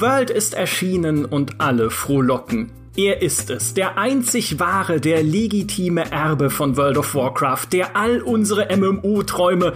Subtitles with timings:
[0.00, 2.70] World ist erschienen und alle frohlocken.
[2.96, 8.22] Er ist es, der einzig wahre, der legitime Erbe von World of Warcraft, der all
[8.22, 9.74] unsere MMO-Träume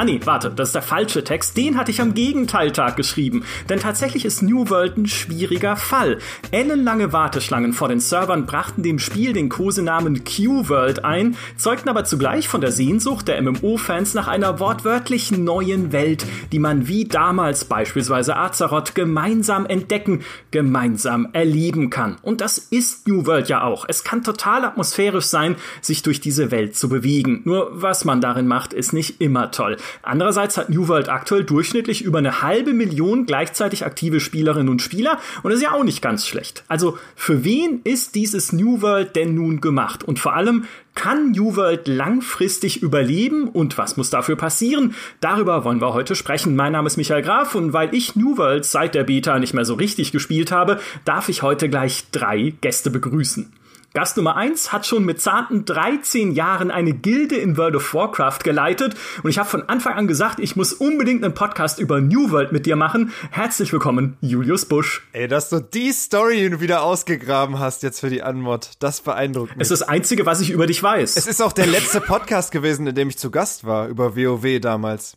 [0.00, 1.56] Ah nee, warte, das ist der falsche Text.
[1.56, 3.42] Den hatte ich am Gegenteiltag geschrieben.
[3.68, 6.18] Denn tatsächlich ist New World ein schwieriger Fall.
[6.52, 12.46] Ellenlange Warteschlangen vor den Servern brachten dem Spiel den Kosenamen Q-World ein, zeugten aber zugleich
[12.46, 18.36] von der Sehnsucht der MMO-Fans nach einer wortwörtlich neuen Welt, die man wie damals beispielsweise
[18.36, 20.20] Azeroth gemeinsam entdecken,
[20.52, 22.18] gemeinsam erleben kann.
[22.22, 23.84] Und das ist New World ja auch.
[23.88, 27.40] Es kann total atmosphärisch sein, sich durch diese Welt zu bewegen.
[27.42, 29.76] Nur was man darin macht, ist nicht immer toll.
[30.02, 35.18] Andererseits hat New World aktuell durchschnittlich über eine halbe Million gleichzeitig aktive Spielerinnen und Spieler
[35.42, 36.64] und das ist ja auch nicht ganz schlecht.
[36.68, 40.04] Also für wen ist dieses New World denn nun gemacht?
[40.04, 40.64] Und vor allem,
[40.98, 44.96] kann New World langfristig überleben und was muss dafür passieren?
[45.20, 46.56] Darüber wollen wir heute sprechen.
[46.56, 49.64] Mein Name ist Michael Graf und weil ich New World seit der Beta nicht mehr
[49.64, 53.52] so richtig gespielt habe, darf ich heute gleich drei Gäste begrüßen.
[53.94, 58.40] Gast Nummer 1 hat schon mit zarten 13 Jahren eine Gilde in World of Warcraft
[58.44, 62.30] geleitet und ich habe von Anfang an gesagt, ich muss unbedingt einen Podcast über New
[62.30, 63.14] World mit dir machen.
[63.30, 65.08] Herzlich willkommen, Julius Busch.
[65.12, 69.62] Ey, dass du die Story wieder ausgegraben hast jetzt für die Anmod, das beeindruckt mich.
[69.62, 71.16] Es ist das Einzige, was ich über dich weiß.
[71.16, 74.60] Es ist auch der letzte Podcast gewesen, in dem ich zu Gast war, über WoW
[74.60, 75.16] damals.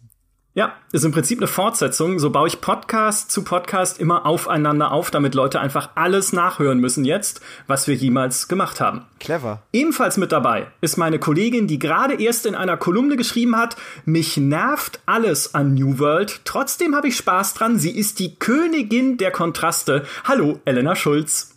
[0.54, 2.20] Ja, ist im Prinzip eine Fortsetzung.
[2.20, 7.06] So baue ich Podcast zu Podcast immer aufeinander auf, damit Leute einfach alles nachhören müssen
[7.06, 9.06] jetzt, was wir jemals gemacht haben.
[9.22, 9.62] Clever.
[9.72, 14.36] Ebenfalls mit dabei ist meine Kollegin, die gerade erst in einer Kolumne geschrieben hat, mich
[14.36, 19.32] nervt alles an New World, trotzdem habe ich Spaß dran, sie ist die Königin der
[19.32, 20.04] Kontraste.
[20.26, 21.51] Hallo, Elena Schulz.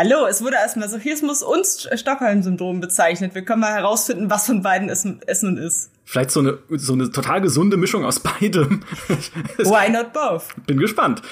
[0.00, 3.34] Hallo, es wurde als Masochismus und Stockholm-Syndrom bezeichnet.
[3.34, 5.90] Wir können mal herausfinden, was von beiden es, es nun ist.
[6.04, 8.84] Vielleicht so eine, so eine total gesunde Mischung aus beidem.
[9.58, 10.44] Why not both?
[10.68, 11.22] Bin gespannt.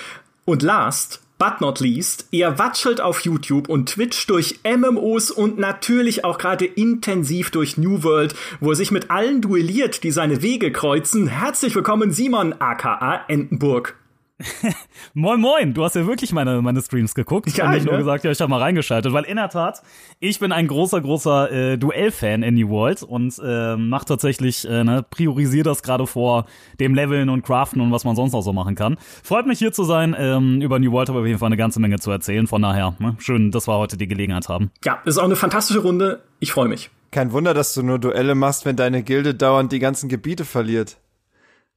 [0.47, 6.25] Und last but not least, er watschelt auf YouTube und Twitch durch MMOs und natürlich
[6.25, 10.73] auch gerade intensiv durch New World, wo er sich mit allen duelliert, die seine Wege
[10.73, 11.29] kreuzen.
[11.29, 13.95] Herzlich willkommen, Simon aka Entenburg.
[15.15, 17.57] moin, moin, du hast ja wirklich meine, meine Streams geguckt.
[17.57, 17.93] Ja, und nicht ne?
[17.93, 19.83] nur gesagt, ja, ich habe mal reingeschaltet, weil in der Tat,
[20.21, 24.85] ich bin ein großer, großer äh, Duell-Fan in New World und äh, mach tatsächlich, äh,
[24.85, 26.45] ne, priorisiere das gerade vor
[26.81, 28.99] dem Leveln und Craften und was man sonst auch so machen kann.
[29.23, 31.57] Freut mich hier zu sein, ähm, über New World habe ich auf jeden Fall eine
[31.57, 34.71] ganze Menge zu erzählen, von daher, ne, schön, dass wir heute die Gelegenheit haben.
[34.85, 36.91] Ja, ist auch eine fantastische Runde, ich freue mich.
[37.11, 40.99] Kein Wunder, dass du nur Duelle machst, wenn deine Gilde dauernd die ganzen Gebiete verliert.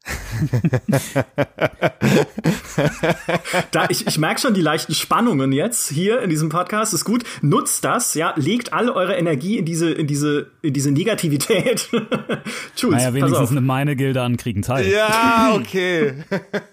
[3.71, 6.93] da, ich, ich merke schon die leichten Spannungen jetzt hier in diesem Podcast.
[6.93, 7.23] Ist gut.
[7.41, 8.33] Nutzt das, ja.
[8.35, 11.89] Legt alle eure Energie in diese, in diese, in diese Negativität.
[12.75, 12.91] Tschüss.
[12.91, 14.89] Naja, wenigstens eine meine Gilde an Kriegen teil.
[14.89, 16.23] Ja, okay.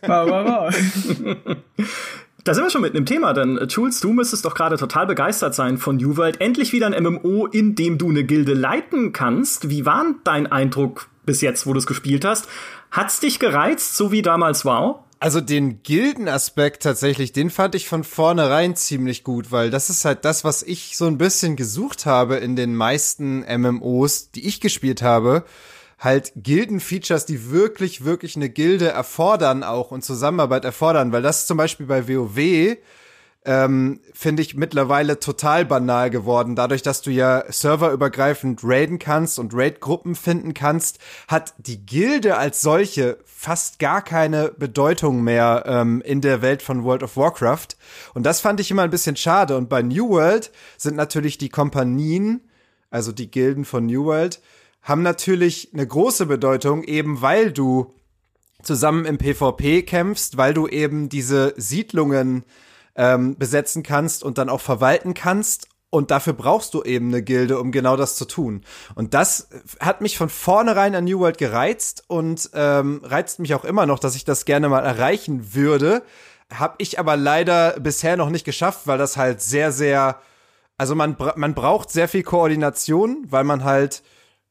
[0.02, 0.74] wow, wow, wow.
[2.44, 5.06] Da sind wir schon mit einem Thema, denn äh, Jules, du müsstest doch gerade total
[5.06, 6.40] begeistert sein von New World.
[6.40, 9.68] Endlich wieder ein MMO, in dem du eine Gilde leiten kannst.
[9.68, 12.46] Wie war dein Eindruck bis jetzt, wo du es gespielt hast?
[12.90, 15.06] Hat's dich gereizt, so wie damals WoW?
[15.18, 20.26] Also den Gildenaspekt tatsächlich, den fand ich von vornherein ziemlich gut, weil das ist halt
[20.26, 25.00] das, was ich so ein bisschen gesucht habe in den meisten MMOs, die ich gespielt
[25.00, 25.44] habe.
[25.98, 31.56] Halt Gilden-Features, die wirklich, wirklich eine Gilde erfordern auch und Zusammenarbeit erfordern, weil das zum
[31.56, 32.76] Beispiel bei WoW
[33.46, 36.56] ähm, finde ich mittlerweile total banal geworden.
[36.56, 40.98] Dadurch, dass du ja serverübergreifend raiden kannst und Raid-Gruppen finden kannst,
[41.28, 46.82] hat die Gilde als solche fast gar keine Bedeutung mehr ähm, in der Welt von
[46.82, 47.68] World of Warcraft.
[48.14, 49.56] Und das fand ich immer ein bisschen schade.
[49.56, 52.40] Und bei New World sind natürlich die Kompanien,
[52.90, 54.40] also die Gilden von New World,
[54.82, 57.94] haben natürlich eine große Bedeutung, eben weil du
[58.62, 62.44] zusammen im PvP kämpfst, weil du eben diese Siedlungen
[62.96, 65.68] ähm, besetzen kannst und dann auch verwalten kannst.
[65.88, 68.64] Und dafür brauchst du eben eine Gilde, um genau das zu tun.
[68.96, 69.48] Und das
[69.80, 73.98] hat mich von vornherein an New World gereizt und ähm, reizt mich auch immer noch,
[73.98, 76.02] dass ich das gerne mal erreichen würde.
[76.52, 80.20] Hab ich aber leider bisher noch nicht geschafft, weil das halt sehr, sehr,
[80.76, 84.02] also man, man braucht sehr viel Koordination, weil man halt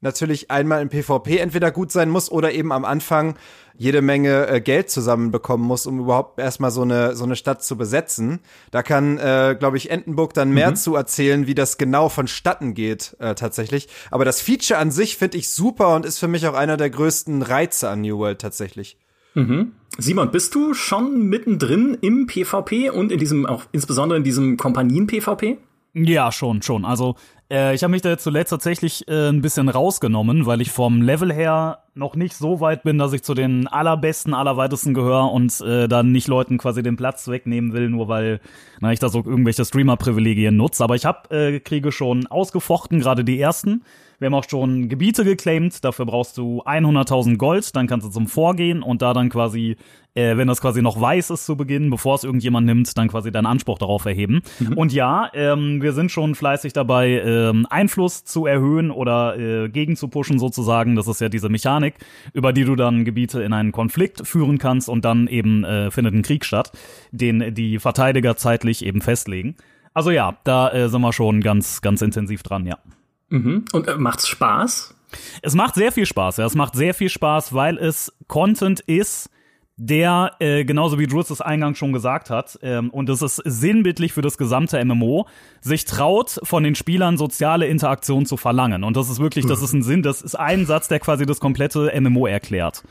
[0.06, 3.36] natürlich einmal im PvP entweder gut sein muss oder eben am Anfang
[3.78, 7.76] jede Menge äh, Geld zusammenbekommen muss, um überhaupt erstmal so eine, so eine Stadt zu
[7.76, 8.40] besetzen.
[8.72, 10.76] Da kann, äh, glaube ich, Entenburg dann mehr mhm.
[10.78, 13.90] zu erzählen, wie das genau vonstatten geht, äh, tatsächlich.
[14.12, 16.90] Aber das Feature an sich finde ich super und ist für mich auch einer der
[16.90, 18.98] größten Reize an New World tatsächlich.
[19.34, 19.74] Mhm.
[19.98, 25.58] Simon, bist du schon mittendrin im PvP und in diesem, auch insbesondere in diesem Kompanien-PvP?
[25.94, 26.84] Ja, schon, schon.
[26.84, 27.16] Also
[27.50, 31.02] Äh, ich habe mich da jetzt zuletzt tatsächlich äh, ein bisschen rausgenommen, weil ich vom
[31.02, 35.62] Level her noch nicht so weit bin, dass ich zu den allerbesten, allerweitesten gehöre und
[35.62, 38.42] äh, dann nicht Leuten quasi den Platz wegnehmen will, nur weil
[38.82, 40.84] na, ich da so irgendwelche Streamer-Privilegien nutze.
[40.84, 43.84] Aber ich habe äh, Kriege schon ausgefochten, gerade die ersten.
[44.20, 48.28] Wir haben auch schon Gebiete geclaimed, dafür brauchst du 100.000 Gold, dann kannst du zum
[48.28, 49.76] Vorgehen und da dann quasi,
[50.14, 53.32] äh, wenn das quasi noch weiß ist zu Beginn, bevor es irgendjemand nimmt, dann quasi
[53.32, 54.42] deinen Anspruch darauf erheben.
[54.60, 54.74] Mhm.
[54.78, 59.96] Und ja, ähm, wir sind schon fleißig dabei, ähm, Einfluss zu erhöhen oder äh, gegen
[59.96, 60.96] zu pushen sozusagen.
[60.96, 61.96] Das ist ja diese Mechanik,
[62.34, 66.14] über die du dann Gebiete in einen Konflikt führen kannst und dann eben äh, findet
[66.14, 66.72] ein Krieg statt,
[67.12, 69.56] den die Verteidiger zeitlich eben festlegen.
[69.94, 72.78] Also ja, da äh, sind wir schon ganz, ganz intensiv dran, ja.
[73.30, 73.66] Mhm.
[73.72, 74.94] Und äh, macht's Spaß?
[75.42, 76.46] Es macht sehr viel Spaß, ja.
[76.46, 79.30] Es macht sehr viel Spaß, weil es Content ist,
[79.78, 84.14] der, äh, genauso wie Drus es eingangs schon gesagt hat, ähm, und es ist sinnbildlich
[84.14, 85.28] für das gesamte MMO,
[85.62, 88.84] sich traut, von den Spielern soziale Interaktion zu verlangen.
[88.84, 91.40] Und das ist wirklich, das ist ein Sinn, das ist ein Satz, der quasi das
[91.40, 92.84] komplette MMO erklärt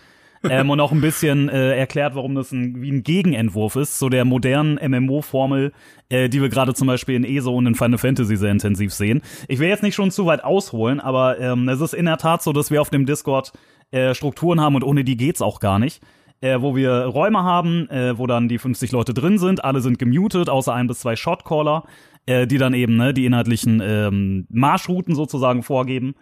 [0.51, 4.09] ähm, und auch ein bisschen äh, erklärt, warum das ein, wie ein Gegenentwurf ist, so
[4.09, 5.73] der modernen MMO-Formel,
[6.09, 9.23] äh, die wir gerade zum Beispiel in ESO und in Final Fantasy sehr intensiv sehen.
[9.49, 12.43] Ich will jetzt nicht schon zu weit ausholen, aber ähm, es ist in der Tat
[12.43, 13.53] so, dass wir auf dem Discord
[13.91, 16.03] äh, Strukturen haben und ohne die geht's auch gar nicht.
[16.41, 19.99] Äh, wo wir Räume haben, äh, wo dann die 50 Leute drin sind, alle sind
[19.99, 21.85] gemutet, außer ein bis zwei Shotcaller,
[22.27, 26.15] äh, die dann eben ne, die inhaltlichen ähm, Marschrouten sozusagen vorgeben.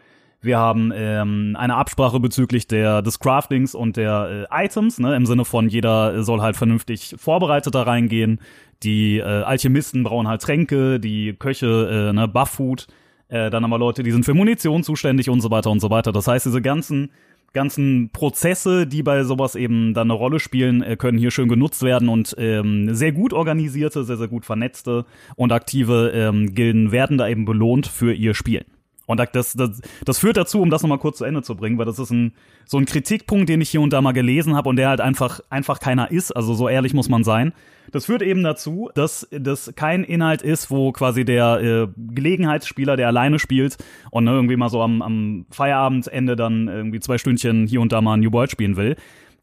[0.43, 5.25] Wir haben ähm, eine Absprache bezüglich der, des Craftings und der äh, Items, ne, im
[5.25, 8.41] Sinne von jeder soll halt vernünftig vorbereitet da reingehen.
[8.83, 12.89] Die äh, Alchemisten brauchen halt Tränke, die Köche, äh, ne, Buff-Food.
[13.29, 15.91] Äh, dann haben wir Leute, die sind für Munition zuständig und so weiter und so
[15.91, 16.11] weiter.
[16.11, 17.13] Das heißt, diese ganzen
[17.53, 21.83] ganzen Prozesse, die bei sowas eben dann eine Rolle spielen, äh, können hier schön genutzt
[21.83, 25.05] werden und ähm, sehr gut organisierte, sehr, sehr gut vernetzte
[25.37, 28.65] und aktive ähm, Gilden werden da eben belohnt für ihr Spielen.
[29.07, 31.85] Und das, das, das führt dazu, um das nochmal kurz zu Ende zu bringen, weil
[31.85, 32.33] das ist ein,
[32.65, 35.41] so ein Kritikpunkt, den ich hier und da mal gelesen habe und der halt einfach,
[35.51, 36.31] einfach keiner ist.
[36.31, 37.53] Also so ehrlich muss man sein.
[37.93, 43.07] Das führt eben dazu, dass das kein Inhalt ist, wo quasi der äh, Gelegenheitsspieler, der
[43.07, 43.77] alleine spielt
[44.11, 48.01] und ne, irgendwie mal so am, am Feierabendende dann irgendwie zwei Stündchen hier und da
[48.01, 48.97] mal New World spielen will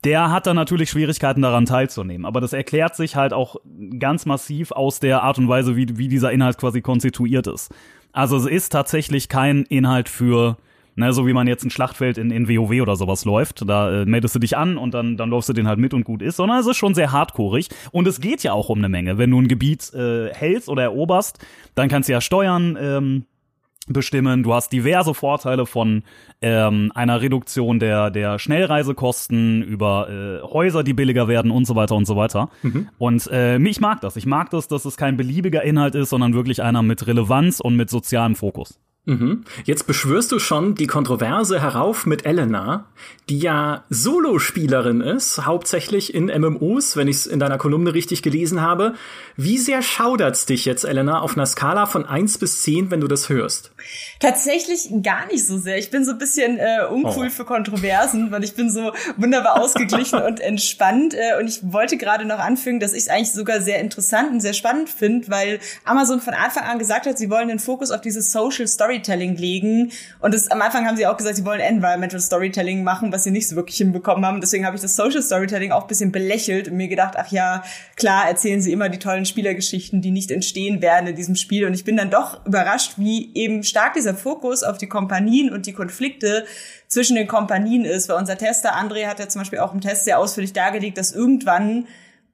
[0.04, 2.26] der hat dann natürlich Schwierigkeiten daran teilzunehmen.
[2.26, 3.58] Aber das erklärt sich halt auch
[4.00, 7.74] ganz massiv aus der Art und Weise, wie, wie dieser Inhalt quasi konstituiert ist.
[8.12, 10.58] Also es ist tatsächlich kein Inhalt für,
[11.00, 13.68] ne, so wie man jetzt ein Schlachtfeld in, in WoW oder sowas läuft.
[13.68, 16.04] Da äh, meldest du dich an und dann, dann läufst du den halt mit und
[16.04, 17.68] gut ist, sondern es ist schon sehr hardcoreig.
[17.92, 19.18] Und es geht ja auch um eine Menge.
[19.18, 21.40] Wenn du ein Gebiet äh, hältst oder eroberst,
[21.74, 23.26] dann kannst du ja steuern, ähm,
[23.88, 24.44] bestimmen.
[24.44, 26.04] Du hast diverse Vorteile von
[26.42, 31.96] ähm, einer Reduktion der, der Schnellreisekosten über äh, Häuser, die billiger werden und so weiter
[31.96, 32.50] und so weiter.
[32.62, 32.90] Mhm.
[32.98, 34.16] Und äh, ich mag das.
[34.16, 37.76] Ich mag das, dass es kein beliebiger Inhalt ist, sondern wirklich einer mit Relevanz und
[37.76, 38.80] mit sozialem Fokus.
[39.10, 39.44] Mhm.
[39.66, 42.86] Jetzt beschwörst du schon die Kontroverse herauf mit Elena,
[43.28, 48.62] die ja Solospielerin ist, hauptsächlich in MMOs, wenn ich es in deiner Kolumne richtig gelesen
[48.62, 48.94] habe.
[49.36, 53.08] Wie sehr schaudert's dich jetzt, Elena, auf einer Skala von eins bis zehn, wenn du
[53.08, 53.72] das hörst?
[54.20, 55.80] Tatsächlich gar nicht so sehr.
[55.80, 57.30] Ich bin so ein bisschen äh, uncool oh.
[57.32, 61.16] für Kontroversen, weil ich bin so wunderbar ausgeglichen und entspannt.
[61.16, 64.42] Äh, und ich wollte gerade noch anfügen, dass ich es eigentlich sogar sehr interessant und
[64.42, 68.02] sehr spannend finde, weil Amazon von Anfang an gesagt hat, sie wollen den Fokus auf
[68.02, 68.68] dieses Social
[69.00, 69.92] Storytelling legen.
[70.20, 73.32] Und das, am Anfang haben sie auch gesagt, sie wollen Environmental Storytelling machen, was sie
[73.32, 74.42] nicht so wirklich hinbekommen haben.
[74.42, 77.64] Deswegen habe ich das Social Storytelling auch ein bisschen belächelt und mir gedacht, ach ja,
[77.96, 81.66] klar, erzählen sie immer die tollen Spielergeschichten, die nicht entstehen werden in diesem Spiel.
[81.66, 85.66] Und ich bin dann doch überrascht, wie eben stark dieser Fokus auf die Kompanien und
[85.66, 86.46] die Konflikte
[86.88, 88.10] zwischen den Kompanien ist.
[88.10, 91.12] Weil unser Tester André hat ja zum Beispiel auch im Test sehr ausführlich dargelegt, dass
[91.12, 91.88] irgendwann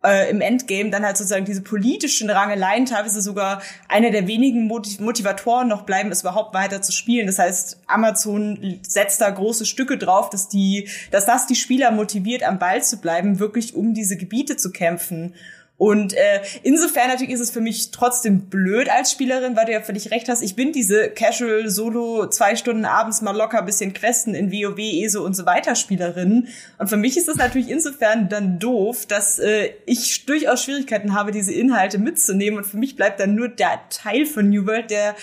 [0.05, 4.99] äh, im Endgame dann halt sozusagen diese politischen Rangeleien teilweise sogar einer der wenigen Motiv
[4.99, 7.27] Motivatoren noch bleiben, es überhaupt weiter zu spielen.
[7.27, 12.43] Das heißt, Amazon setzt da große Stücke drauf, dass die, dass das die Spieler motiviert,
[12.43, 15.33] am Ball zu bleiben, wirklich um diese Gebiete zu kämpfen.
[15.77, 19.81] Und äh, insofern natürlich ist es für mich trotzdem blöd als Spielerin, weil du ja
[19.81, 20.41] völlig recht hast.
[20.41, 25.25] Ich bin diese Casual Solo zwei Stunden abends mal locker bisschen Questen in WoW, ESO
[25.25, 26.47] und so weiter Spielerin.
[26.77, 31.31] Und für mich ist es natürlich insofern dann doof, dass äh, ich durchaus Schwierigkeiten habe,
[31.31, 32.57] diese Inhalte mitzunehmen.
[32.57, 35.15] Und für mich bleibt dann nur der Teil von New World, der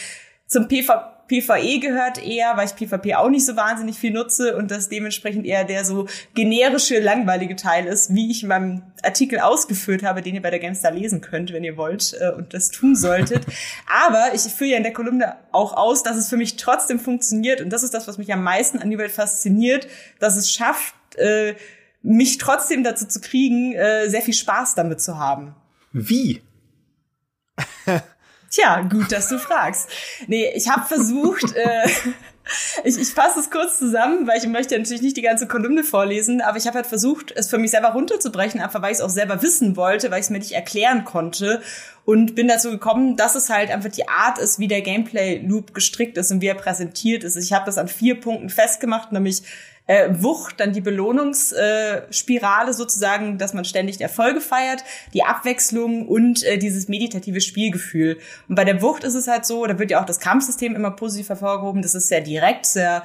[0.47, 4.71] zum PvP PvE gehört eher, weil ich PvP auch nicht so wahnsinnig viel nutze und
[4.71, 10.03] das dementsprechend eher der so generische, langweilige Teil ist, wie ich in meinem Artikel ausgeführt
[10.03, 12.95] habe, den ihr bei der Gamestar lesen könnt, wenn ihr wollt äh, und das tun
[12.97, 13.47] solltet.
[14.05, 17.61] Aber ich führe ja in der Kolumne auch aus, dass es für mich trotzdem funktioniert
[17.61, 19.89] und das ist das, was mich am meisten an die Welt fasziniert,
[20.19, 21.55] dass es schafft, äh,
[22.03, 25.55] mich trotzdem dazu zu kriegen, äh, sehr viel Spaß damit zu haben.
[25.93, 26.43] Wie?
[28.53, 29.89] Tja, gut, dass du fragst.
[30.27, 31.89] Nee, ich habe versucht, äh,
[32.85, 36.43] ich, ich fasse es kurz zusammen, weil ich möchte natürlich nicht die ganze Kolumne vorlesen,
[36.43, 39.09] aber ich habe halt versucht, es für mich selber runterzubrechen, einfach weil ich es auch
[39.09, 41.63] selber wissen wollte, weil ich es mir nicht erklären konnte
[42.05, 46.19] und bin dazu gekommen, dass es halt einfach die Art ist, wie der Gameplay-Loop gestrickt
[46.19, 47.37] ist und wie er präsentiert ist.
[47.37, 49.45] Ich habe das an vier Punkten festgemacht, nämlich
[49.93, 56.57] äh, Wucht, dann die Belohnungsspirale sozusagen, dass man ständig Erfolge feiert, die Abwechslung und äh,
[56.59, 58.19] dieses meditative Spielgefühl.
[58.49, 60.93] Und bei der Wucht ist es halt so, da wird ja auch das Kampfsystem immer
[60.93, 63.03] positiv hervorgehoben, das ist sehr direkt, sehr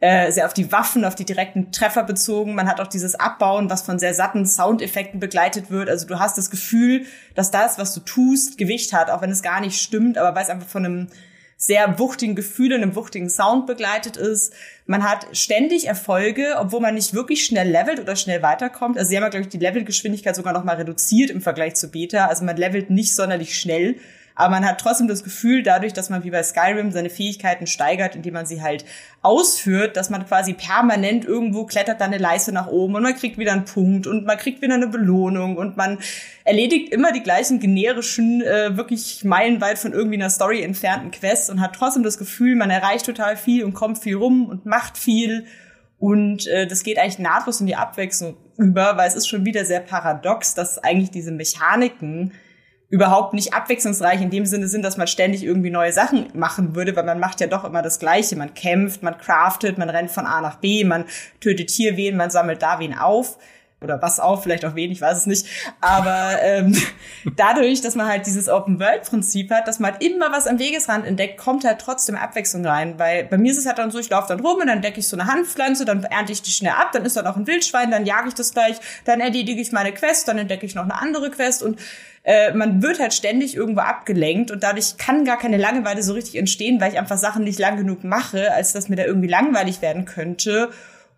[0.00, 2.54] äh, sehr auf die Waffen, auf die direkten Treffer bezogen.
[2.54, 5.88] Man hat auch dieses Abbauen, was von sehr satten Soundeffekten begleitet wird.
[5.90, 7.04] Also du hast das Gefühl,
[7.34, 10.44] dass das, was du tust, Gewicht hat, auch wenn es gar nicht stimmt, aber weil
[10.44, 11.08] es einfach von einem
[11.60, 14.54] sehr wuchtigen Gefühl und einem wuchtigen Sound begleitet ist.
[14.86, 18.96] Man hat ständig Erfolge, obwohl man nicht wirklich schnell levelt oder schnell weiterkommt.
[18.96, 21.90] Also sie haben ja, glaube ich, die Levelgeschwindigkeit sogar noch mal reduziert im Vergleich zu
[21.90, 22.26] Beta.
[22.26, 23.96] Also man levelt nicht sonderlich schnell,
[24.38, 28.14] aber man hat trotzdem das Gefühl, dadurch, dass man wie bei Skyrim seine Fähigkeiten steigert,
[28.14, 28.84] indem man sie halt
[29.20, 33.36] ausführt, dass man quasi permanent irgendwo klettert dann eine Leiste nach oben und man kriegt
[33.36, 35.98] wieder einen Punkt und man kriegt wieder eine Belohnung und man
[36.44, 41.60] erledigt immer die gleichen generischen, äh, wirklich meilenweit von irgendwie einer Story entfernten Quests und
[41.60, 45.46] hat trotzdem das Gefühl, man erreicht total viel und kommt viel rum und macht viel.
[45.98, 49.64] Und äh, das geht eigentlich nahtlos in die Abwechslung über, weil es ist schon wieder
[49.64, 52.32] sehr paradox, dass eigentlich diese Mechaniken
[52.90, 56.96] überhaupt nicht abwechslungsreich in dem Sinne sind, dass man ständig irgendwie neue Sachen machen würde,
[56.96, 58.36] weil man macht ja doch immer das Gleiche.
[58.36, 61.04] Man kämpft, man craftet, man rennt von A nach B, man
[61.40, 63.38] tötet hier wen, man sammelt da wen auf
[63.80, 65.46] oder was auf, vielleicht auch wen, ich weiß es nicht.
[65.80, 66.76] Aber ähm,
[67.36, 71.38] dadurch, dass man halt dieses Open-World-Prinzip hat, dass man halt immer was am Wegesrand entdeckt,
[71.38, 72.98] kommt halt trotzdem Abwechslung rein.
[72.98, 74.98] Weil bei mir ist es halt dann so, ich laufe dann rum und dann decke
[74.98, 77.46] ich so eine Hanfpflanze, dann ernte ich die schnell ab, dann ist da noch ein
[77.46, 80.84] Wildschwein, dann jage ich das gleich, dann erledige ich meine Quest, dann entdecke ich noch
[80.84, 81.78] eine andere Quest und
[82.24, 86.34] äh, man wird halt ständig irgendwo abgelenkt und dadurch kann gar keine Langeweile so richtig
[86.36, 89.80] entstehen, weil ich einfach Sachen nicht lang genug mache, als dass mir da irgendwie langweilig
[89.82, 90.70] werden könnte.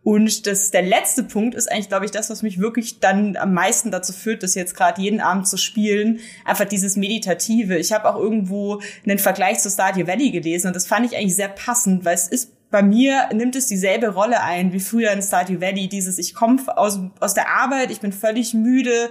[0.02, 3.52] Und das, der letzte Punkt ist eigentlich, glaube ich, das, was mich wirklich dann am
[3.52, 6.21] meisten dazu führt, das jetzt gerade jeden Abend zu spielen.
[6.45, 7.76] Einfach dieses Meditative.
[7.76, 11.37] Ich habe auch irgendwo einen Vergleich zu Stardew Valley gelesen und das fand ich eigentlich
[11.37, 15.23] sehr passend, weil es ist bei mir nimmt es dieselbe Rolle ein wie früher in
[15.23, 15.88] Stardew Valley.
[15.88, 19.11] Dieses, ich komme aus, aus der Arbeit, ich bin völlig müde,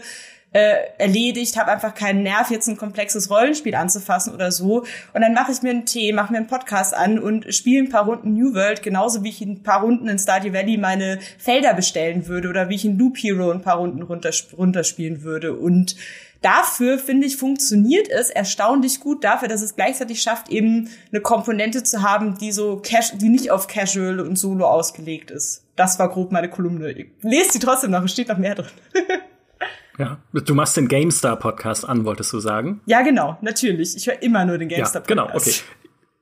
[0.52, 4.84] äh, erledigt, habe einfach keinen Nerv, jetzt ein komplexes Rollenspiel anzufassen oder so.
[5.14, 7.90] Und dann mache ich mir einen Tee, mache mir einen Podcast an und spiele ein
[7.90, 11.20] paar Runden New World, genauso wie ich in ein paar Runden in Stardew Valley meine
[11.38, 15.54] Felder bestellen würde oder wie ich in Loop Hero ein paar Runden runterspielen würde.
[15.54, 15.96] Und
[16.42, 21.84] dafür, finde ich, funktioniert es erstaunlich gut dafür, dass es gleichzeitig schafft, eben eine Komponente
[21.84, 25.64] zu haben, die so cash, die nicht auf Casual und Solo ausgelegt ist.
[25.76, 26.94] Das war grob meine Kolumne.
[27.22, 28.72] Lest sie trotzdem noch, es steht noch mehr drin.
[30.00, 32.80] Ja, du machst den GameStar-Podcast an, wolltest du sagen?
[32.86, 33.98] Ja, genau, natürlich.
[33.98, 35.10] Ich höre immer nur den GameStar-Podcast.
[35.10, 35.52] Ja, genau, okay.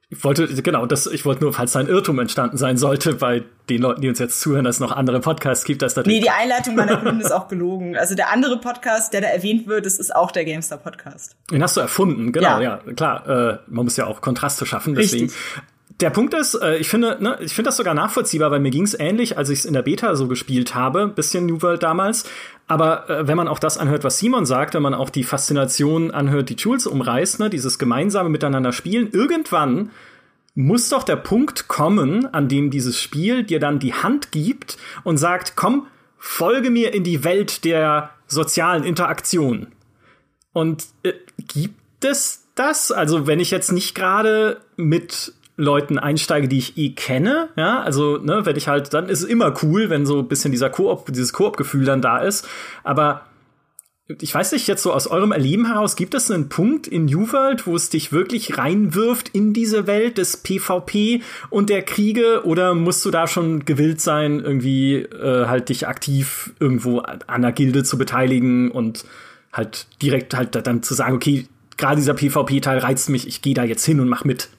[0.09, 3.43] Ich wollte, genau, das, ich wollte nur, falls da ein Irrtum entstanden sein sollte, bei
[3.69, 6.21] den Leuten, die uns jetzt zuhören, dass es noch andere Podcasts gibt, dass natürlich.
[6.21, 7.95] Nee, die Einleitung meiner Kunden ist auch gelogen.
[7.95, 11.35] Also der andere Podcast, der da erwähnt wird, das ist auch der GameStar Podcast.
[11.51, 13.27] Den hast du erfunden, genau, ja, ja klar.
[13.27, 15.25] Äh, man muss ja auch Kontraste schaffen, deswegen.
[15.25, 15.37] Richtig
[15.99, 18.83] der Punkt ist, äh, ich finde, ne, ich finde das sogar nachvollziehbar, weil mir ging
[18.83, 22.25] es ähnlich, als ich es in der Beta so gespielt habe, bisschen New World damals.
[22.67, 26.11] Aber äh, wenn man auch das anhört, was Simon sagt, wenn man auch die Faszination
[26.11, 29.91] anhört, die Jules umreißt, ne, dieses gemeinsame Miteinander spielen, irgendwann
[30.53, 35.17] muss doch der Punkt kommen, an dem dieses Spiel dir dann die Hand gibt und
[35.17, 39.67] sagt, komm, folge mir in die Welt der sozialen Interaktion.
[40.53, 42.91] Und äh, gibt es das?
[42.91, 48.17] Also wenn ich jetzt nicht gerade mit Leuten einsteige, die ich eh kenne, ja, also,
[48.17, 51.11] ne, wenn ich halt, dann ist es immer cool, wenn so ein bisschen dieser Koop,
[51.11, 52.47] dieses Koop-Gefühl dann da ist,
[52.83, 53.23] aber
[54.21, 57.31] ich weiß nicht, jetzt so aus eurem Erleben heraus, gibt es einen Punkt in New
[57.33, 62.73] World, wo es dich wirklich reinwirft in diese Welt des PvP und der Kriege oder
[62.73, 67.83] musst du da schon gewillt sein, irgendwie äh, halt dich aktiv irgendwo an einer Gilde
[67.83, 69.03] zu beteiligen und
[69.51, 73.63] halt direkt halt dann zu sagen, okay, gerade dieser PvP-Teil reizt mich, ich gehe da
[73.63, 74.49] jetzt hin und mach mit.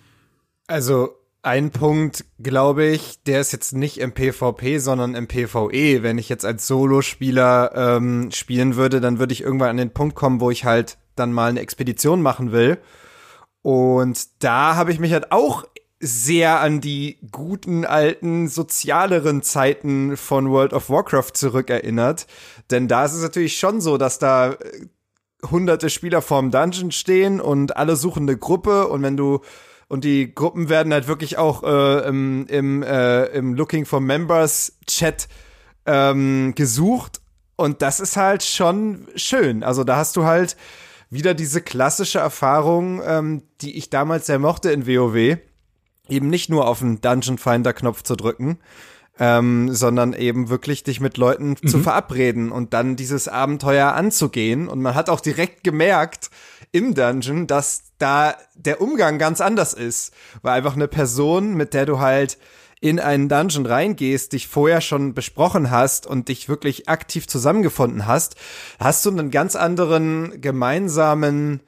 [0.68, 6.02] Also ein Punkt, glaube ich, der ist jetzt nicht im PvP, sondern im PvE.
[6.02, 10.14] Wenn ich jetzt als Solospieler ähm, spielen würde, dann würde ich irgendwann an den Punkt
[10.14, 12.78] kommen, wo ich halt dann mal eine Expedition machen will.
[13.62, 15.64] Und da habe ich mich halt auch
[16.00, 22.26] sehr an die guten alten sozialeren Zeiten von World of Warcraft zurückerinnert.
[22.70, 24.86] Denn da ist es natürlich schon so, dass da äh,
[25.50, 29.40] hunderte Spieler vorm Dungeon stehen und alle suchen eine Gruppe und wenn du
[29.88, 34.78] und die Gruppen werden halt wirklich auch äh, im, im, äh, im Looking for Members
[34.86, 35.28] Chat
[35.86, 37.20] ähm, gesucht
[37.56, 39.64] und das ist halt schon schön.
[39.64, 40.56] Also da hast du halt
[41.10, 45.38] wieder diese klassische Erfahrung, ähm, die ich damals sehr mochte in WoW,
[46.08, 48.58] eben nicht nur auf den Dungeon Finder Knopf zu drücken,
[49.18, 51.66] ähm, sondern eben wirklich dich mit Leuten mhm.
[51.66, 54.68] zu verabreden und dann dieses Abenteuer anzugehen.
[54.68, 56.30] Und man hat auch direkt gemerkt
[56.72, 61.86] im Dungeon, dass da der Umgang ganz anders ist, weil einfach eine Person, mit der
[61.86, 62.38] du halt
[62.80, 68.36] in einen Dungeon reingehst, dich vorher schon besprochen hast und dich wirklich aktiv zusammengefunden hast,
[68.78, 71.60] hast du einen ganz anderen gemeinsamen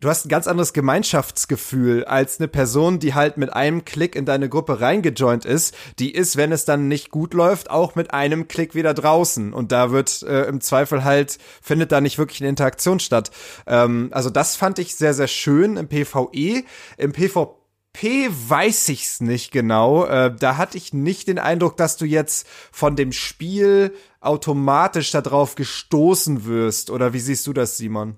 [0.00, 4.24] du hast ein ganz anderes Gemeinschaftsgefühl als eine Person, die halt mit einem Klick in
[4.24, 5.76] deine Gruppe reingejoint ist.
[5.98, 9.52] Die ist, wenn es dann nicht gut läuft, auch mit einem Klick wieder draußen.
[9.52, 13.30] Und da wird äh, im Zweifel halt, findet da nicht wirklich eine Interaktion statt.
[13.66, 16.64] Ähm, also das fand ich sehr, sehr schön im PvE.
[16.96, 20.06] Im PvP weiß ich's nicht genau.
[20.06, 25.56] Äh, da hatte ich nicht den Eindruck, dass du jetzt von dem Spiel automatisch darauf
[25.56, 26.88] gestoßen wirst.
[26.88, 28.16] Oder wie siehst du das, Simon?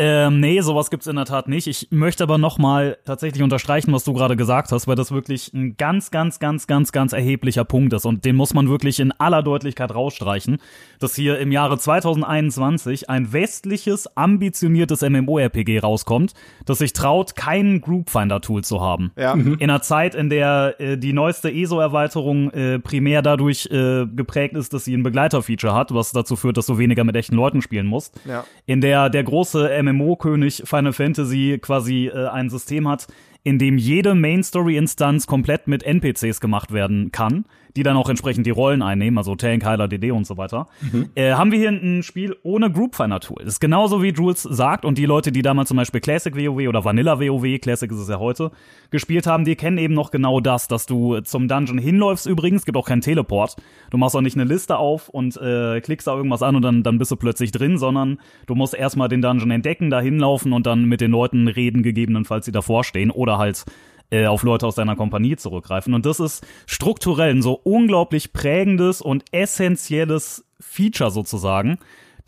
[0.00, 1.66] Ähm, nee, sowas gibt's in der Tat nicht.
[1.66, 5.52] Ich möchte aber noch mal tatsächlich unterstreichen, was du gerade gesagt hast, weil das wirklich
[5.52, 9.10] ein ganz, ganz, ganz, ganz, ganz erheblicher Punkt ist und den muss man wirklich in
[9.12, 10.58] aller Deutlichkeit rausstreichen,
[11.00, 16.32] dass hier im Jahre 2021 ein westliches, ambitioniertes MMORPG rauskommt,
[16.64, 19.10] das sich traut, kein Groupfinder-Tool zu haben.
[19.16, 19.34] Ja.
[19.34, 19.54] Mhm.
[19.54, 24.72] In einer Zeit, in der äh, die neueste ESO-Erweiterung äh, primär dadurch äh, geprägt ist,
[24.72, 27.86] dass sie ein Begleiter-Feature hat, was dazu führt, dass du weniger mit echten Leuten spielen
[27.86, 28.14] musst.
[28.24, 28.44] Ja.
[28.64, 33.06] In der der große MMO-König Final Fantasy quasi äh, ein System hat,
[33.42, 37.44] in dem jede Main-Story-Instanz komplett mit NPCs gemacht werden kann,
[37.76, 41.10] die dann auch entsprechend die Rollen einnehmen, also Tank, Heiler, DD und so weiter, mhm.
[41.14, 43.44] äh, haben wir hier ein Spiel ohne Groupfinder-Tool.
[43.44, 46.68] Das ist genauso wie Jules sagt und die Leute, die damals zum Beispiel Classic WoW
[46.68, 48.50] oder Vanilla WoW, Classic ist es ja heute,
[48.90, 52.76] gespielt haben, die kennen eben noch genau das, dass du zum Dungeon hinläufst übrigens, gibt
[52.76, 53.56] auch keinen Teleport.
[53.90, 56.82] Du machst auch nicht eine Liste auf und äh, klickst da irgendwas an und dann,
[56.82, 60.66] dann bist du plötzlich drin, sondern du musst erstmal den Dungeon entdecken, da hinlaufen und
[60.66, 63.64] dann mit den Leuten reden, gegebenenfalls die davor stehen oder halt
[64.10, 65.94] äh, auf Leute aus deiner Kompanie zurückgreifen.
[65.94, 71.78] Und das ist strukturell ein so unglaublich prägendes und essentielles Feature sozusagen,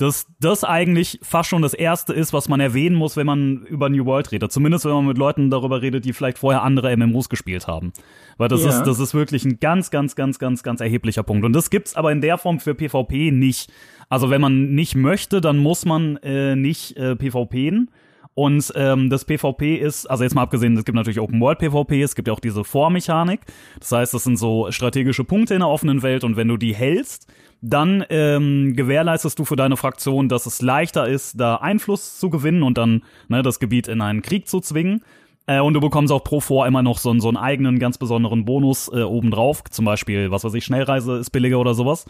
[0.01, 3.91] dass das eigentlich fast schon das erste ist, was man erwähnen muss, wenn man über
[3.91, 4.51] New World redet.
[4.51, 7.93] Zumindest wenn man mit Leuten darüber redet, die vielleicht vorher andere MMOs gespielt haben.
[8.39, 8.71] Weil das ja.
[8.71, 11.45] ist, das ist wirklich ein ganz, ganz, ganz, ganz, ganz erheblicher Punkt.
[11.45, 13.71] Und das gibt's aber in der Form für PvP nicht.
[14.09, 17.91] Also wenn man nicht möchte, dann muss man äh, nicht äh, PvPen.
[18.35, 22.01] Und ähm, das PvP ist, also jetzt mal abgesehen, es gibt natürlich Open World PvP,
[22.03, 23.41] es gibt ja auch diese Vormechanik.
[23.79, 26.75] Das heißt, das sind so strategische Punkte in der offenen Welt und wenn du die
[26.75, 27.27] hältst,
[27.61, 32.63] dann ähm, gewährleistest du für deine Fraktion, dass es leichter ist, da Einfluss zu gewinnen
[32.63, 35.03] und dann ne, das Gebiet in einen Krieg zu zwingen.
[35.51, 38.45] Äh, und du bekommst auch pro Vor immer noch so, so einen eigenen, ganz besonderen
[38.45, 39.65] Bonus äh, obendrauf.
[39.65, 42.05] Zum Beispiel, was weiß ich, Schnellreise ist billiger oder sowas.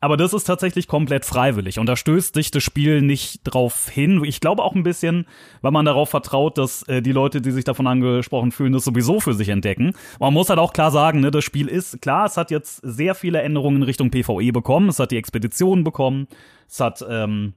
[0.00, 4.22] Aber das ist tatsächlich komplett freiwillig und da stößt sich das Spiel nicht drauf hin.
[4.24, 5.26] Ich glaube auch ein bisschen,
[5.62, 9.18] weil man darauf vertraut, dass äh, die Leute, die sich davon angesprochen fühlen, das sowieso
[9.18, 9.94] für sich entdecken.
[10.20, 13.14] Man muss halt auch klar sagen, ne, das Spiel ist, klar, es hat jetzt sehr
[13.14, 16.28] viele Änderungen in Richtung PvE bekommen, es hat die Expeditionen bekommen,
[16.68, 17.54] es hat ähm,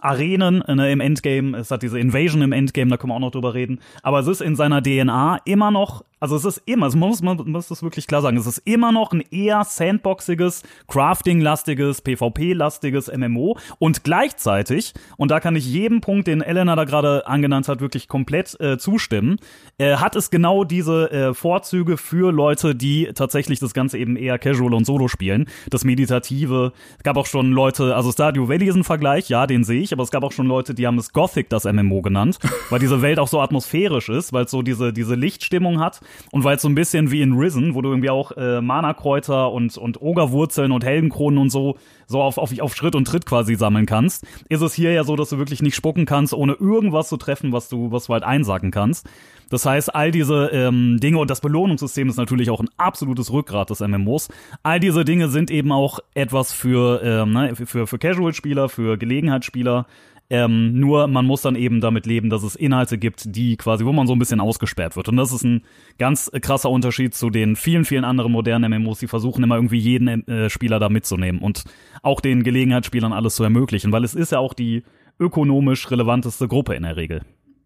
[0.00, 3.30] Arenen ne, im Endgame, es hat diese Invasion im Endgame, da können wir auch noch
[3.30, 3.80] drüber reden.
[4.02, 7.36] Aber es ist in seiner DNA immer noch also es ist immer, man muss, man
[7.46, 13.58] muss das wirklich klar sagen, es ist immer noch ein eher sandboxiges, crafting-lastiges, PvP-lastiges MMO
[13.78, 18.06] und gleichzeitig, und da kann ich jedem Punkt, den Elena da gerade angenannt hat, wirklich
[18.06, 19.38] komplett äh, zustimmen,
[19.78, 24.38] äh, hat es genau diese äh, Vorzüge für Leute, die tatsächlich das Ganze eben eher
[24.38, 25.46] casual und solo spielen.
[25.70, 26.72] Das Meditative.
[26.98, 29.92] Es gab auch schon Leute, also Stadio Valley ist ein Vergleich, ja, den sehe ich,
[29.92, 33.00] aber es gab auch schon Leute, die haben es Gothic, das MMO genannt, weil diese
[33.00, 36.62] Welt auch so atmosphärisch ist, weil es so diese, diese Lichtstimmung hat und weil es
[36.62, 40.72] so ein bisschen wie in Risen, wo du irgendwie auch äh, Mana-Kräuter und, und Ogerwurzeln
[40.72, 44.62] und Heldenkronen und so, so auf, auf, auf Schritt und Tritt quasi sammeln kannst, ist
[44.62, 47.68] es hier ja so, dass du wirklich nicht spucken kannst, ohne irgendwas zu treffen, was
[47.68, 49.08] du, was du halt einsacken kannst.
[49.50, 53.68] Das heißt, all diese ähm, Dinge und das Belohnungssystem ist natürlich auch ein absolutes Rückgrat
[53.68, 54.28] des MMOs.
[54.62, 59.86] All diese Dinge sind eben auch etwas für, ähm, ne, für, für Casual-Spieler, für Gelegenheitsspieler,
[60.30, 63.92] ähm, nur man muss dann eben damit leben, dass es Inhalte gibt, die quasi, wo
[63.92, 65.08] man so ein bisschen ausgesperrt wird.
[65.08, 65.62] Und das ist ein
[65.98, 70.26] ganz krasser Unterschied zu den vielen, vielen anderen modernen MMOs, die versuchen immer irgendwie jeden
[70.28, 71.64] äh, Spieler da mitzunehmen und
[72.02, 74.84] auch den Gelegenheitsspielern alles zu ermöglichen, weil es ist ja auch die
[75.18, 77.22] ökonomisch relevanteste Gruppe in der Regel.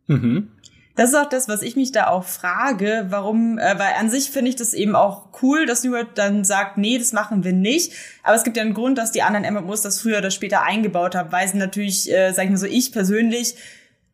[0.06, 0.48] Mhm.
[0.96, 4.30] Das ist auch das, was ich mich da auch frage, warum, äh, weil an sich
[4.30, 7.52] finde ich das eben auch cool, dass New World dann sagt, nee, das machen wir
[7.52, 7.92] nicht.
[8.22, 11.16] Aber es gibt ja einen Grund, dass die anderen MMOs das früher oder später eingebaut
[11.16, 13.56] haben, weil sie natürlich, äh, sag ich mal so, ich persönlich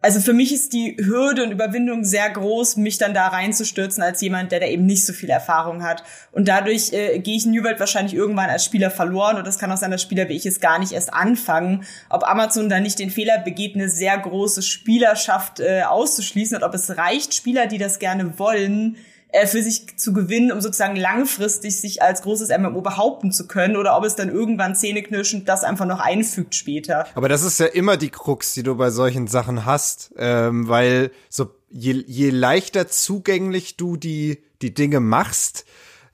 [0.02, 4.20] also für mich ist die Hürde und Überwindung sehr groß, mich dann da reinzustürzen als
[4.22, 6.02] jemand, der da eben nicht so viel Erfahrung hat.
[6.32, 9.36] Und dadurch äh, gehe ich in New World wahrscheinlich irgendwann als Spieler verloren.
[9.36, 11.84] Und das kann auch sein, dass Spieler wie ich es gar nicht erst anfangen.
[12.08, 16.72] Ob Amazon da nicht den Fehler begeht, eine sehr große Spielerschaft äh, auszuschließen und ob
[16.72, 18.96] es reicht, Spieler, die das gerne wollen,
[19.32, 23.76] äh, für sich zu gewinnen, um sozusagen langfristig sich als großes MMO behaupten zu können
[23.76, 27.06] oder ob es dann irgendwann zähneknirschend das einfach noch einfügt später.
[27.14, 31.10] Aber das ist ja immer die Krux, die du bei solchen Sachen hast, ähm, weil
[31.28, 35.64] so je, je leichter zugänglich du die, die Dinge machst,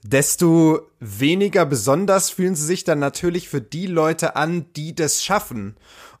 [0.03, 5.75] desto weniger besonders fühlen sie sich dann natürlich für die Leute an, die das schaffen.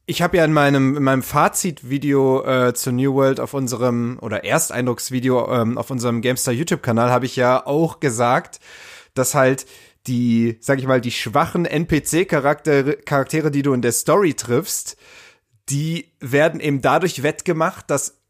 [0.09, 4.45] Ich habe ja in meinem, in meinem Fazitvideo äh, zu New World auf unserem, oder
[4.45, 8.61] Ersteindrucksvideo ähm, auf unserem GameStar YouTube-Kanal habe ich ja auch gesagt,
[9.15, 9.65] dass halt
[10.07, 14.95] die, sag ich mal, die schwachen NPC-Charaktere, Charaktere, die du in der Story triffst,
[15.67, 18.21] die werden eben dadurch wettgemacht, dass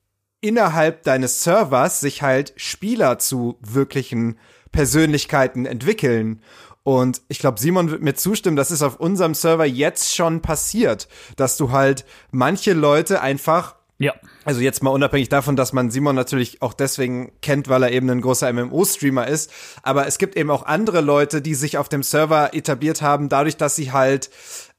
[0.42, 4.40] innerhalb deines Servers sich halt Spieler zu wirklichen
[4.72, 6.42] Persönlichkeiten entwickeln.
[6.88, 11.10] Und ich glaube, Simon wird mir zustimmen, das ist auf unserem Server jetzt schon passiert,
[11.36, 14.14] dass du halt manche Leute einfach ja.
[14.46, 18.10] Also jetzt mal unabhängig davon, dass man Simon natürlich auch deswegen kennt, weil er eben
[18.10, 19.52] ein großer MMO-Streamer ist.
[19.82, 23.58] Aber es gibt eben auch andere Leute, die sich auf dem Server etabliert haben, dadurch,
[23.58, 24.30] dass sie halt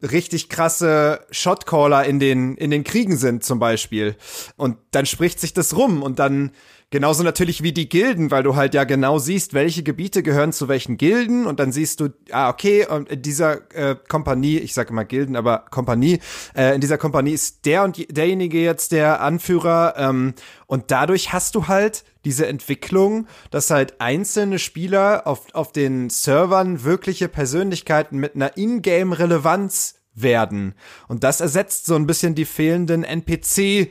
[0.01, 4.16] richtig krasse Shotcaller in den, in den Kriegen sind, zum Beispiel.
[4.57, 6.53] Und dann spricht sich das rum und dann
[6.90, 10.68] Genauso natürlich wie die Gilden, weil du halt ja genau siehst, welche Gebiete gehören zu
[10.68, 14.88] welchen Gilden und dann siehst du, ah, okay, und in dieser äh, Kompanie, ich sage
[14.88, 16.18] immer Gilden, aber Kompanie,
[16.57, 20.33] äh, in dieser Kompanie ist der und derjenige jetzt der Anführer ähm,
[20.66, 26.85] und dadurch hast du halt diese Entwicklung, dass halt einzelne Spieler auf, auf den Servern
[26.85, 30.74] wirkliche Persönlichkeiten mit einer Ingame-Relevanz werden.
[31.07, 33.90] Und das ersetzt so ein bisschen die fehlenden NPC-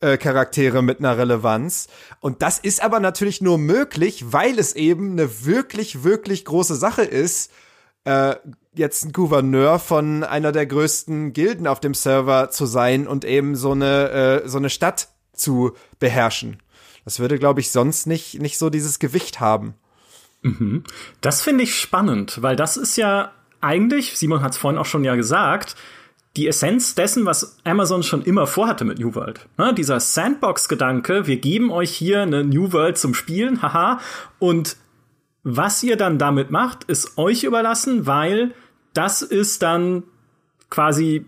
[0.00, 1.88] äh, Charaktere mit einer Relevanz.
[2.20, 7.02] Und das ist aber natürlich nur möglich, weil es eben eine wirklich, wirklich große Sache
[7.02, 7.52] ist,
[8.04, 8.36] äh,
[8.74, 13.56] jetzt ein Gouverneur von einer der größten Gilden auf dem Server zu sein und eben
[13.56, 16.58] so eine, äh, so eine Stadt zu beherrschen.
[17.04, 19.74] Das würde, glaube ich, sonst nicht, nicht so dieses Gewicht haben.
[20.42, 20.84] Mhm.
[21.20, 25.04] Das finde ich spannend, weil das ist ja eigentlich, Simon hat es vorhin auch schon
[25.04, 25.76] ja gesagt,
[26.36, 29.48] die Essenz dessen, was Amazon schon immer vorhatte mit New World.
[29.58, 34.00] Ne, dieser Sandbox-Gedanke, wir geben euch hier eine New World zum Spielen, haha,
[34.38, 34.76] und
[35.42, 38.52] was ihr dann damit macht, ist euch überlassen, weil
[38.92, 40.02] das ist dann
[40.68, 41.24] quasi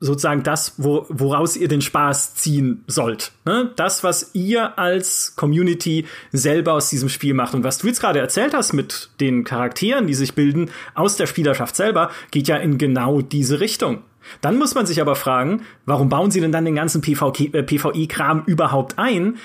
[0.00, 3.32] sozusagen das, wo, woraus ihr den Spaß ziehen sollt.
[3.46, 3.72] Ne?
[3.76, 7.54] Das, was ihr als Community selber aus diesem Spiel macht.
[7.54, 11.26] Und was du jetzt gerade erzählt hast mit den Charakteren, die sich bilden aus der
[11.26, 14.02] Spielerschaft selber, geht ja in genau diese Richtung.
[14.40, 18.50] Dann muss man sich aber fragen, warum bauen sie denn dann den ganzen PvE-Kram äh,
[18.50, 19.36] überhaupt ein,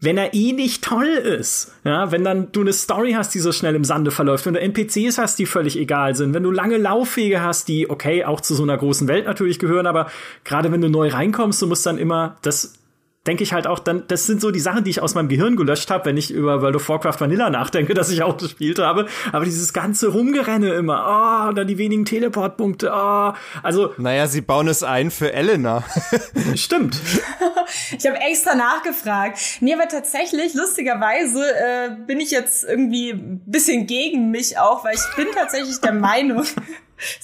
[0.00, 1.72] wenn er eh nicht toll ist.
[1.84, 4.60] Ja, wenn dann du eine Story hast, die so schnell im Sande verläuft, wenn du
[4.60, 8.54] NPCs hast, die völlig egal sind, wenn du lange Laufwege hast, die okay auch zu
[8.54, 10.10] so einer großen Welt natürlich gehören, aber
[10.44, 12.74] gerade wenn du neu reinkommst, du musst dann immer das
[13.26, 15.56] denke ich halt auch dann, das sind so die Sachen, die ich aus meinem Gehirn
[15.56, 19.06] gelöscht habe, wenn ich über World of Warcraft Vanilla nachdenke, dass ich auch gespielt habe.
[19.32, 23.32] Aber dieses ganze Rumgerenne immer, oh, dann die wenigen Teleportpunkte, oh,
[23.62, 23.94] also.
[23.96, 25.84] Naja, sie bauen es ein für Elena.
[26.54, 27.00] Stimmt.
[27.98, 29.38] ich habe extra nachgefragt.
[29.60, 34.94] Nee, aber tatsächlich, lustigerweise, äh, bin ich jetzt irgendwie ein bisschen gegen mich auch, weil
[34.94, 36.44] ich bin tatsächlich der Meinung,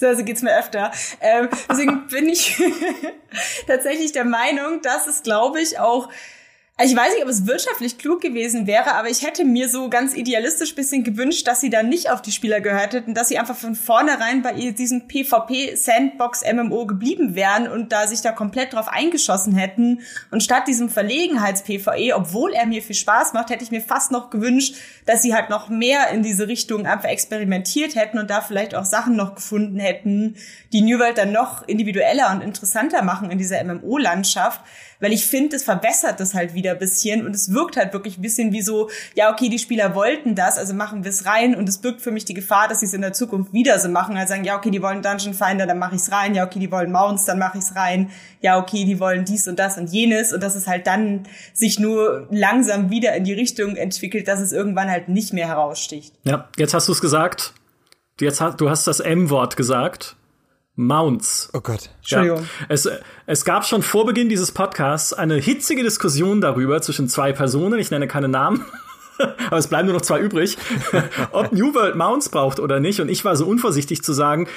[0.01, 0.91] also geht's mir öfter.
[1.19, 2.61] Ähm, deswegen bin ich
[3.67, 6.09] tatsächlich der Meinung, dass es, glaube ich, auch
[6.83, 10.15] ich weiß nicht, ob es wirtschaftlich klug gewesen wäre, aber ich hätte mir so ganz
[10.15, 13.55] idealistisch bisschen gewünscht, dass sie dann nicht auf die Spieler gehört hätten, dass sie einfach
[13.55, 20.01] von vornherein bei diesem PvP-Sandbox-MMO geblieben wären und da sich da komplett drauf eingeschossen hätten.
[20.31, 24.29] Und statt diesem Verlegenheits-PvE, obwohl er mir viel Spaß macht, hätte ich mir fast noch
[24.29, 28.75] gewünscht, dass sie halt noch mehr in diese Richtung einfach experimentiert hätten und da vielleicht
[28.75, 30.35] auch Sachen noch gefunden hätten,
[30.73, 34.61] die New World dann noch individueller und interessanter machen in dieser MMO-Landschaft
[35.01, 38.21] weil ich finde, es verbessert das halt wieder bisschen und es wirkt halt wirklich ein
[38.21, 41.67] bisschen wie so, ja, okay, die Spieler wollten das, also machen wir es rein und
[41.67, 44.15] es birgt für mich die Gefahr, dass sie es in der Zukunft wieder so machen,
[44.15, 46.59] also sagen, ja, okay, die wollen Dungeon Finder, dann mache ich es rein, ja, okay,
[46.59, 49.77] die wollen Mounts, dann mache ich es rein, ja, okay, die wollen dies und das
[49.77, 54.27] und jenes und dass es halt dann sich nur langsam wieder in die Richtung entwickelt,
[54.27, 56.13] dass es irgendwann halt nicht mehr heraussticht.
[56.23, 57.53] Ja, jetzt hast du es gesagt.
[58.19, 60.15] Jetzt du hast das M-Wort gesagt.
[60.75, 61.49] Mounts.
[61.53, 61.89] Oh Gott.
[61.99, 62.39] Entschuldigung.
[62.39, 62.65] Ja.
[62.69, 62.89] Es,
[63.25, 67.91] es gab schon vor Beginn dieses Podcasts eine hitzige Diskussion darüber zwischen zwei Personen, ich
[67.91, 68.65] nenne keine Namen,
[69.47, 70.57] aber es bleiben nur noch zwei übrig,
[71.31, 73.01] ob New World Mounts braucht oder nicht.
[73.01, 74.47] Und ich war so unvorsichtig zu sagen,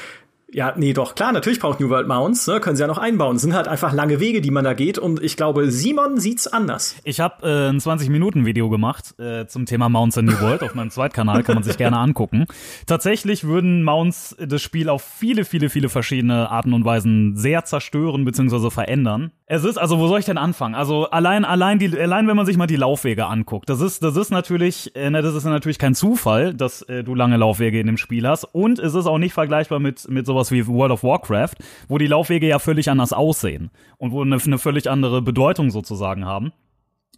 [0.54, 3.34] Ja, nee, doch, klar, natürlich braucht New World Mounts, ne, können sie ja noch einbauen.
[3.34, 6.46] Es sind halt einfach lange Wege, die man da geht und ich glaube, Simon sieht's
[6.46, 6.94] anders.
[7.02, 10.90] Ich habe äh, ein 20-Minuten-Video gemacht äh, zum Thema Mounts in New World auf meinem
[10.90, 12.46] Zweitkanal, kann man sich gerne angucken.
[12.86, 18.24] Tatsächlich würden Mounts das Spiel auf viele, viele, viele verschiedene Arten und Weisen sehr zerstören
[18.24, 18.70] bzw.
[18.70, 19.32] verändern.
[19.46, 20.74] Es ist, also wo soll ich denn anfangen?
[20.74, 24.16] Also allein, allein die, allein wenn man sich mal die Laufwege anguckt, das ist, das
[24.16, 27.86] ist natürlich, äh, ne, das ist natürlich kein Zufall, dass äh, du lange Laufwege in
[27.86, 30.92] dem Spiel hast und es ist auch nicht vergleichbar mit, mit sowas sowas wie World
[30.92, 31.54] of Warcraft,
[31.88, 36.24] wo die Laufwege ja völlig anders aussehen und wo eine, eine völlig andere Bedeutung sozusagen
[36.24, 36.52] haben.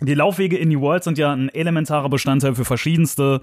[0.03, 3.41] Die Laufwege in New World sind ja ein elementarer Bestandteil für verschiedenste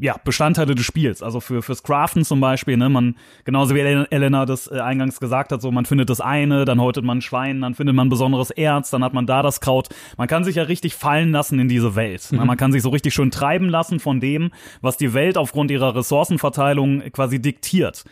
[0.00, 1.22] ja, Bestandteile des Spiels.
[1.22, 3.14] Also für fürs Craften zum Beispiel, ne, man,
[3.44, 7.04] genauso wie Elena das äh, eingangs gesagt hat, so man findet das eine, dann häutet
[7.04, 9.90] man ein Schwein, dann findet man besonderes Erz, dann hat man da das Kraut.
[10.16, 12.32] Man kann sich ja richtig fallen lassen in diese Welt.
[12.32, 12.40] Ne?
[12.40, 12.46] Mhm.
[12.48, 15.94] Man kann sich so richtig schön treiben lassen von dem, was die Welt aufgrund ihrer
[15.94, 18.04] Ressourcenverteilung quasi diktiert.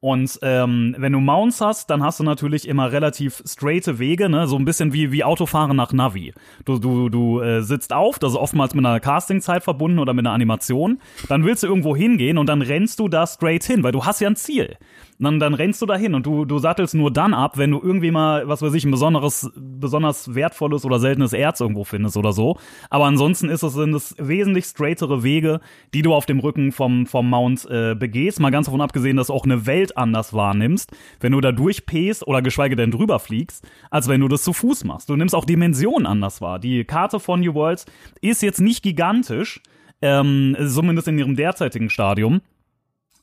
[0.00, 4.46] Und ähm, wenn du Mounts hast, dann hast du natürlich immer relativ straighte Wege, ne?
[4.46, 6.34] so ein bisschen wie, wie Autofahren nach Navi.
[6.64, 10.26] Du, du, du äh, sitzt auf, das ist oftmals mit einer Castingzeit verbunden oder mit
[10.26, 11.00] einer Animation.
[11.28, 14.20] Dann willst du irgendwo hingehen und dann rennst du da straight hin, weil du hast
[14.20, 14.76] ja ein Ziel
[15.18, 18.10] dann, dann rennst du dahin und du, du sattelst nur dann ab, wenn du irgendwie
[18.10, 22.58] mal, was weiß ich, ein besonderes, besonders wertvolles oder seltenes Erz irgendwo findest oder so.
[22.90, 25.60] Aber ansonsten ist es, sind es wesentlich straightere Wege,
[25.94, 28.40] die du auf dem Rücken vom, vom Mount äh, begehst.
[28.40, 32.26] Mal ganz davon abgesehen, dass du auch eine Welt anders wahrnimmst, wenn du da durchpäst
[32.26, 35.08] oder geschweige denn drüber fliegst, als wenn du das zu Fuß machst.
[35.08, 36.58] Du nimmst auch Dimensionen anders wahr.
[36.58, 37.86] Die Karte von New Worlds
[38.20, 39.60] ist jetzt nicht gigantisch,
[40.02, 42.40] ähm, zumindest in ihrem derzeitigen Stadium.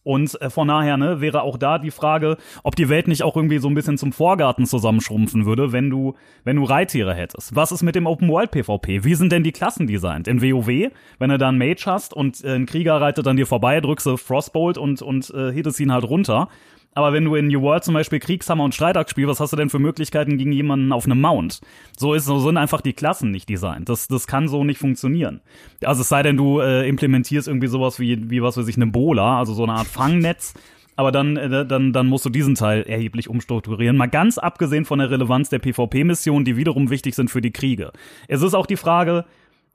[0.04, 3.36] Und äh, von daher ne, wäre auch da die Frage, ob die Welt nicht auch
[3.36, 7.56] irgendwie so ein bisschen zum Vorgarten zusammenschrumpfen würde, wenn du, wenn du Reittiere hättest.
[7.56, 9.04] Was ist mit dem Open World PvP?
[9.04, 10.28] Wie sind denn die Klassen designt?
[10.28, 13.48] In WoW, wenn du da einen Mage hast und äh, ein Krieger reitet an dir
[13.48, 16.50] vorbei, drückst du Frostbolt und, und äh, hittest ihn halt runter.
[16.96, 19.58] Aber wenn du in New World zum Beispiel Kriegshammer und Streitachs spielst, was hast du
[19.58, 21.62] denn für Möglichkeiten gegen jemanden auf einem Mount?
[21.98, 23.90] So ist so sind einfach die Klassen nicht designt.
[23.90, 25.42] Das, das kann so nicht funktionieren.
[25.84, 28.88] Also es sei denn, du äh, implementierst irgendwie sowas wie, wie was weiß ich, eine
[28.88, 30.54] Bola, also so eine Art Fangnetz.
[30.96, 33.98] Aber dann, äh, dann, dann musst du diesen Teil erheblich umstrukturieren.
[33.98, 37.92] Mal ganz abgesehen von der Relevanz der PvP-Missionen, die wiederum wichtig sind für die Kriege.
[38.28, 39.26] Es ist auch die Frage,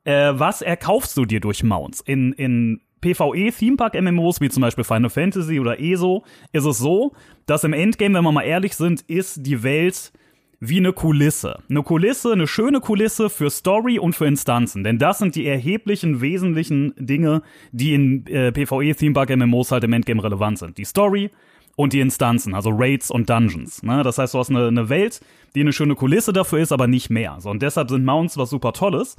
[0.05, 2.01] äh, was erkaufst du dir durch Mounts?
[2.01, 7.13] In, in PvE-Themepark-MMOs, wie zum Beispiel Final Fantasy oder ESO, ist es so,
[7.47, 10.13] dass im Endgame, wenn wir mal ehrlich sind, ist die Welt
[10.61, 11.61] wie eine Kulisse.
[11.71, 14.83] Eine Kulisse, eine schöne Kulisse für Story und für Instanzen.
[14.83, 20.59] Denn das sind die erheblichen, wesentlichen Dinge, die in äh, PvE-Themepark-MMOs halt im Endgame relevant
[20.59, 20.79] sind.
[20.79, 21.31] Die Story
[21.77, 23.85] und die Instanzen, also Raids und Dungeons.
[23.85, 24.03] Ne?
[24.03, 25.21] Das heißt, du hast eine, eine Welt,
[25.55, 27.37] die eine schöne Kulisse dafür ist, aber nicht mehr.
[27.39, 29.15] So, und deshalb sind Mounts was super Tolles,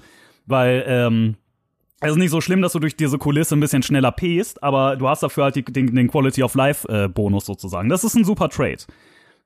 [0.46, 1.36] weil ähm,
[2.02, 4.96] es ist nicht so schlimm, dass du durch diese Kulisse ein bisschen schneller pest, aber
[4.96, 7.90] du hast dafür halt die, den, den Quality of Life äh, Bonus sozusagen.
[7.90, 8.84] Das ist ein super Trade.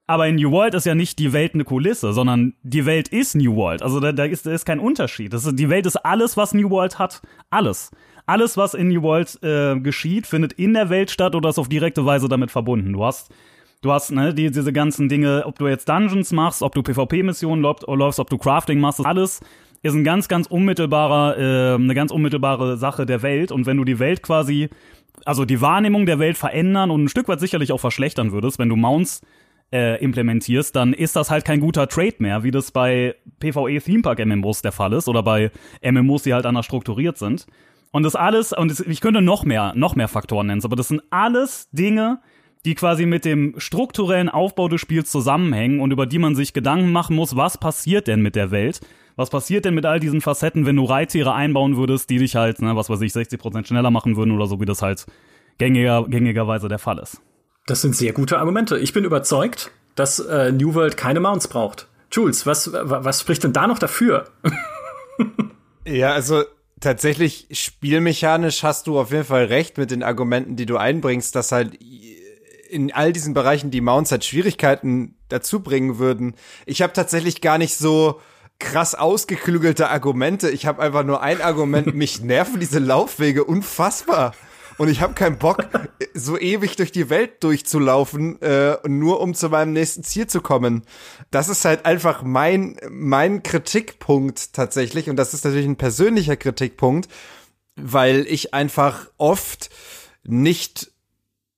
[0.05, 3.35] Aber in New World ist ja nicht die Welt eine Kulisse, sondern die Welt ist
[3.35, 3.81] New World.
[3.81, 5.33] Also da, da, ist, da ist kein Unterschied.
[5.33, 7.21] Das ist, die Welt ist alles, was New World hat.
[7.49, 7.89] Alles.
[8.25, 11.69] Alles, was in New World äh, geschieht, findet in der Welt statt oder ist auf
[11.69, 12.93] direkte Weise damit verbunden.
[12.93, 13.31] Du hast
[13.81, 17.61] Du hast ne, die, diese ganzen Dinge, ob du jetzt Dungeons machst, ob du PvP-Missionen
[17.61, 19.41] läufst, ob du Crafting machst, alles
[19.83, 23.51] ist ein ganz, ganz unmittelbarer, äh, eine ganz unmittelbare Sache der Welt.
[23.51, 24.69] Und wenn du die Welt quasi,
[25.25, 28.69] also die Wahrnehmung der Welt verändern und ein Stück weit sicherlich auch verschlechtern würdest, wenn
[28.69, 29.21] du Mounts
[29.73, 34.25] äh, implementierst, dann ist das halt kein guter Trade mehr, wie das bei PvE Themepark
[34.25, 35.51] MMOs der Fall ist oder bei
[35.83, 37.45] MMOs, die halt anders strukturiert sind.
[37.91, 40.87] Und das alles, und das, ich könnte noch mehr, noch mehr Faktoren nennen, aber das
[40.87, 42.21] sind alles Dinge,
[42.65, 46.91] die quasi mit dem strukturellen Aufbau des Spiels zusammenhängen und über die man sich Gedanken
[46.91, 48.79] machen muss, was passiert denn mit der Welt?
[49.15, 52.61] Was passiert denn mit all diesen Facetten, wenn du Reittiere einbauen würdest, die dich halt,
[52.61, 55.05] ne, was weiß ich, 60% schneller machen würden oder so, wie das halt
[55.57, 57.21] gängiger, gängigerweise der Fall ist?
[57.67, 58.77] Das sind sehr gute Argumente.
[58.79, 61.87] Ich bin überzeugt, dass äh, New World keine Mounts braucht.
[62.11, 64.25] Jules, was, was spricht denn da noch dafür?
[65.87, 66.43] ja, also
[66.79, 71.51] tatsächlich spielmechanisch hast du auf jeden Fall recht mit den Argumenten, die du einbringst, dass
[71.51, 71.75] halt
[72.69, 76.35] in all diesen Bereichen die Mounts halt Schwierigkeiten dazu bringen würden.
[76.65, 78.19] Ich habe tatsächlich gar nicht so
[78.59, 80.49] krass ausgeklügelte Argumente.
[80.49, 84.33] Ich habe einfach nur ein Argument, mich nerven diese Laufwege unfassbar.
[84.77, 85.67] Und ich habe keinen Bock,
[86.13, 90.83] so ewig durch die Welt durchzulaufen, äh, nur um zu meinem nächsten Ziel zu kommen.
[91.29, 95.09] Das ist halt einfach mein, mein Kritikpunkt tatsächlich.
[95.09, 97.07] Und das ist natürlich ein persönlicher Kritikpunkt,
[97.75, 99.69] weil ich einfach oft
[100.23, 100.92] nicht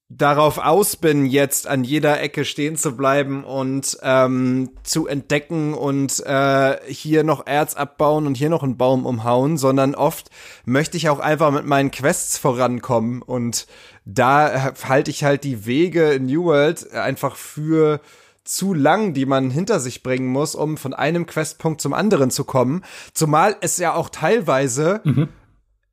[0.09, 6.23] darauf aus bin, jetzt an jeder Ecke stehen zu bleiben und ähm, zu entdecken und
[6.25, 10.29] äh, hier noch Erz abbauen und hier noch einen Baum umhauen, sondern oft
[10.63, 13.65] möchte ich auch einfach mit meinen Quests vorankommen und
[14.05, 17.99] da halte ich halt die Wege in New World einfach für
[18.43, 22.43] zu lang, die man hinter sich bringen muss, um von einem Questpunkt zum anderen zu
[22.43, 22.83] kommen.
[23.13, 25.29] Zumal es ja auch teilweise mhm.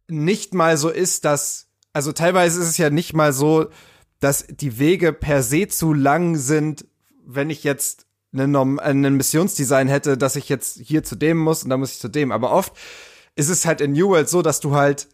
[0.08, 3.70] nicht mal so ist, dass, also teilweise ist es ja nicht mal so,
[4.22, 6.86] dass die Wege per se zu lang sind,
[7.26, 11.70] wenn ich jetzt einen, einen Missionsdesign hätte, dass ich jetzt hier zu dem muss und
[11.70, 12.30] dann muss ich zu dem.
[12.30, 12.72] Aber oft
[13.34, 15.08] ist es halt in New World so, dass du halt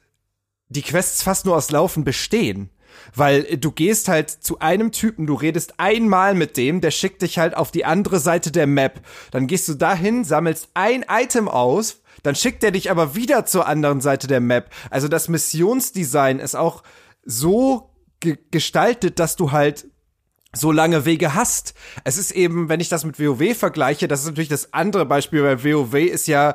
[0.69, 2.69] die Quests fast nur aus Laufen bestehen.
[3.15, 7.39] Weil du gehst halt zu einem Typen, du redest einmal mit dem, der schickt dich
[7.39, 9.01] halt auf die andere Seite der Map.
[9.31, 13.67] Dann gehst du dahin, sammelst ein Item aus, dann schickt er dich aber wieder zur
[13.67, 14.71] anderen Seite der Map.
[14.91, 16.83] Also das Missionsdesign ist auch
[17.25, 17.89] so
[18.21, 19.87] ge gestaltet, dass du halt
[20.55, 21.75] so lange Wege hast.
[22.05, 25.43] Es ist eben, wenn ich das mit WoW vergleiche, das ist natürlich das andere Beispiel,
[25.43, 26.55] weil WoW ist ja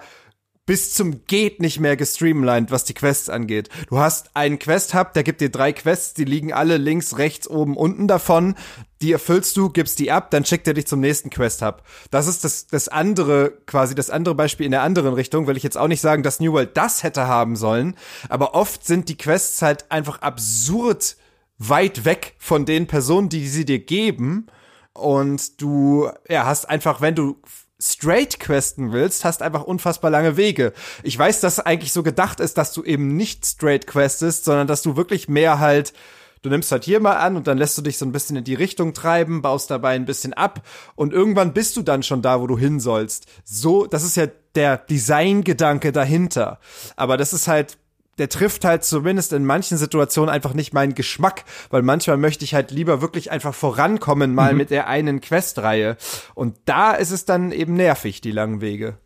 [0.65, 3.67] bis zum geht nicht mehr gestreamlined, was die Quests angeht.
[3.89, 7.75] Du hast einen Quest-Hub, der gibt dir drei Quests, die liegen alle links, rechts, oben,
[7.75, 8.55] unten davon.
[9.01, 11.83] Die erfüllst du, gibst die ab, dann schickt er dich zum nächsten Quest-Hub.
[12.11, 15.63] Das ist das, das andere, quasi das andere Beispiel in der anderen Richtung, will ich
[15.63, 17.97] jetzt auch nicht sagen, dass New World das hätte haben sollen.
[18.29, 21.17] Aber oft sind die Quests halt einfach absurd
[21.69, 24.47] weit weg von den Personen, die sie dir geben.
[24.93, 27.41] Und du, ja, hast einfach, wenn du
[27.79, 30.73] straight questen willst, hast einfach unfassbar lange Wege.
[31.03, 34.81] Ich weiß, dass eigentlich so gedacht ist, dass du eben nicht straight questest, sondern dass
[34.81, 35.93] du wirklich mehr halt
[36.43, 38.43] Du nimmst halt hier mal an und dann lässt du dich so ein bisschen in
[38.43, 40.61] die Richtung treiben, baust dabei ein bisschen ab
[40.95, 43.27] und irgendwann bist du dann schon da, wo du hin sollst.
[43.45, 46.59] So, das ist ja der Designgedanke dahinter.
[46.97, 47.77] Aber das ist halt
[48.17, 52.53] der trifft halt zumindest in manchen Situationen einfach nicht meinen Geschmack, weil manchmal möchte ich
[52.53, 54.57] halt lieber wirklich einfach vorankommen mal mhm.
[54.57, 55.97] mit der einen Questreihe.
[56.35, 58.97] Und da ist es dann eben nervig, die langen Wege.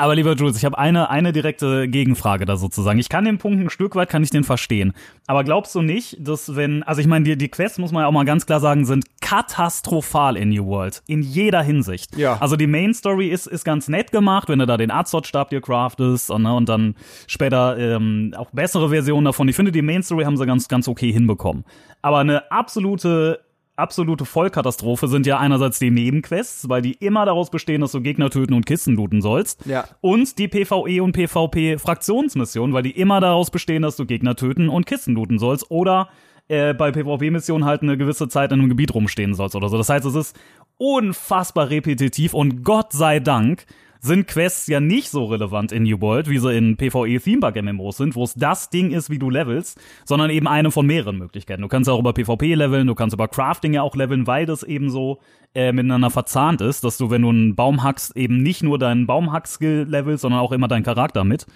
[0.00, 2.98] Aber lieber Jules, ich habe eine, eine direkte Gegenfrage da sozusagen.
[2.98, 4.94] Ich kann den Punkt ein Stück weit, kann ich den verstehen.
[5.26, 8.06] Aber glaubst du nicht, dass wenn, also ich meine, die, die Quests, muss man ja
[8.06, 11.02] auch mal ganz klar sagen, sind katastrophal in New World.
[11.06, 12.16] In jeder Hinsicht.
[12.16, 12.38] Ja.
[12.40, 15.60] Also die Main Story ist, ist ganz nett gemacht, wenn du da den Azot-Stab dir
[15.60, 16.94] craftest und, ne, und dann
[17.26, 19.48] später ähm, auch bessere Versionen davon.
[19.48, 21.66] Ich finde, die Main Story haben sie ganz, ganz okay hinbekommen.
[22.00, 23.40] Aber eine absolute
[23.80, 28.30] absolute Vollkatastrophe sind ja einerseits die Nebenquests, weil die immer daraus bestehen, dass du Gegner
[28.30, 29.64] töten und Kisten looten sollst.
[29.66, 29.84] Ja.
[30.00, 34.68] Und die PvE und PvP Fraktionsmissionen, weil die immer daraus bestehen, dass du Gegner töten
[34.68, 36.08] und Kisten looten sollst oder
[36.48, 39.78] äh, bei PvP-Missionen halt eine gewisse Zeit in einem Gebiet rumstehen sollst oder so.
[39.78, 40.36] Das heißt, es ist
[40.78, 43.66] unfassbar repetitiv und Gott sei Dank
[44.00, 47.98] sind Quests ja nicht so relevant in New World, wie sie in PvE Themepark MMOs
[47.98, 51.62] sind, wo es das Ding ist, wie du levelst, sondern eben eine von mehreren Möglichkeiten.
[51.62, 54.62] Du kannst auch über PvP leveln, du kannst über Crafting ja auch leveln, weil das
[54.62, 55.20] eben so
[55.54, 59.06] äh, miteinander verzahnt ist, dass du, wenn du einen Baum hackst, eben nicht nur deinen
[59.06, 61.46] Baumhack-Skill levelst, sondern auch immer deinen Charakter mit.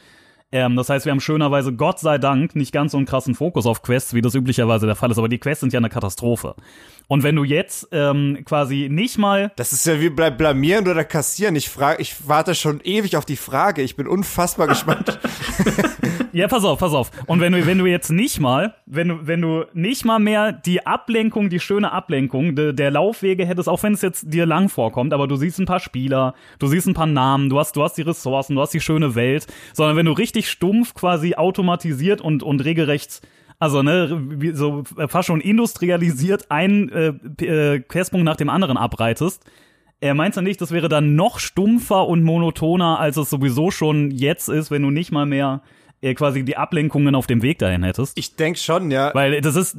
[0.53, 3.67] Ähm, das heißt, wir haben schönerweise, Gott sei Dank, nicht ganz so einen krassen Fokus
[3.67, 5.19] auf Quests, wie das üblicherweise der Fall ist.
[5.19, 6.55] Aber die Quests sind ja eine Katastrophe.
[7.07, 9.53] Und wenn du jetzt ähm, quasi nicht mal.
[9.57, 11.55] Das ist ja wie bei Blamieren oder Kassieren.
[11.55, 13.83] Ich frage, ich warte schon ewig auf die Frage.
[13.83, 15.19] Ich bin unfassbar gespannt.
[16.33, 17.11] ja, pass auf, pass auf.
[17.27, 20.53] Und wenn du, wenn du jetzt nicht mal, wenn du, wenn du nicht mal mehr
[20.53, 24.71] die Ablenkung, die schöne Ablenkung de, der Laufwege hättest, auch wenn es jetzt dir lang
[24.71, 27.83] vorkommt, aber du siehst ein paar Spieler, du siehst ein paar Namen, du hast, du
[27.83, 32.23] hast die Ressourcen, du hast die schöne Welt, sondern wenn du richtig stumpf quasi automatisiert
[32.23, 33.21] und, und regelrecht
[33.65, 39.43] also, ne, so fast schon industrialisiert einen äh, äh, Questpunkt nach dem anderen abreitest.
[40.01, 44.11] Er meint ja nicht, das wäre dann noch stumpfer und monotoner, als es sowieso schon
[44.11, 45.63] jetzt ist, wenn du nicht mal mehr
[46.03, 48.19] äh, quasi die Ablenkungen auf dem Weg dahin hättest.
[48.19, 49.15] Ich denke schon, ja.
[49.15, 49.79] Weil das ist,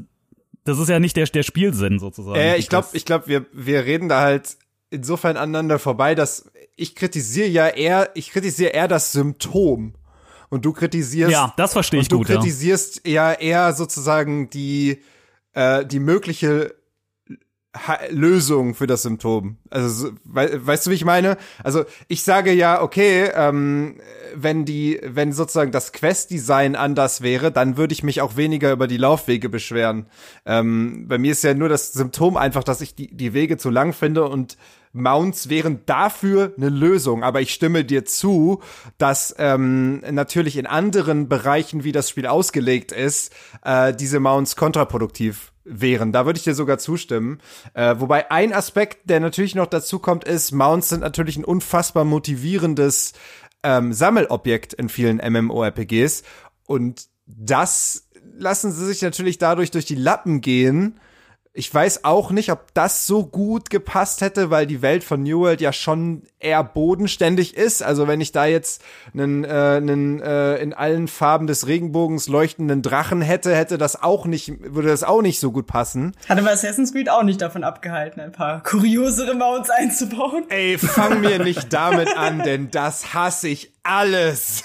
[0.63, 2.39] das ist ja nicht der, der Spielsinn sozusagen.
[2.39, 4.57] Äh, ich glaube, ich glaube, wir, wir reden da halt
[4.89, 9.93] insofern aneinander vorbei, dass ich kritisiere ja eher, ich kritisiere eher das Symptom
[10.55, 11.31] und du kritisierst.
[11.31, 12.29] Ja, das verstehe ich du gut.
[12.29, 13.33] Du kritisierst ja.
[13.33, 15.01] eher sozusagen die,
[15.53, 16.73] äh, die mögliche
[17.75, 19.57] ha Lösung für das Symptom.
[19.69, 21.37] Also we weißt du, wie ich meine?
[21.63, 23.99] Also ich sage ja, okay, ähm,
[24.33, 28.87] wenn die, wenn sozusagen das Quest-Design anders wäre, dann würde ich mich auch weniger über
[28.87, 30.05] die Laufwege beschweren.
[30.45, 33.69] Ähm, bei mir ist ja nur das Symptom einfach, dass ich die, die Wege zu
[33.69, 34.57] lang finde und
[34.95, 37.23] Mounts wären dafür eine Lösung.
[37.23, 38.61] Aber ich stimme dir zu,
[38.97, 45.51] dass ähm, natürlich in anderen Bereichen, wie das Spiel ausgelegt ist, äh, diese Mounts kontraproduktiv
[45.65, 46.11] wären.
[46.11, 47.39] Da würde ich dir sogar zustimmen.
[47.73, 52.05] Äh, wobei ein Aspekt, der natürlich noch dazu kommt, ist, Mounts sind natürlich ein unfassbar
[52.05, 53.13] motivierendes
[53.63, 56.23] ähm, Sammelobjekt in vielen MMORPGs.
[56.67, 60.99] Und das lassen sie sich natürlich dadurch durch die Lappen gehen.
[61.57, 65.39] Ich weiß auch nicht, ob das so gut gepasst hätte, weil die Welt von New
[65.39, 67.81] World ja schon eher bodenständig ist.
[67.81, 68.83] Also wenn ich da jetzt
[69.13, 74.25] einen, äh, einen äh, in allen Farben des Regenbogens leuchtenden Drachen hätte, hätte das auch
[74.25, 76.13] nicht, würde das auch nicht so gut passen.
[76.27, 80.43] Hatte aber Assassin's Creed auch nicht davon abgehalten, ein paar kuriosere Mounts einzubauen.
[80.49, 84.63] Ey, fang mir nicht damit an, denn das hasse ich alles.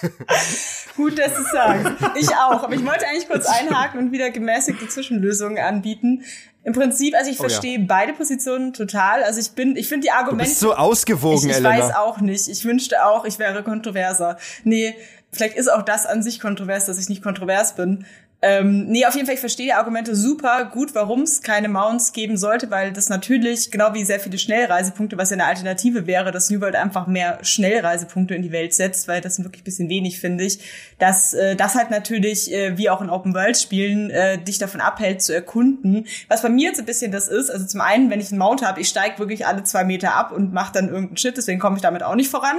[0.96, 1.92] Gut, dass du sagst.
[2.16, 2.62] Ich auch.
[2.62, 6.24] Aber ich wollte eigentlich kurz einhaken und wieder gemäßigte Zwischenlösungen anbieten.
[6.62, 7.84] Im Prinzip, also ich oh, verstehe ja.
[7.86, 9.22] beide Positionen total.
[9.22, 10.44] Also ich bin, ich finde die Argumente.
[10.44, 11.76] Du bist so ausgewogen, ich, ich Elena.
[11.76, 12.48] Ich weiß auch nicht.
[12.48, 14.36] Ich wünschte auch, ich wäre kontroverser.
[14.64, 14.94] Nee,
[15.32, 18.04] vielleicht ist auch das an sich kontrovers, dass ich nicht kontrovers bin.
[18.42, 22.14] Ähm, nee, auf jeden Fall, ich verstehe die Argumente super gut, warum es keine Mounts
[22.14, 26.32] geben sollte, weil das natürlich, genau wie sehr viele Schnellreisepunkte, was ja eine Alternative wäre,
[26.32, 29.90] dass New World einfach mehr Schnellreisepunkte in die Welt setzt, weil das sind wirklich bisschen
[29.90, 30.58] wenig, finde ich,
[30.98, 35.34] dass äh, das halt natürlich, äh, wie auch in Open-World-Spielen, äh, dich davon abhält zu
[35.34, 36.06] erkunden.
[36.28, 38.64] Was bei mir jetzt ein bisschen das ist, also zum einen, wenn ich einen Mount
[38.64, 41.76] habe, ich steige wirklich alle zwei Meter ab und mache dann irgendeinen Shit, deswegen komme
[41.76, 42.56] ich damit auch nicht voran.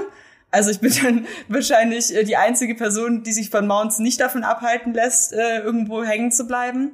[0.51, 4.43] Also ich bin dann wahrscheinlich äh, die einzige Person, die sich von Mounts nicht davon
[4.43, 6.91] abhalten lässt, äh, irgendwo hängen zu bleiben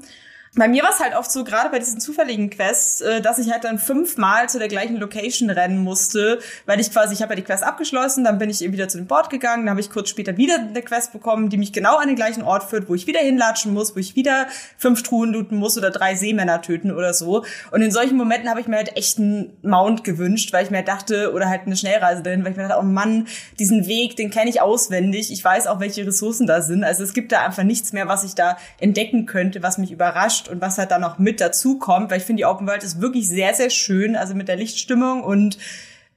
[0.57, 3.51] bei mir war es halt oft so, gerade bei diesen zufälligen Quests, äh, dass ich
[3.51, 7.35] halt dann fünfmal zu der gleichen Location rennen musste, weil ich quasi, ich habe ja
[7.35, 9.91] die Quest abgeschlossen, dann bin ich eben wieder zu dem Board gegangen, dann habe ich
[9.91, 12.95] kurz später wieder eine Quest bekommen, die mich genau an den gleichen Ort führt, wo
[12.95, 14.47] ich wieder hinlatschen muss, wo ich wieder
[14.77, 17.45] fünf Truhen looten muss oder drei Seemänner töten oder so.
[17.71, 20.83] Und in solchen Momenten habe ich mir halt echt einen Mount gewünscht, weil ich mir
[20.83, 23.27] dachte, oder halt eine Schnellreise dahin, weil ich mir dachte, oh Mann,
[23.59, 26.83] diesen Weg, den kenne ich auswendig, ich weiß auch, welche Ressourcen da sind.
[26.83, 30.46] Also es gibt da einfach nichts mehr, was ich da entdecken könnte, was mich überrascht
[30.49, 33.01] und was halt da noch mit dazu kommt, weil ich finde, die Open World ist
[33.01, 35.57] wirklich sehr, sehr schön, also mit der Lichtstimmung und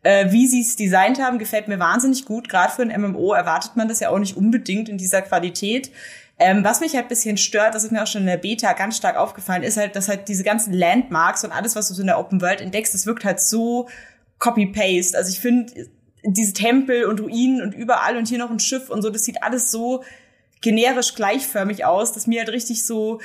[0.03, 2.49] äh, wie sie es designt haben, gefällt mir wahnsinnig gut.
[2.49, 5.91] Gerade für ein MMO erwartet man das ja auch nicht unbedingt in dieser Qualität.
[6.39, 8.97] Ähm, was mich halt bisschen stört, das ist mir auch schon in der Beta ganz
[8.97, 12.07] stark aufgefallen, ist halt, dass halt diese ganzen Landmarks und alles, was du so in
[12.07, 13.89] der Open World entdeckst, das wirkt halt so
[14.39, 15.19] copy-paste.
[15.19, 15.91] Also ich finde,
[16.25, 19.43] diese Tempel und Ruinen und überall und hier noch ein Schiff und so, das sieht
[19.43, 20.03] alles so
[20.63, 23.21] generisch gleichförmig aus, dass mir halt richtig so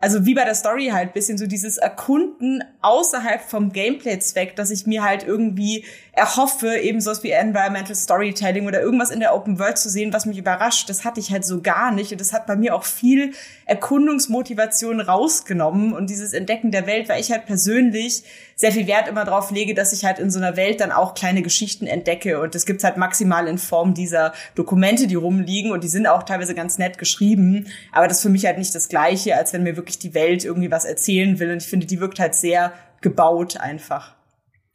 [0.00, 4.86] also wie bei der Story halt bisschen so dieses Erkunden außerhalb vom Gameplay-Zweck, dass ich
[4.86, 9.78] mir halt irgendwie erhoffe, eben sowas wie Environmental Storytelling oder irgendwas in der Open World
[9.78, 10.88] zu sehen, was mich überrascht.
[10.88, 13.32] Das hatte ich halt so gar nicht und das hat bei mir auch viel
[13.66, 18.24] Erkundungsmotivation rausgenommen und dieses Entdecken der Welt, weil ich halt persönlich
[18.56, 21.14] sehr viel Wert immer drauf lege, dass ich halt in so einer Welt dann auch
[21.14, 25.82] kleine Geschichten entdecke und das gibt's halt maximal in Form dieser Dokumente, die rumliegen und
[25.84, 28.88] die sind auch teilweise ganz nett geschrieben, aber das ist für mich halt nicht das
[28.88, 32.00] gleiche, als wenn mir wirklich die Welt irgendwie was erzählen will und ich finde, die
[32.00, 34.14] wirkt halt sehr gebaut einfach.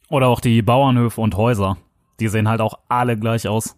[0.08, 1.78] Oder auch die Bauernhöfe und Häuser.
[2.20, 3.76] Die sehen halt auch alle gleich aus.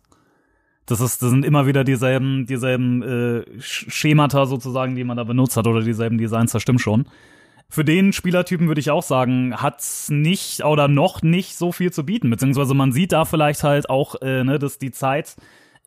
[0.86, 5.57] Das ist, das sind immer wieder dieselben, dieselben äh, Schemata sozusagen, die man da benutzt
[5.57, 7.07] hat oder dieselben Designs, das stimmt schon.
[7.68, 12.05] Für den Spielertypen würde ich auch sagen, hat's nicht oder noch nicht so viel zu
[12.05, 15.36] bieten, beziehungsweise man sieht da vielleicht halt auch, äh, ne, dass die Zeit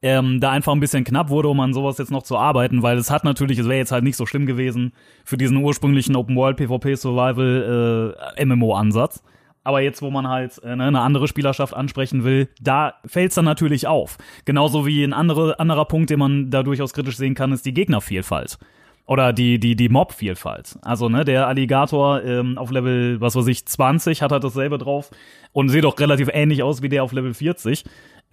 [0.01, 2.97] ähm, da einfach ein bisschen knapp wurde, um an sowas jetzt noch zu arbeiten, weil
[2.97, 4.93] es hat natürlich, es wäre jetzt halt nicht so schlimm gewesen
[5.23, 9.23] für diesen ursprünglichen Open World PvP Survival äh, MMO Ansatz.
[9.63, 13.45] Aber jetzt, wo man halt äh, ne, eine andere Spielerschaft ansprechen will, da fällt's dann
[13.45, 14.17] natürlich auf.
[14.45, 17.73] Genauso wie ein andere, anderer Punkt, den man da durchaus kritisch sehen kann, ist die
[17.73, 18.57] Gegnervielfalt.
[19.05, 20.79] Oder die, die, die Mob-Vielfalt.
[20.81, 25.11] Also, ne, der Alligator ähm, auf Level, was weiß ich, 20 hat halt dasselbe drauf
[25.53, 27.83] und sieht doch relativ ähnlich aus wie der auf Level 40.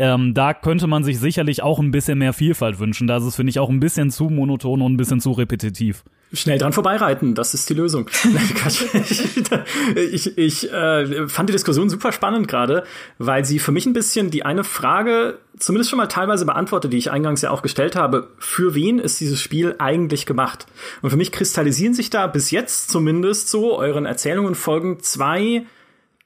[0.01, 3.09] Ähm, da könnte man sich sicherlich auch ein bisschen mehr Vielfalt wünschen.
[3.09, 6.05] Da ist es, finde ich, auch ein bisschen zu monoton und ein bisschen zu repetitiv.
[6.33, 8.09] Schnell dran vorbeireiten, das ist die Lösung.
[9.97, 12.85] ich ich äh, fand die Diskussion super spannend gerade,
[13.17, 16.99] weil sie für mich ein bisschen die eine Frage zumindest schon mal teilweise beantwortet, die
[16.99, 18.29] ich eingangs ja auch gestellt habe.
[18.39, 20.67] Für wen ist dieses Spiel eigentlich gemacht?
[21.01, 25.65] Und für mich kristallisieren sich da bis jetzt zumindest so euren Erzählungen folgen zwei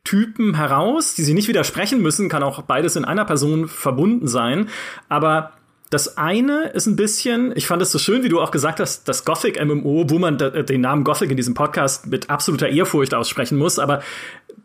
[0.05, 4.69] Typen heraus, die sie nicht widersprechen müssen, kann auch beides in einer Person verbunden sein.
[5.09, 5.53] Aber
[5.91, 9.09] das eine ist ein bisschen, ich fand es so schön, wie du auch gesagt hast,
[9.09, 13.59] das Gothic MMO, wo man den Namen Gothic in diesem Podcast mit absoluter Ehrfurcht aussprechen
[13.59, 13.79] muss.
[13.79, 14.03] Aber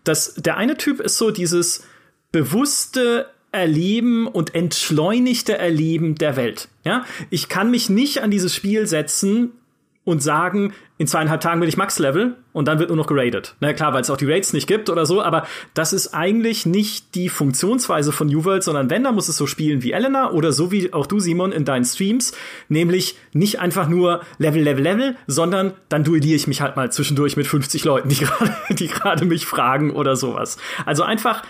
[0.06, 1.84] das, der eine Typ ist so dieses
[2.32, 6.70] bewusste Erleben und entschleunigte Erleben der Welt.
[6.84, 9.52] Ja, ich kann mich nicht an dieses Spiel setzen
[10.08, 13.56] und sagen, in zweieinhalb Tagen bin ich Max-Level und dann wird nur noch geradet.
[13.60, 16.66] Na klar, weil es auch die Raids nicht gibt oder so, aber das ist eigentlich
[16.66, 20.32] nicht die Funktionsweise von New World, sondern wenn, dann muss es so spielen wie Elena
[20.32, 22.32] oder so wie auch du, Simon, in deinen Streams,
[22.70, 27.36] nämlich nicht einfach nur Level, Level, Level, sondern dann duelliere ich mich halt mal zwischendurch
[27.36, 30.56] mit 50 Leuten, die gerade, die gerade mich fragen oder sowas.
[30.86, 31.44] Also einfach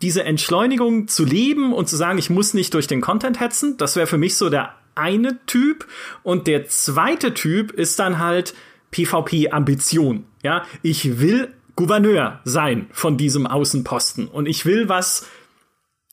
[0.00, 3.94] diese Entschleunigung zu leben und zu sagen, ich muss nicht durch den Content hetzen, das
[3.94, 5.86] wäre für mich so der eine Typ
[6.22, 8.54] und der zweite Typ ist dann halt
[8.90, 10.24] PvP-Ambition.
[10.42, 15.26] Ja, ich will Gouverneur sein von diesem Außenposten und ich will was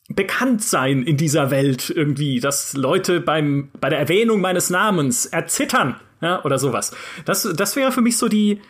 [0.08, 5.96] bekannt sein in dieser Welt irgendwie, dass Leute beim bei der Erwähnung meines Namens erzittern,
[6.20, 6.94] ja, oder sowas.
[7.24, 8.60] Das das wäre für mich so die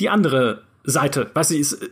[0.00, 1.30] die andere Seite.
[1.34, 1.90] Weißt du, ist,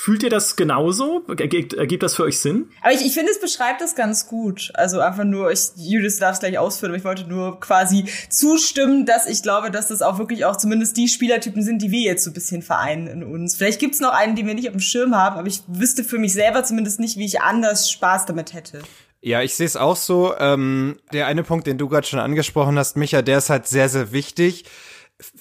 [0.00, 1.24] Fühlt ihr das genauso?
[1.26, 2.70] Ergibt, ergibt das für euch Sinn?
[2.82, 4.70] Aber ich, ich finde, es beschreibt das ganz gut.
[4.74, 9.06] Also einfach nur, ich, Judith darf es gleich ausführen, aber ich wollte nur quasi zustimmen,
[9.06, 12.22] dass ich glaube, dass das auch wirklich auch zumindest die Spielertypen sind, die wir jetzt
[12.22, 13.56] so ein bisschen vereinen in uns.
[13.56, 16.18] Vielleicht gibt's noch einen, den wir nicht auf dem Schirm haben, aber ich wüsste für
[16.18, 18.82] mich selber zumindest nicht, wie ich anders Spaß damit hätte.
[19.20, 20.32] Ja, ich sehe es auch so.
[20.38, 23.88] Ähm, der eine Punkt, den du gerade schon angesprochen hast, Micha, der ist halt sehr,
[23.88, 24.64] sehr wichtig.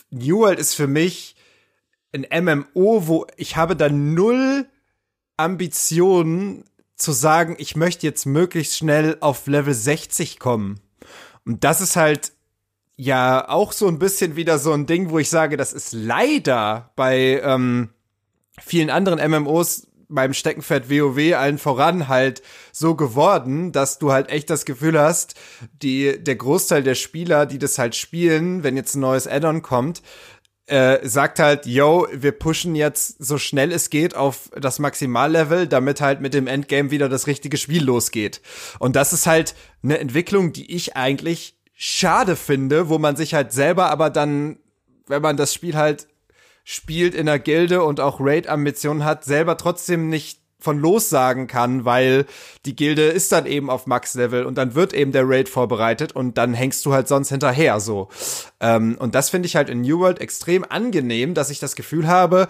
[0.10, 1.37] New World ist für mich
[2.14, 4.68] ein MMO, wo ich habe da null
[5.38, 6.64] Ambitionen
[6.96, 10.80] zu sagen, ich möchte jetzt möglichst schnell auf Level 60 kommen.
[11.46, 12.34] Und das ist halt
[12.96, 16.92] ja auch so ein bisschen wieder so ein Ding, wo ich sage, das ist leider
[16.96, 17.90] bei ähm,
[18.60, 22.42] vielen anderen MMOs beim Steckenpferd WoW allen voran halt
[22.72, 25.36] so geworden, dass du halt echt das Gefühl hast,
[25.82, 30.02] die, der Großteil der Spieler, die das halt spielen, wenn jetzt ein neues Add-on kommt,
[30.68, 36.02] äh, sagt halt, yo, wir pushen jetzt so schnell es geht auf das Maximallevel, damit
[36.02, 38.42] halt mit dem Endgame wieder das richtige Spiel losgeht.
[38.80, 43.54] Und das ist halt eine Entwicklung, die ich eigentlich schade finde, wo man sich halt
[43.54, 44.58] selber aber dann,
[45.08, 46.08] wenn man das Spiel halt
[46.64, 52.26] spielt in der Gilde und auch Raid-Ambitionen hat, selber trotzdem nicht von lossagen kann, weil
[52.66, 56.38] die Gilde ist dann eben auf Max-Level und dann wird eben der Raid vorbereitet und
[56.38, 58.10] dann hängst du halt sonst hinterher so.
[58.60, 62.08] Ähm, und das finde ich halt in New World extrem angenehm, dass ich das Gefühl
[62.08, 62.48] habe,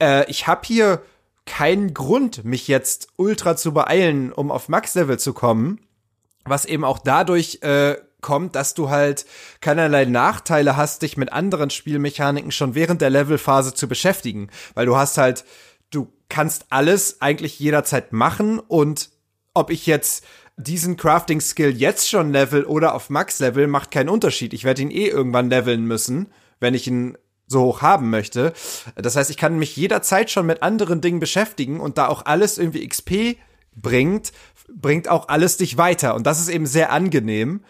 [0.00, 1.02] äh, ich habe hier
[1.46, 5.80] keinen Grund, mich jetzt ultra zu beeilen, um auf Max-Level zu kommen,
[6.44, 9.26] was eben auch dadurch äh, kommt, dass du halt
[9.60, 14.96] keinerlei Nachteile hast, dich mit anderen Spielmechaniken schon während der Levelphase zu beschäftigen, weil du
[14.96, 15.44] hast halt
[15.94, 19.10] du kannst alles eigentlich jederzeit machen und
[19.54, 20.24] ob ich jetzt
[20.56, 24.52] diesen Crafting-Skill jetzt schon level oder auf Max-Level macht keinen Unterschied.
[24.52, 26.28] Ich werde ihn eh irgendwann leveln müssen,
[26.60, 28.52] wenn ich ihn so hoch haben möchte.
[28.96, 32.58] Das heißt, ich kann mich jederzeit schon mit anderen Dingen beschäftigen und da auch alles
[32.58, 33.36] irgendwie XP
[33.74, 34.32] bringt,
[34.72, 36.14] bringt auch alles dich weiter.
[36.14, 37.62] Und das ist eben sehr angenehm.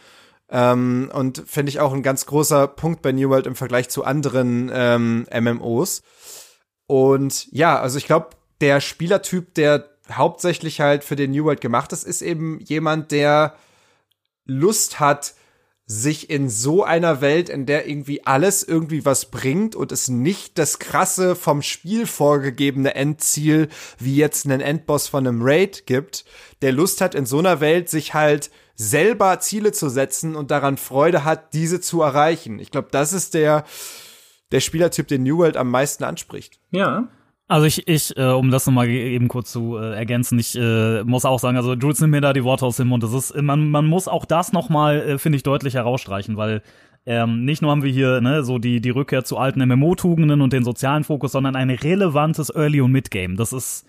[0.50, 4.04] Ähm, und finde ich auch ein ganz großer Punkt bei New World im Vergleich zu
[4.04, 6.02] anderen ähm, MMOs.
[6.86, 8.30] Und ja, also ich glaube,
[8.60, 13.54] der Spielertyp, der hauptsächlich halt für den New World gemacht ist, ist eben jemand, der
[14.44, 15.34] Lust hat,
[15.86, 20.58] sich in so einer Welt, in der irgendwie alles irgendwie was bringt und es nicht
[20.58, 23.68] das krasse vom Spiel vorgegebene Endziel
[23.98, 26.24] wie jetzt einen Endboss von einem Raid gibt,
[26.62, 30.78] der Lust hat in so einer Welt sich halt selber Ziele zu setzen und daran
[30.78, 32.58] Freude hat, diese zu erreichen.
[32.60, 33.64] Ich glaube, das ist der
[34.52, 36.60] der Spielertyp den New World am meisten anspricht.
[36.70, 37.08] Ja.
[37.46, 41.26] Also ich, ich äh, um das nochmal eben kurz zu äh, ergänzen, ich äh, muss
[41.26, 43.02] auch sagen, also Jules nimmt mir da die Worte aus dem Mund.
[43.02, 46.62] Das ist, man, man muss auch das nochmal, äh, finde ich, deutlich herausstreichen, weil
[47.06, 50.54] ähm, nicht nur haben wir hier ne, so die, die Rückkehr zu alten MMO-Tugenden und
[50.54, 53.36] den sozialen Fokus, sondern ein relevantes Early- und Mid-Game.
[53.36, 53.86] Das ist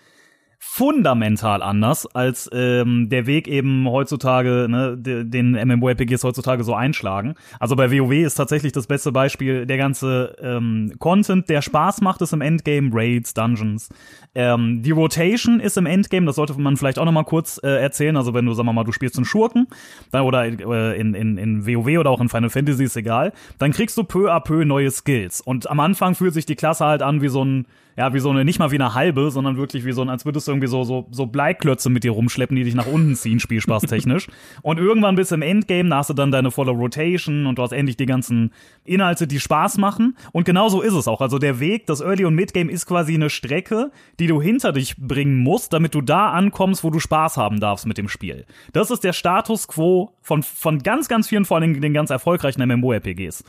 [0.60, 7.36] fundamental anders als ähm, der Weg eben heutzutage, ne, den MMORPGs heutzutage so einschlagen.
[7.60, 12.22] Also bei WoW ist tatsächlich das beste Beispiel der ganze ähm, Content, der Spaß macht,
[12.22, 13.90] ist im Endgame, Raids, Dungeons.
[14.34, 17.82] Ähm, die Rotation ist im Endgame, das sollte man vielleicht auch noch mal kurz äh,
[17.82, 18.18] erzählen.
[18.18, 19.68] Also wenn du, sagen wir mal, du spielst einen Schurken,
[20.12, 23.72] dann, oder äh, in, in, in WoW oder auch in Final Fantasy, ist egal, dann
[23.72, 25.42] kriegst du peu à peu neue Skills.
[25.42, 27.66] Und am Anfang fühlt sich die Klasse halt an wie so ein
[27.98, 30.26] ja, wie so eine, nicht mal wie eine halbe, sondern wirklich wie so ein, als
[30.26, 33.40] würdest du irgendwie so, so, so Bleiklötze mit dir rumschleppen, die dich nach unten ziehen,
[33.40, 34.28] spielspaßtechnisch.
[34.62, 37.72] und irgendwann bis im Endgame, da hast du dann deine volle Rotation und du hast
[37.72, 38.52] endlich die ganzen
[38.84, 40.18] Inhalte, die Spaß machen.
[40.34, 41.22] Und genau so ist es auch.
[41.22, 44.98] Also der Weg, das Early- und Midgame ist quasi eine Strecke, die du hinter dich
[44.98, 48.46] bringen musst, damit du da ankommst, wo du Spaß haben darfst mit dem Spiel.
[48.74, 52.66] Das ist der Status quo von, von ganz, ganz vielen, vor allem den ganz erfolgreichen
[52.68, 53.44] MMORPGs.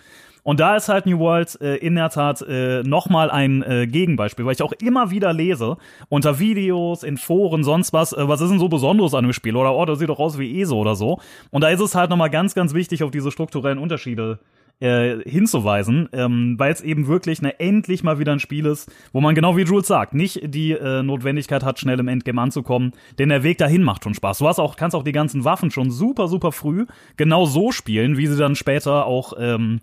[0.47, 4.47] Und da ist halt New World äh, in der Tat äh, nochmal ein äh, Gegenbeispiel,
[4.47, 5.77] weil ich auch immer wieder lese,
[6.09, 9.57] unter Videos, in Foren, sonst was, äh, was ist denn so Besonderes an dem Spiel?
[9.57, 11.19] Oder, oh, das sieht doch aus wie ESO oder so.
[11.51, 14.39] Und da ist es halt nochmal ganz, ganz wichtig, auf diese strukturellen Unterschiede
[14.79, 19.21] äh, hinzuweisen, ähm, weil es eben wirklich eine endlich mal wieder ein Spiel ist, wo
[19.21, 23.31] man genau wie Jules sagt, nicht die äh, Notwendigkeit hat, schnell im Endgame anzukommen, denn
[23.31, 24.39] der Weg dahin macht schon Spaß.
[24.39, 26.87] Du hast auch, kannst auch die ganzen Waffen schon super, super früh
[27.17, 29.81] genau so spielen, wie sie dann später auch ähm,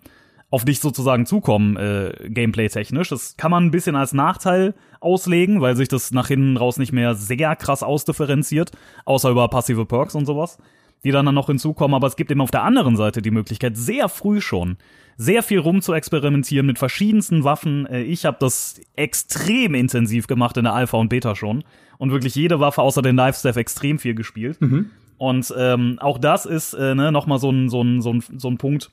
[0.50, 3.08] auf dich sozusagen zukommen, äh, gameplay-technisch.
[3.08, 6.92] Das kann man ein bisschen als Nachteil auslegen, weil sich das nach hinten raus nicht
[6.92, 8.70] mehr sehr krass ausdifferenziert,
[9.04, 10.58] außer über passive Perks und sowas.
[11.02, 11.94] die dann, dann noch hinzukommen.
[11.94, 14.78] Aber es gibt eben auf der anderen Seite die Möglichkeit, sehr früh schon
[15.16, 17.86] sehr viel rum zu experimentieren mit verschiedensten Waffen.
[17.86, 21.64] Äh, ich habe das extrem intensiv gemacht in der Alpha und Beta schon
[21.98, 24.60] und wirklich jede Waffe außer den Life Staff extrem viel gespielt.
[24.60, 24.90] Mhm.
[25.16, 28.48] Und ähm, auch das ist äh, ne, nochmal so ein, so, ein, so, ein, so
[28.48, 28.90] ein Punkt,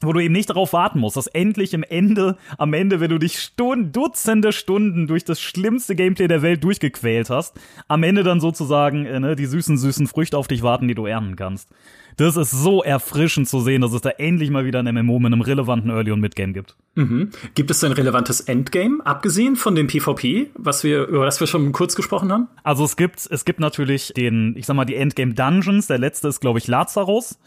[0.00, 3.18] wo du eben nicht darauf warten musst, dass endlich im Ende, am Ende, wenn du
[3.18, 8.40] dich Stunden, Dutzende Stunden durch das schlimmste Gameplay der Welt durchgequält hast, am Ende dann
[8.40, 11.68] sozusagen äh, ne, die süßen, süßen Früchte auf dich warten, die du ernten kannst.
[12.16, 15.32] Das ist so erfrischend zu sehen, dass es da endlich mal wieder ein MMO mit
[15.32, 16.76] einem relevanten Early- und Midgame gibt.
[16.96, 17.30] Mhm.
[17.54, 21.70] Gibt es ein relevantes Endgame, abgesehen von dem PvP, was wir, über das wir schon
[21.70, 22.48] kurz gesprochen haben?
[22.64, 25.86] Also es gibt, es gibt natürlich den, ich sag mal, die Endgame Dungeons.
[25.86, 27.38] Der letzte ist, glaube ich, Lazarus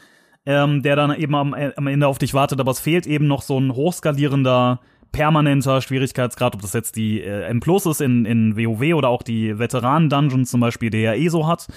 [0.46, 3.42] ähm, der dann eben am, am Ende auf dich wartet, aber es fehlt eben noch
[3.42, 4.80] so ein hochskalierender
[5.12, 9.24] permanenter Schwierigkeitsgrad, ob das jetzt die äh, M Plus ist in, in WoW oder auch
[9.24, 11.68] die Veteranen-Dungeons zum Beispiel, der ja eh so hat.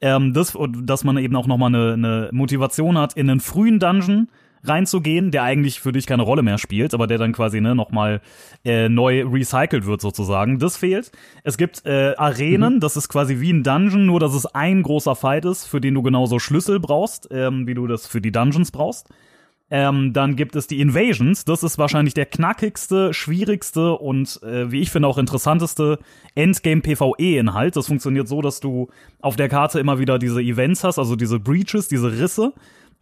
[0.00, 4.28] Ähm, das, dass man eben auch nochmal eine, eine Motivation hat, in einen frühen Dungeon
[4.64, 8.20] reinzugehen, der eigentlich für dich keine Rolle mehr spielt, aber der dann quasi ne, nochmal
[8.64, 10.58] äh, neu recycelt wird sozusagen.
[10.58, 11.10] Das fehlt.
[11.42, 12.80] Es gibt äh, Arenen, mhm.
[12.80, 15.94] das ist quasi wie ein Dungeon, nur dass es ein großer Fight ist, für den
[15.94, 19.08] du genauso Schlüssel brauchst, ähm, wie du das für die Dungeons brauchst.
[19.74, 21.46] Ähm, dann gibt es die Invasions.
[21.46, 25.98] Das ist wahrscheinlich der knackigste, schwierigste und äh, wie ich finde auch interessanteste
[26.34, 27.74] Endgame-PvE-Inhalt.
[27.74, 28.90] Das funktioniert so, dass du
[29.22, 32.52] auf der Karte immer wieder diese Events hast, also diese Breaches, diese Risse.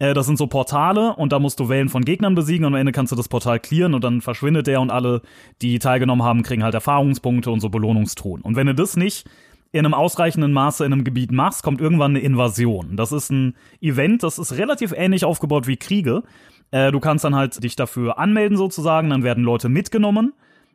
[0.01, 2.81] Äh, das sind so Portale und da musst du Wellen von Gegnern besiegen und am
[2.81, 5.23] Ende kannst du das Portal clearen und dann verschwindet der und alle,
[5.63, 8.43] die teilgenommen haben, kriegen halt Erfahrungspunkte und so Belohnungstruhen.
[8.43, 9.29] Und wenn du das nicht
[9.73, 12.97] in einem ausreichenden Maße in einem Gebiet machst, kommt irgendwann eine Invasion.
[12.97, 16.25] Das ist ein Event, das ist relativ ähnlich aufgebaut wie Kriege.
[16.73, 20.33] Äh, du kannst dann halt dich dafür anmelden sozusagen, dann werden Leute mitgenommen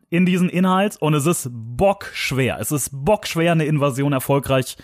[0.08, 2.58] in diesen Inhalt und es ist bockschwer.
[2.60, 4.76] Es ist bockschwer, eine Invasion erfolgreich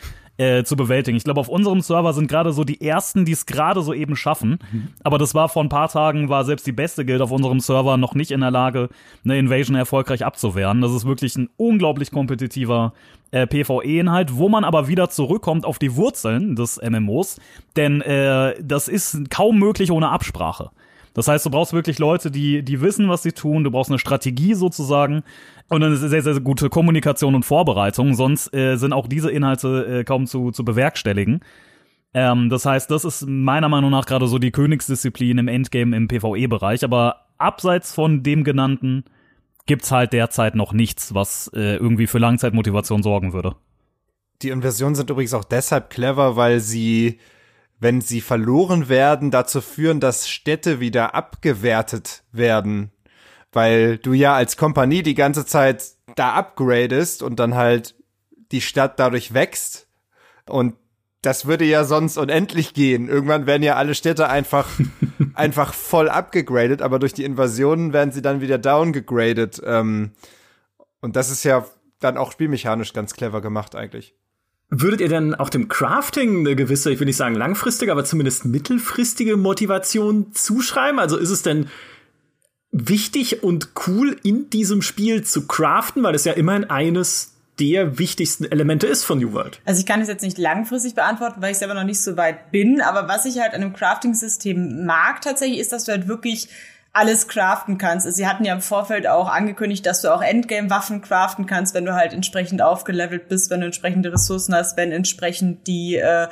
[0.43, 1.17] äh, zu bewältigen.
[1.17, 4.17] Ich glaube, auf unserem Server sind gerade so die ersten, die es gerade so eben
[4.17, 4.59] schaffen.
[4.73, 4.89] Mhm.
[5.05, 7.97] Aber das war vor ein paar Tagen, war selbst die beste Guild auf unserem Server
[7.97, 8.89] noch nicht in der Lage,
[9.25, 10.81] eine Invasion erfolgreich abzuwehren.
[10.81, 12.93] Das ist wirklich ein unglaublich kompetitiver
[13.31, 17.41] äh, PvE-Inhalt, wo man aber wieder zurückkommt auf die Wurzeln des MMOs,
[17.77, 20.71] denn äh, das ist kaum möglich ohne Absprache.
[21.15, 23.65] Das heißt, du brauchst wirklich Leute, die, die wissen, was sie tun.
[23.65, 25.23] Du brauchst eine Strategie sozusagen
[25.69, 28.15] und eine sehr, sehr gute Kommunikation und Vorbereitung.
[28.15, 31.41] Sonst äh, sind auch diese Inhalte äh, kaum zu, zu bewerkstelligen.
[32.15, 36.09] Ähm, das heißt, das ist meiner Meinung nach gerade so die Königsdisziplin im Endgame im
[36.09, 36.85] PvE-Bereich.
[36.85, 39.05] Aber abseits von dem genannten
[39.67, 43.55] gibt's halt derzeit noch nichts, was äh, irgendwie für Langzeitmotivation sorgen würde.
[44.43, 47.21] Die Inversionen sind übrigens auch deshalb clever, weil sie
[47.83, 52.93] wenn sie verloren werden, dazu führen, dass Städte wieder abgewertet werden.
[53.51, 57.97] Weil du ja als Kompanie die ganze Zeit da upgradest und dann halt
[58.53, 59.89] die Stadt dadurch wächst.
[60.49, 60.77] Und
[61.23, 63.09] das würde ja sonst unendlich gehen.
[63.09, 64.69] Irgendwann werden ja alle Städte einfach,
[65.35, 69.61] einfach voll abgegradet, aber durch die Invasionen werden sie dann wieder downgegradet.
[69.65, 70.13] Ähm,
[71.01, 71.67] und das ist ja
[71.99, 74.15] dann auch spielmechanisch ganz clever gemacht eigentlich.
[74.75, 78.47] Würdet ihr denn auch dem Crafting eine gewisse, ich will nicht sagen langfristige, aber zumindest
[78.47, 80.99] mittelfristige Motivation zuschreiben?
[80.99, 81.69] Also ist es denn
[82.71, 88.47] wichtig und cool in diesem Spiel zu craften, weil es ja immerhin eines der wichtigsten
[88.47, 89.61] Elemente ist von New World.
[89.67, 92.51] Also ich kann es jetzt nicht langfristig beantworten, weil ich selber noch nicht so weit
[92.51, 96.49] bin, aber was ich halt an einem Crafting-System mag tatsächlich, ist, dass du halt wirklich
[96.93, 98.07] alles craften kannst.
[98.07, 101.87] Also sie hatten ja im Vorfeld auch angekündigt, dass du auch Endgame-Waffen craften kannst, wenn
[101.87, 106.29] du halt entsprechend aufgelevelt bist, wenn du entsprechende Ressourcen hast, wenn entsprechend die äh,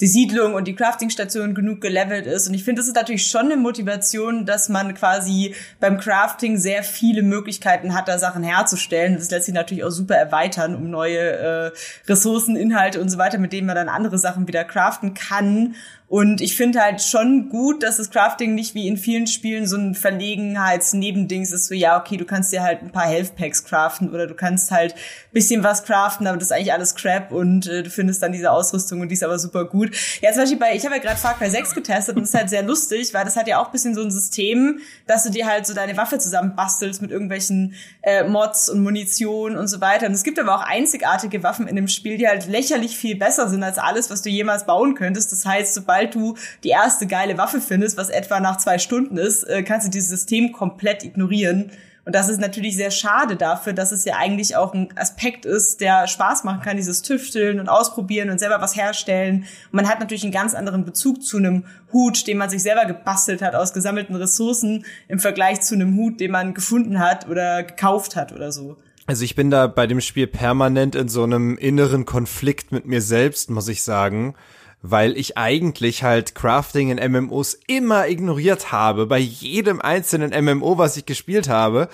[0.00, 2.48] die Siedlung und die Crafting-Station genug gelevelt ist.
[2.48, 6.82] Und ich finde, das ist natürlich schon eine Motivation, dass man quasi beim Crafting sehr
[6.82, 9.16] viele Möglichkeiten hat, da Sachen herzustellen.
[9.16, 11.70] Das lässt sich natürlich auch super erweitern um neue äh,
[12.08, 15.74] Ressourcen, Inhalte und so weiter, mit denen man dann andere Sachen wieder craften kann.
[16.10, 19.76] Und ich finde halt schon gut, dass das Crafting nicht wie in vielen Spielen so
[19.76, 24.10] ein Verlegenheitsnebendings ist, so ja, okay, du kannst dir halt ein paar Health Packs craften
[24.10, 24.96] oder du kannst halt
[25.32, 28.50] bisschen was craften, aber das ist eigentlich alles Crap und äh, du findest dann diese
[28.50, 29.94] Ausrüstung und die ist aber super gut.
[30.20, 32.34] Ja, zum Beispiel bei, ich habe ja gerade Far Cry 6 getestet und das ist
[32.34, 35.46] halt sehr lustig, weil das hat ja auch bisschen so ein System, dass du dir
[35.46, 40.06] halt so deine Waffe zusammen bastelst mit irgendwelchen äh, Mods und Munition und so weiter.
[40.06, 43.48] Und es gibt aber auch einzigartige Waffen in dem Spiel, die halt lächerlich viel besser
[43.48, 45.30] sind als alles, was du jemals bauen könntest.
[45.30, 49.16] Das heißt, sobald sobald du die erste geile Waffe findest, was etwa nach zwei Stunden
[49.16, 51.70] ist, äh, kannst du dieses System komplett ignorieren.
[52.06, 55.82] Und das ist natürlich sehr schade dafür, dass es ja eigentlich auch ein Aspekt ist,
[55.82, 59.44] der Spaß machen kann, dieses Tüfteln und Ausprobieren und selber was herstellen.
[59.70, 62.86] Und man hat natürlich einen ganz anderen Bezug zu einem Hut, den man sich selber
[62.86, 67.62] gebastelt hat aus gesammelten Ressourcen im Vergleich zu einem Hut, den man gefunden hat oder
[67.62, 68.78] gekauft hat oder so.
[69.06, 73.02] Also ich bin da bei dem Spiel permanent in so einem inneren Konflikt mit mir
[73.02, 74.34] selbst, muss ich sagen
[74.82, 80.96] weil ich eigentlich halt Crafting in MMOs immer ignoriert habe, bei jedem einzelnen MMO, was
[80.96, 81.88] ich gespielt habe.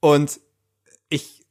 [0.00, 0.40] Und
[1.08, 1.44] ich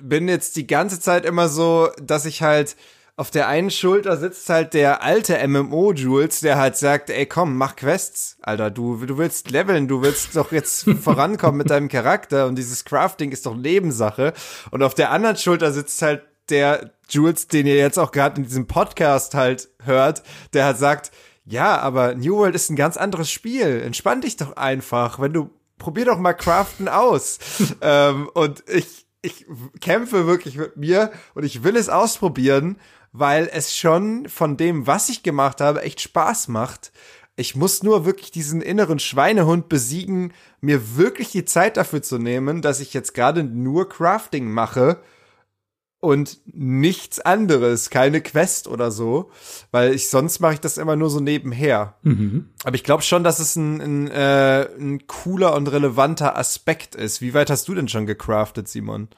[0.00, 2.76] bin jetzt die ganze Zeit immer so, dass ich halt
[3.20, 7.54] auf der einen Schulter sitzt halt der alte MMO Jules, der halt sagt, ey komm,
[7.58, 12.46] mach Quests, Alter, du, du willst leveln, du willst doch jetzt vorankommen mit deinem Charakter
[12.46, 14.32] und dieses Crafting ist doch Nebensache.
[14.70, 18.46] Und auf der anderen Schulter sitzt halt der Jules, den ihr jetzt auch gerade in
[18.46, 21.10] diesem Podcast halt hört, der halt sagt,
[21.44, 23.82] ja, aber New World ist ein ganz anderes Spiel.
[23.84, 27.38] Entspann dich doch einfach, wenn du probier doch mal Craften aus.
[27.80, 29.44] ähm, und ich ich
[29.82, 32.78] kämpfe wirklich mit mir und ich will es ausprobieren
[33.12, 36.92] weil es schon von dem, was ich gemacht habe, echt Spaß macht.
[37.36, 42.60] Ich muss nur wirklich diesen inneren Schweinehund besiegen, mir wirklich die Zeit dafür zu nehmen,
[42.60, 45.02] dass ich jetzt gerade nur Crafting mache
[46.00, 49.30] und nichts anderes, keine Quest oder so,
[49.70, 51.94] weil ich sonst mache ich das immer nur so nebenher.
[52.02, 52.48] Mhm.
[52.64, 57.20] Aber ich glaube schon, dass es ein, ein, äh, ein cooler und relevanter Aspekt ist.
[57.20, 59.08] Wie weit hast du denn schon gecraftet, Simon?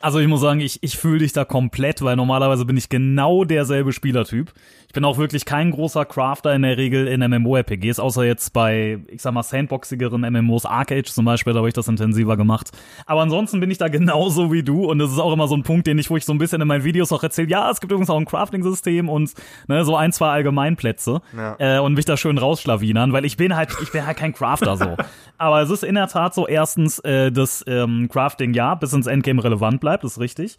[0.00, 3.44] Also ich muss sagen, ich, ich fühle dich da komplett, weil normalerweise bin ich genau
[3.44, 4.52] derselbe Spielertyp.
[4.94, 9.00] Ich bin auch wirklich kein großer Crafter in der Regel in MMORPGs, außer jetzt bei,
[9.08, 12.70] ich sag mal, sandboxigeren MMOs, Arcade zum Beispiel, da habe ich das intensiver gemacht.
[13.04, 15.64] Aber ansonsten bin ich da genauso wie du und das ist auch immer so ein
[15.64, 17.80] Punkt, den ich, wo ich so ein bisschen in meinen Videos auch erzähle, ja, es
[17.80, 19.32] gibt übrigens auch ein Crafting-System und
[19.66, 21.56] ne, so ein, zwei Allgemeinplätze ja.
[21.58, 24.76] äh, und mich da schön rausschlawinern, weil ich bin halt, ich bin halt kein Crafter
[24.76, 24.96] so.
[25.38, 29.08] Aber es ist in der Tat so, erstens, äh, das ähm, Crafting ja bis ins
[29.08, 30.56] Endgame relevant bleibt, ist richtig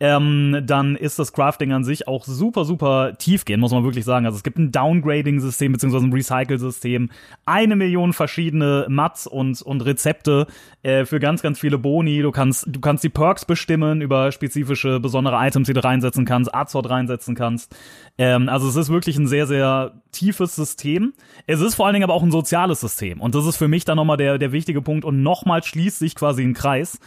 [0.00, 4.26] ähm, dann ist das Crafting an sich auch super, super tiefgehend, muss man wirklich sagen.
[4.26, 7.10] Also es gibt ein Downgrading-System beziehungsweise ein Recycle-System,
[7.46, 10.46] eine Million verschiedene Mats und, und Rezepte
[10.82, 12.22] äh, für ganz, ganz viele Boni.
[12.22, 16.54] Du kannst, du kannst die Perks bestimmen über spezifische, besondere Items, die du reinsetzen kannst,
[16.54, 17.74] Azort reinsetzen kannst.
[18.18, 21.12] Ähm, also es ist wirklich ein sehr, sehr tiefes System.
[21.46, 23.20] Es ist vor allen Dingen aber auch ein soziales System.
[23.20, 25.04] Und das ist für mich dann nochmal der, der wichtige Punkt.
[25.04, 27.00] Und nochmal schließt sich quasi ein Kreis.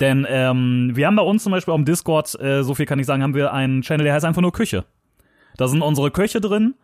[0.00, 2.98] Denn ähm, wir haben bei uns zum Beispiel auf dem Discord, äh, so viel kann
[2.98, 4.84] ich sagen, haben wir einen Channel, der heißt einfach nur Küche.
[5.56, 6.74] Da sind unsere Köche drin.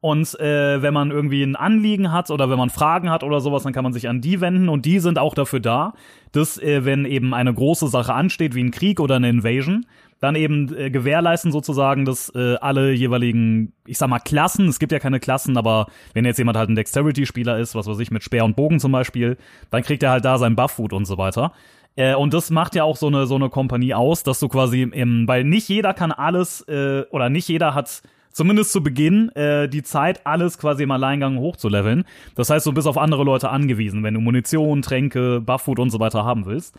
[0.00, 3.62] Und äh, wenn man irgendwie ein Anliegen hat oder wenn man Fragen hat oder sowas,
[3.62, 5.92] dann kann man sich an die wenden und die sind auch dafür da,
[6.32, 9.86] dass äh, wenn eben eine große Sache ansteht, wie ein Krieg oder eine Invasion,
[10.18, 14.90] dann eben äh, gewährleisten sozusagen, dass äh, alle jeweiligen, ich sag mal Klassen, es gibt
[14.90, 18.24] ja keine Klassen, aber wenn jetzt jemand halt ein Dexterity-Spieler ist, was weiß ich, mit
[18.24, 19.36] Speer und Bogen zum Beispiel,
[19.70, 21.52] dann kriegt er halt da sein Buff-Food und so weiter.
[21.96, 24.82] Äh, und das macht ja auch so eine so eine Kompanie aus, dass du quasi
[24.82, 29.68] im, weil nicht jeder kann alles äh, oder nicht jeder hat zumindest zu Beginn äh,
[29.68, 32.04] die Zeit, alles quasi im Alleingang hochzuleveln.
[32.34, 36.00] Das heißt, du bist auf andere Leute angewiesen, wenn du Munition, Tränke, Bufffood und so
[36.00, 36.74] weiter haben willst.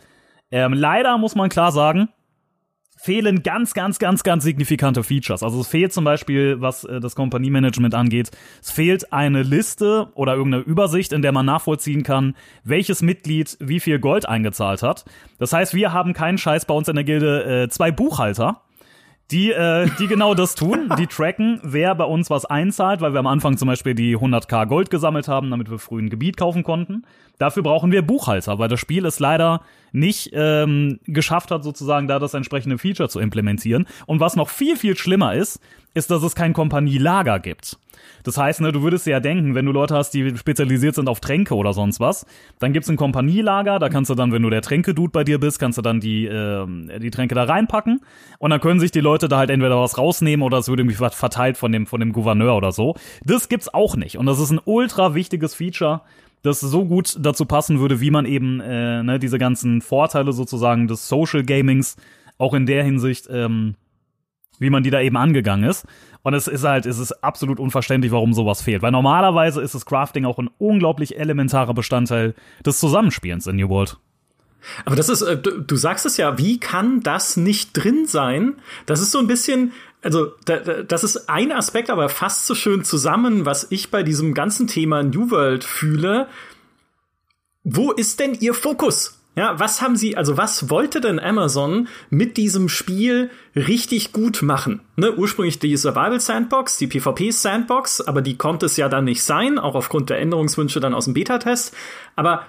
[0.50, 2.08] Ähm, leider muss man klar sagen,
[3.04, 5.42] fehlen ganz, ganz, ganz, ganz signifikante Features.
[5.42, 8.30] Also es fehlt zum Beispiel, was äh, das Kompaniemanagement angeht,
[8.62, 12.34] es fehlt eine Liste oder irgendeine Übersicht, in der man nachvollziehen kann,
[12.64, 15.04] welches Mitglied wie viel Gold eingezahlt hat.
[15.38, 18.62] Das heißt, wir haben keinen Scheiß bei uns in der Gilde äh, zwei Buchhalter,
[19.30, 20.90] die, äh, die genau das tun.
[20.98, 24.66] Die tracken, wer bei uns was einzahlt, weil wir am Anfang zum Beispiel die 100k
[24.66, 27.04] Gold gesammelt haben, damit wir früh ein Gebiet kaufen konnten.
[27.38, 29.62] Dafür brauchen wir Buchhalter, weil das Spiel es leider
[29.92, 33.86] nicht ähm, geschafft hat, sozusagen da das entsprechende Feature zu implementieren.
[34.06, 35.60] Und was noch viel, viel schlimmer ist,
[35.94, 37.78] ist, dass es kein Kompanielager gibt.
[38.24, 41.20] Das heißt, ne, du würdest ja denken, wenn du Leute hast, die spezialisiert sind auf
[41.20, 42.26] Tränke oder sonst was,
[42.58, 45.58] dann gibt's ein Kompanielager, da kannst du dann, wenn du der Tränke-Dude bei dir bist,
[45.58, 46.66] kannst du dann die, äh,
[46.98, 48.00] die Tränke da reinpacken
[48.38, 50.96] und dann können sich die Leute da halt entweder was rausnehmen oder es wird irgendwie
[50.96, 52.96] verteilt von dem, von dem Gouverneur oder so.
[53.24, 56.00] Das gibt's auch nicht und das ist ein ultra wichtiges Feature,
[56.44, 60.86] das so gut dazu passen würde, wie man eben äh, ne, diese ganzen Vorteile sozusagen
[60.86, 61.96] des Social Gamings
[62.36, 63.76] auch in der Hinsicht, ähm,
[64.58, 65.86] wie man die da eben angegangen ist.
[66.22, 68.82] Und es ist halt, es ist absolut unverständlich, warum sowas fehlt.
[68.82, 72.34] Weil normalerweise ist das Crafting auch ein unglaublich elementarer Bestandteil
[72.64, 73.96] des Zusammenspielens in New World.
[74.84, 78.54] Aber das ist, äh, du, du sagst es ja, wie kann das nicht drin sein?
[78.84, 79.72] Das ist so ein bisschen,
[80.04, 84.02] also da, da, das ist ein Aspekt, aber fast so schön zusammen, was ich bei
[84.02, 86.28] diesem ganzen Thema New World fühle.
[87.64, 89.18] Wo ist denn Ihr Fokus?
[89.36, 94.80] Ja, was haben Sie, also was wollte denn Amazon mit diesem Spiel richtig gut machen?
[94.94, 99.24] Ne, ursprünglich die Survival Sandbox, die PvP Sandbox, aber die konnte es ja dann nicht
[99.24, 101.74] sein, auch aufgrund der Änderungswünsche dann aus dem Beta-Test.
[102.14, 102.46] Aber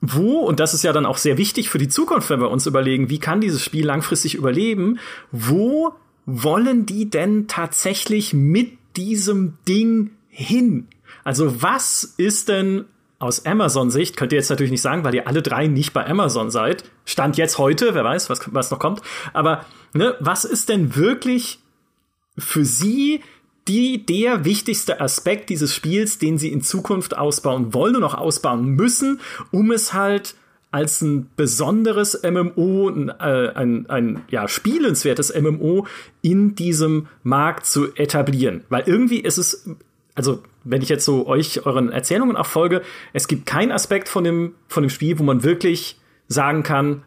[0.00, 2.66] wo, und das ist ja dann auch sehr wichtig für die Zukunft, wenn wir uns
[2.66, 5.00] überlegen, wie kann dieses Spiel langfristig überleben,
[5.32, 5.94] wo
[6.26, 10.88] wollen die denn tatsächlich mit diesem Ding hin?
[11.22, 12.86] Also was ist denn
[13.18, 16.50] aus Amazon-Sicht, könnt ihr jetzt natürlich nicht sagen, weil ihr alle drei nicht bei Amazon
[16.50, 16.84] seid.
[17.06, 19.00] Stand jetzt heute, wer weiß, was, was noch kommt.
[19.32, 19.64] Aber
[19.94, 21.60] ne, was ist denn wirklich
[22.36, 23.22] für Sie
[23.68, 28.66] die, der wichtigste Aspekt dieses Spiels, den sie in Zukunft ausbauen wollen und auch ausbauen
[28.70, 29.20] müssen,
[29.50, 30.34] um es halt
[30.74, 35.86] als ein besonderes MMO, ein, äh, ein, ein ja, spielenswertes MMO
[36.20, 38.64] in diesem Markt zu etablieren.
[38.70, 39.70] Weil irgendwie ist es,
[40.16, 44.24] also wenn ich jetzt so euch euren Erzählungen auch folge, es gibt keinen Aspekt von
[44.24, 47.04] dem, von dem Spiel, wo man wirklich sagen kann,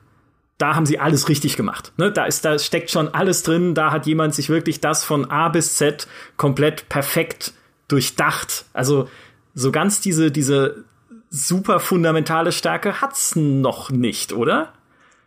[0.57, 1.91] da haben sie alles richtig gemacht.
[1.97, 2.09] Ne?
[2.09, 3.75] Da ist, da steckt schon alles drin.
[3.75, 6.07] Da hat jemand sich wirklich das von A bis Z
[6.37, 7.51] komplett perfekt
[7.89, 8.63] durchdacht.
[8.71, 9.09] Also
[9.53, 10.85] so ganz diese, diese
[11.29, 14.73] super fundamentale Stärke hat's noch nicht, oder?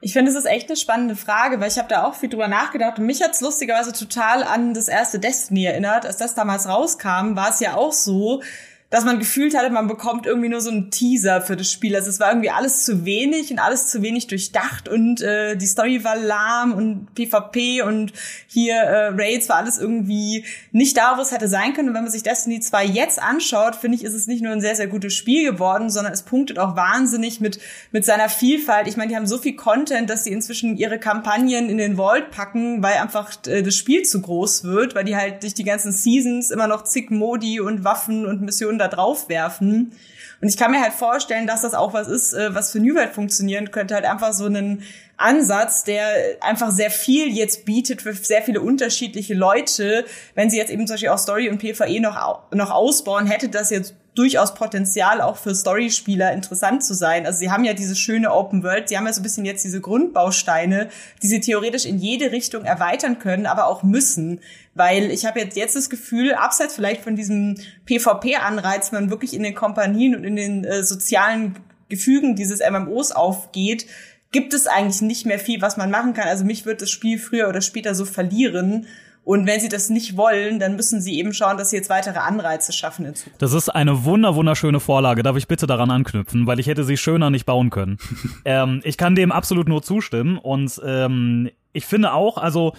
[0.02, 2.48] Ich finde, es ist echt eine spannende Frage, weil ich habe da auch viel drüber
[2.48, 6.06] nachgedacht und mich hat's lustigerweise total an das erste Destiny erinnert.
[6.06, 8.42] Als das damals rauskam, war es ja auch so,
[8.90, 11.94] dass man gefühlt hatte, man bekommt irgendwie nur so einen Teaser für das Spiel.
[11.94, 15.66] Also es war irgendwie alles zu wenig und alles zu wenig durchdacht und äh, die
[15.66, 18.12] Story war lahm und PvP und
[18.48, 21.90] hier äh, Raids war alles irgendwie nicht da, wo es hätte sein können.
[21.90, 24.60] Und wenn man sich Destiny 2 jetzt anschaut, finde ich, ist es nicht nur ein
[24.60, 27.60] sehr, sehr gutes Spiel geworden, sondern es punktet auch wahnsinnig mit,
[27.92, 28.88] mit seiner Vielfalt.
[28.88, 32.32] Ich meine, die haben so viel Content, dass sie inzwischen ihre Kampagnen in den Vault
[32.32, 35.92] packen, weil einfach äh, das Spiel zu groß wird, weil die halt durch die ganzen
[35.92, 39.92] Seasons immer noch zig Modi und Waffen und Missionen da drauf werfen.
[40.40, 42.94] Und ich kann mir halt vorstellen, dass das auch was ist, äh, was für New
[42.94, 43.94] World funktionieren könnte.
[43.94, 44.82] Halt einfach so einen
[45.16, 46.02] Ansatz, der
[46.40, 50.06] einfach sehr viel jetzt bietet für sehr viele unterschiedliche Leute.
[50.34, 53.70] Wenn sie jetzt eben zum Beispiel auch Story und PvE noch, noch ausbauen, hätte das
[53.70, 57.24] jetzt durchaus Potenzial auch für Storyspieler interessant zu sein.
[57.24, 59.64] Also sie haben ja diese schöne Open World, sie haben ja so ein bisschen jetzt
[59.64, 60.90] diese Grundbausteine,
[61.22, 64.40] die sie theoretisch in jede Richtung erweitern können, aber auch müssen.
[64.74, 67.56] Weil ich habe jetzt, jetzt das Gefühl, abseits vielleicht von diesem
[67.86, 71.56] PvP-Anreiz, man wirklich in den Kompanien und in den äh, sozialen
[71.88, 73.86] Gefügen dieses MMOs aufgeht,
[74.32, 76.28] gibt es eigentlich nicht mehr viel, was man machen kann.
[76.28, 78.86] Also mich wird das Spiel früher oder später so verlieren.
[79.22, 82.18] Und wenn sie das nicht wollen, dann müssen sie eben schauen, dass sie jetzt weitere
[82.18, 83.42] Anreize schaffen in Zukunft.
[83.42, 85.22] Das ist eine wunder wunderschöne Vorlage.
[85.22, 87.98] Darf ich bitte daran anknüpfen, weil ich hätte sie schöner nicht bauen können.
[88.44, 92.72] ähm, ich kann dem absolut nur zustimmen und ähm, ich finde auch, also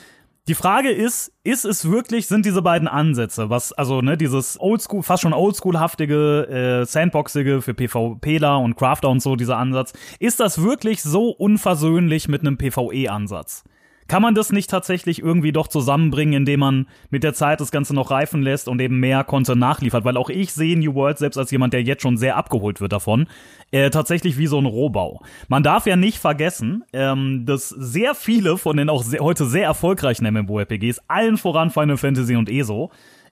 [0.47, 5.03] die Frage ist, ist es wirklich, sind diese beiden Ansätze, was, also, ne, dieses Oldschool,
[5.03, 10.61] fast schon Oldschool-haftige, äh, Sandboxige für PvPler und Crafter und so, dieser Ansatz, ist das
[10.61, 13.63] wirklich so unversöhnlich mit einem PvE-Ansatz?
[14.11, 17.95] Kann man das nicht tatsächlich irgendwie doch zusammenbringen, indem man mit der Zeit das Ganze
[17.95, 20.03] noch reifen lässt und eben mehr Content nachliefert?
[20.03, 22.91] Weil auch ich sehe New World, selbst als jemand, der jetzt schon sehr abgeholt wird
[22.91, 23.27] davon,
[23.71, 25.21] äh, tatsächlich wie so ein Rohbau.
[25.47, 29.63] Man darf ja nicht vergessen, ähm, dass sehr viele von den auch sehr, heute sehr
[29.63, 32.91] erfolgreichen MMORPGs, allen voran Final Fantasy und ESO,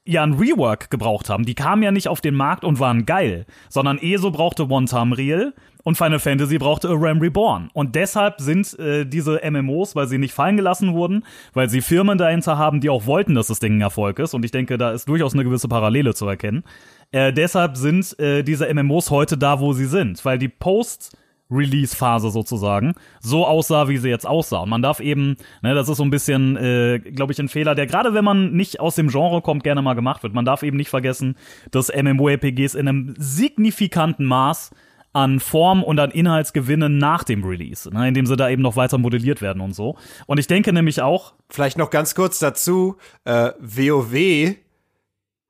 [0.10, 1.45] ja ein Rework gebraucht haben.
[1.45, 5.53] Die kamen ja nicht auf den Markt und waren geil, sondern ESO brauchte One-Time Real
[5.84, 7.70] und Final Fantasy brauchte A Ram Reborn.
[7.74, 12.18] Und deshalb sind äh, diese MMOs, weil sie nicht fallen gelassen wurden, weil sie Firmen
[12.18, 14.34] dahinter haben, die auch wollten, dass das Ding ein Erfolg ist.
[14.34, 16.64] Und ich denke, da ist durchaus eine gewisse Parallele zu erkennen.
[17.12, 21.18] Äh, deshalb sind äh, diese MMOs heute da, wo sie sind, weil die Post
[21.52, 24.60] Release-Phase sozusagen so aussah, wie sie jetzt aussah.
[24.60, 27.76] Und man darf eben, ne, das ist so ein bisschen, äh, glaube ich, ein Fehler,
[27.76, 30.34] der gerade wenn man nicht aus dem Genre kommt, gerne mal gemacht wird.
[30.34, 31.36] Man darf eben nicht vergessen,
[31.72, 34.72] dass MMORPGs in einem signifikanten Maß
[35.12, 38.97] an Form und an Inhaltsgewinnen nach dem Release, ne, indem sie da eben noch weiter
[38.97, 39.97] modelliert werden und so.
[40.28, 41.34] Und ich denke nämlich auch.
[41.50, 44.56] Vielleicht noch ganz kurz dazu, äh, WoW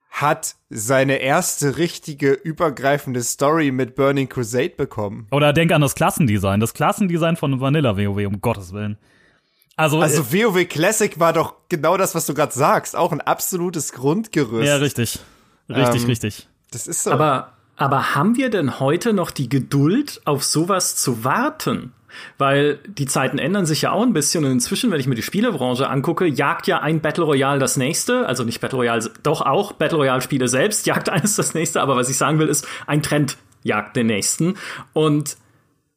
[0.10, 5.28] hat seine erste richtige übergreifende Story mit Burning Crusade bekommen.
[5.32, 8.98] Oder denk an das Klassendesign, das Klassendesign von Vanilla WoW, um Gottes Willen.
[9.76, 13.22] Also, also äh, WoW Classic war doch genau das, was du gerade sagst, auch ein
[13.22, 14.68] absolutes Grundgerüst.
[14.68, 15.20] Ja, richtig.
[15.70, 16.50] Richtig, ähm, richtig.
[16.72, 17.12] Das ist so.
[17.12, 21.94] Aber aber haben wir denn heute noch die Geduld, auf sowas zu warten?
[22.38, 25.22] Weil die Zeiten ändern sich ja auch ein bisschen und inzwischen, wenn ich mir die
[25.22, 29.74] Spielebranche angucke, jagt ja ein Battle Royale das nächste, also nicht Battle Royale, doch auch
[29.74, 33.02] Battle Royale Spiele selbst jagt eines das nächste, aber was ich sagen will, ist, ein
[33.02, 34.56] Trend jagt den nächsten.
[34.94, 35.38] Und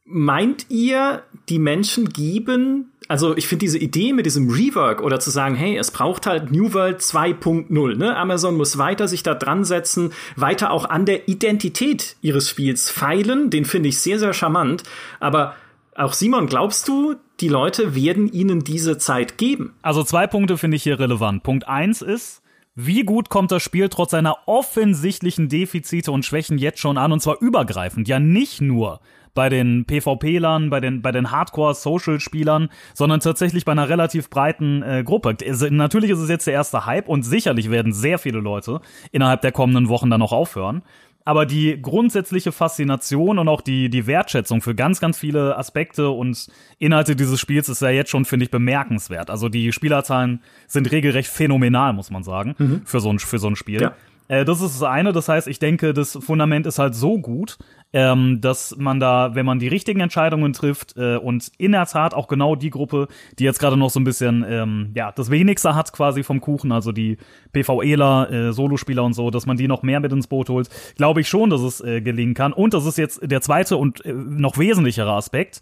[0.04, 5.28] meint ihr, die Menschen geben also ich finde diese Idee mit diesem Rework oder zu
[5.30, 8.16] sagen, hey, es braucht halt New World 2.0, ne?
[8.16, 13.50] Amazon muss weiter sich da dran setzen, weiter auch an der Identität ihres Spiels feilen,
[13.50, 14.84] den finde ich sehr, sehr charmant.
[15.20, 15.56] Aber
[15.94, 19.74] auch Simon, glaubst du, die Leute werden ihnen diese Zeit geben?
[19.82, 21.42] Also zwei Punkte finde ich hier relevant.
[21.42, 22.42] Punkt eins ist,
[22.74, 27.20] wie gut kommt das Spiel trotz seiner offensichtlichen Defizite und Schwächen jetzt schon an und
[27.20, 29.00] zwar übergreifend, ja nicht nur
[29.34, 35.02] bei den PvP-Lern, bei den, bei den Hardcore-Social-Spielern, sondern tatsächlich bei einer relativ breiten äh,
[35.04, 35.36] Gruppe.
[35.70, 38.80] Natürlich ist es jetzt der erste Hype und sicherlich werden sehr viele Leute
[39.10, 40.82] innerhalb der kommenden Wochen dann noch aufhören.
[41.24, 46.48] Aber die grundsätzliche Faszination und auch die, die Wertschätzung für ganz, ganz viele Aspekte und
[46.78, 49.30] Inhalte dieses Spiels ist ja jetzt schon, finde ich, bemerkenswert.
[49.30, 52.82] Also die Spielerzahlen sind regelrecht phänomenal, muss man sagen, mhm.
[52.84, 53.82] für, so ein, für so ein Spiel.
[53.82, 53.94] Ja.
[54.32, 55.12] Äh, das ist das eine.
[55.12, 57.58] Das heißt, ich denke, das Fundament ist halt so gut,
[57.92, 62.14] ähm, dass man da, wenn man die richtigen Entscheidungen trifft äh, und in der Tat
[62.14, 63.08] auch genau die Gruppe,
[63.38, 66.72] die jetzt gerade noch so ein bisschen, ähm, ja, das Wenigste hat quasi vom Kuchen,
[66.72, 67.18] also die
[67.52, 71.20] PvEler, äh, Solospieler und so, dass man die noch mehr mit ins Boot holt, glaube
[71.20, 72.54] ich schon, dass es äh, gelingen kann.
[72.54, 75.60] Und das ist jetzt der zweite und äh, noch wesentlichere Aspekt.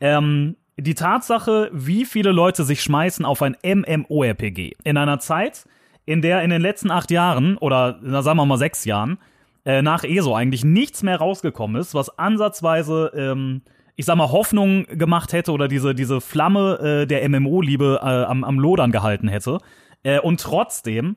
[0.00, 5.64] Ähm, die Tatsache, wie viele Leute sich schmeißen auf ein MMORPG in einer Zeit,
[6.04, 9.18] in der in den letzten acht Jahren oder sagen wir mal sechs Jahren
[9.64, 13.62] äh, nach ESO eigentlich nichts mehr rausgekommen ist, was ansatzweise ähm,
[13.96, 18.42] ich sag mal, Hoffnung gemacht hätte oder diese, diese Flamme äh, der MMO-Liebe äh, am,
[18.42, 19.58] am Lodern gehalten hätte.
[20.02, 21.16] Äh, und trotzdem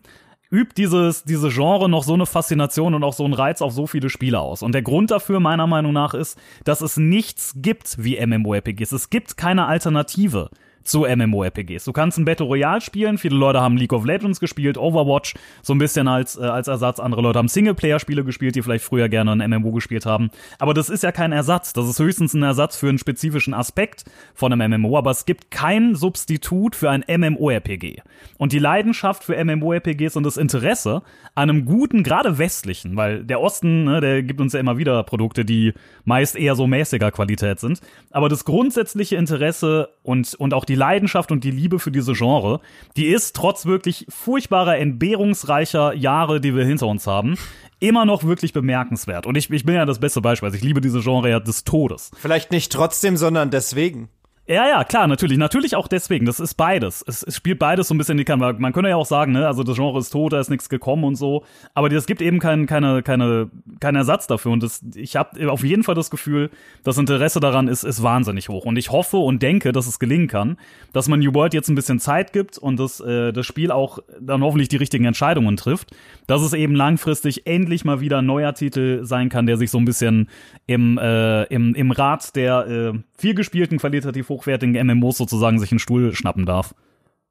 [0.52, 3.88] übt dieses, diese Genre noch so eine Faszination und auch so einen Reiz auf so
[3.88, 4.62] viele Spiele aus.
[4.62, 8.92] Und der Grund dafür, meiner Meinung nach, ist, dass es nichts gibt wie MMORPGs.
[8.92, 10.50] Es gibt keine Alternative
[10.86, 11.84] zu MMORPGs.
[11.84, 15.34] Du kannst ein Battle Royale spielen, viele Leute haben League of Legends gespielt, Overwatch
[15.64, 19.10] so ein bisschen als, äh, als Ersatz, andere Leute haben Singleplayer-Spiele gespielt, die vielleicht früher
[19.10, 20.30] gerne ein MMO gespielt haben.
[20.60, 24.06] Aber das ist ja kein Ersatz, das ist höchstens ein Ersatz für einen spezifischen Aspekt
[24.36, 28.02] von einem MMO, aber es gibt kein Substitut für ein MMORPG.
[28.38, 31.02] Und die Leidenschaft für MMORPGs und das Interesse
[31.34, 35.02] an einem guten, gerade westlichen, weil der Osten, ne, der gibt uns ja immer wieder
[35.04, 35.74] Produkte, die
[36.04, 37.82] meist eher so mäßiger Qualität sind,
[38.12, 42.13] aber das grundsätzliche Interesse und, und auch die die Leidenschaft und die Liebe für diese
[42.13, 42.59] Genre,
[42.97, 47.38] die ist trotz wirklich furchtbarer, entbehrungsreicher Jahre, die wir hinter uns haben,
[47.80, 49.26] immer noch wirklich bemerkenswert.
[49.26, 50.47] Und ich, ich bin ja das beste Beispiel.
[50.47, 52.11] Also ich liebe diese Genre ja des Todes.
[52.17, 54.09] Vielleicht nicht trotzdem, sondern deswegen.
[54.48, 55.39] Ja, ja, klar, natürlich.
[55.39, 56.28] Natürlich auch deswegen.
[56.28, 57.04] Das ist beides.
[57.08, 58.54] Es, es spielt beides so ein bisschen in die Kamera.
[58.54, 61.04] Man könnte ja auch sagen, ne, also das Genre ist tot, da ist nichts gekommen
[61.04, 61.43] und so.
[61.74, 64.52] Aber es gibt eben keinen keine, keine, keinen Ersatz dafür.
[64.52, 66.52] Und das, ich habe auf jeden Fall das Gefühl,
[66.84, 68.66] das Interesse daran ist, ist wahnsinnig hoch.
[68.66, 70.58] Und ich hoffe und denke, dass es gelingen kann,
[70.93, 73.98] dass man New World jetzt ein bisschen Zeit gibt und das, äh, das Spiel auch
[74.22, 75.89] dann hoffentlich die richtigen Entscheidungen trifft.
[76.28, 79.80] Dass es eben langfristig endlich mal wieder ein neuer Titel sein kann, der sich so
[79.80, 80.30] ein bisschen
[80.68, 85.80] im, äh, im, im Rat der äh, viel gespielten qualitativ hochwertigen MMOs sozusagen sich einen
[85.80, 86.76] Stuhl schnappen darf.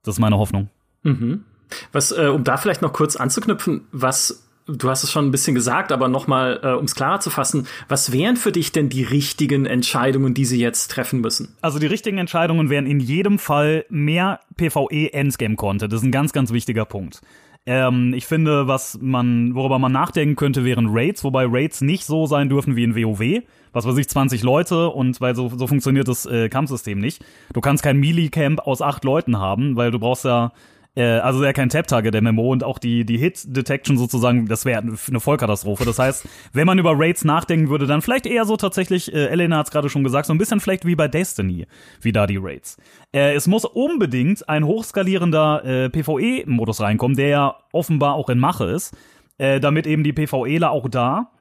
[0.03, 0.69] Das ist meine Hoffnung.
[1.03, 1.43] Mhm.
[1.91, 5.53] Was, äh, um da vielleicht noch kurz anzuknüpfen, was Du hast es schon ein bisschen
[5.53, 9.03] gesagt, aber nochmal, äh, um es klarer zu fassen, was wären für dich denn die
[9.03, 11.55] richtigen Entscheidungen, die sie jetzt treffen müssen?
[11.61, 15.93] Also die richtigen Entscheidungen wären in jedem Fall mehr PvE Endgame Content.
[15.93, 17.21] Das ist ein ganz, ganz wichtiger Punkt.
[17.67, 22.25] Ähm, ich finde, was man, worüber man nachdenken könnte, wären Raids, wobei Raids nicht so
[22.25, 23.43] sein dürfen wie in WoW,
[23.75, 27.23] was weiß ich, 20 Leute und weil so, so funktioniert das äh, Kampfsystem nicht.
[27.53, 30.51] Du kannst kein Melee-Camp aus acht Leuten haben, weil du brauchst ja
[30.95, 34.81] äh, also ja kein Tap-Target der MMO und auch die, die Hit-Detection sozusagen, das wäre
[34.81, 35.85] eine Vollkatastrophe.
[35.85, 39.57] Das heißt, wenn man über Raids nachdenken würde, dann vielleicht eher so tatsächlich, äh, Elena
[39.57, 41.67] hat es gerade schon gesagt, so ein bisschen vielleicht wie bei Destiny,
[42.01, 42.77] wie da die Raids.
[43.13, 48.65] Äh, es muss unbedingt ein hochskalierender äh, PvE-Modus reinkommen, der ja offenbar auch in Mache
[48.65, 48.95] ist,
[49.37, 51.31] äh, damit eben die PvEler auch da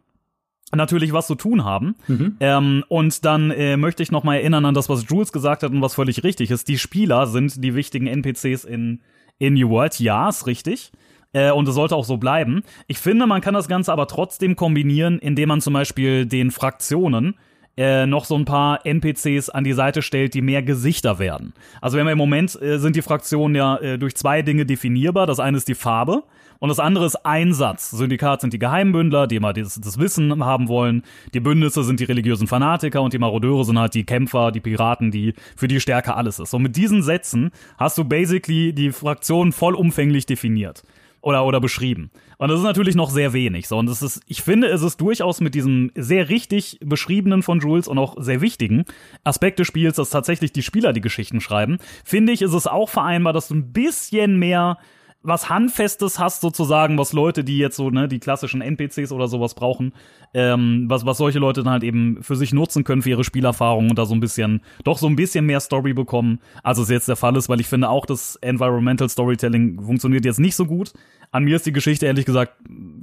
[0.76, 1.96] natürlich was zu tun haben.
[2.06, 2.36] Mhm.
[2.40, 5.72] Ähm, und dann äh, möchte ich noch mal erinnern an das, was Jules gesagt hat
[5.72, 6.68] und was völlig richtig ist.
[6.68, 9.00] Die Spieler sind die wichtigen NPCs in,
[9.38, 9.98] in New World.
[10.00, 10.92] Ja, ist richtig.
[11.32, 12.62] Äh, und es sollte auch so bleiben.
[12.86, 17.34] Ich finde, man kann das Ganze aber trotzdem kombinieren, indem man zum Beispiel den Fraktionen
[17.76, 21.54] äh, noch so ein paar NPCs an die Seite stellt, die mehr Gesichter werden.
[21.80, 25.26] Also wir haben im Moment äh, sind die Fraktionen ja äh, durch zwei Dinge definierbar.
[25.26, 26.22] Das eine ist die Farbe
[26.58, 27.90] und das andere ist Einsatz.
[27.90, 31.02] Syndikat sind die Geheimbündler, die immer das, das Wissen haben wollen.
[31.32, 35.10] Die Bündnisse sind die religiösen Fanatiker und die Marodeure sind halt die Kämpfer, die Piraten,
[35.10, 36.50] die für die Stärke alles ist.
[36.50, 40.82] So mit diesen Sätzen hast du basically die Fraktion vollumfänglich definiert
[41.24, 42.10] oder, oder beschrieben.
[42.36, 43.66] Und das ist natürlich noch sehr wenig.
[43.66, 47.60] So, und das ist, ich finde, es ist durchaus mit diesem sehr richtig beschriebenen von
[47.60, 48.84] Jules und auch sehr wichtigen
[49.24, 52.90] Aspekt des Spiels, dass tatsächlich die Spieler die Geschichten schreiben, finde ich, ist es auch
[52.90, 54.76] vereinbar, dass du ein bisschen mehr
[55.24, 59.54] was Handfestes hast, sozusagen, was Leute, die jetzt so, ne, die klassischen NPCs oder sowas
[59.54, 59.94] brauchen,
[60.34, 63.88] ähm, was, was solche Leute dann halt eben für sich nutzen können für ihre Spielerfahrung
[63.88, 67.08] und da so ein bisschen, doch so ein bisschen mehr Story bekommen, als es jetzt
[67.08, 70.92] der Fall ist, weil ich finde auch, das Environmental Storytelling funktioniert jetzt nicht so gut.
[71.30, 72.52] An mir ist die Geschichte ehrlich gesagt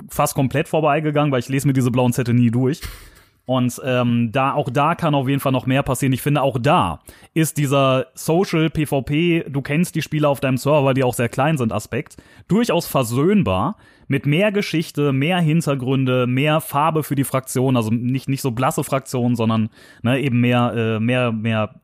[0.07, 2.81] fast komplett vorbeigegangen, weil ich lese mir diese blauen Zettel nie durch.
[3.45, 6.13] Und ähm, da auch da kann auf jeden Fall noch mehr passieren.
[6.13, 6.99] Ich finde auch da
[7.33, 11.57] ist dieser Social PvP, du kennst die Spieler auf deinem Server, die auch sehr klein
[11.57, 12.17] sind, Aspekt
[12.47, 13.77] durchaus versöhnbar
[14.07, 18.83] mit mehr Geschichte, mehr Hintergründe, mehr Farbe für die Fraktion, also nicht nicht so blasse
[18.83, 19.69] Fraktionen, sondern
[20.03, 21.75] ne, eben mehr äh, mehr mehr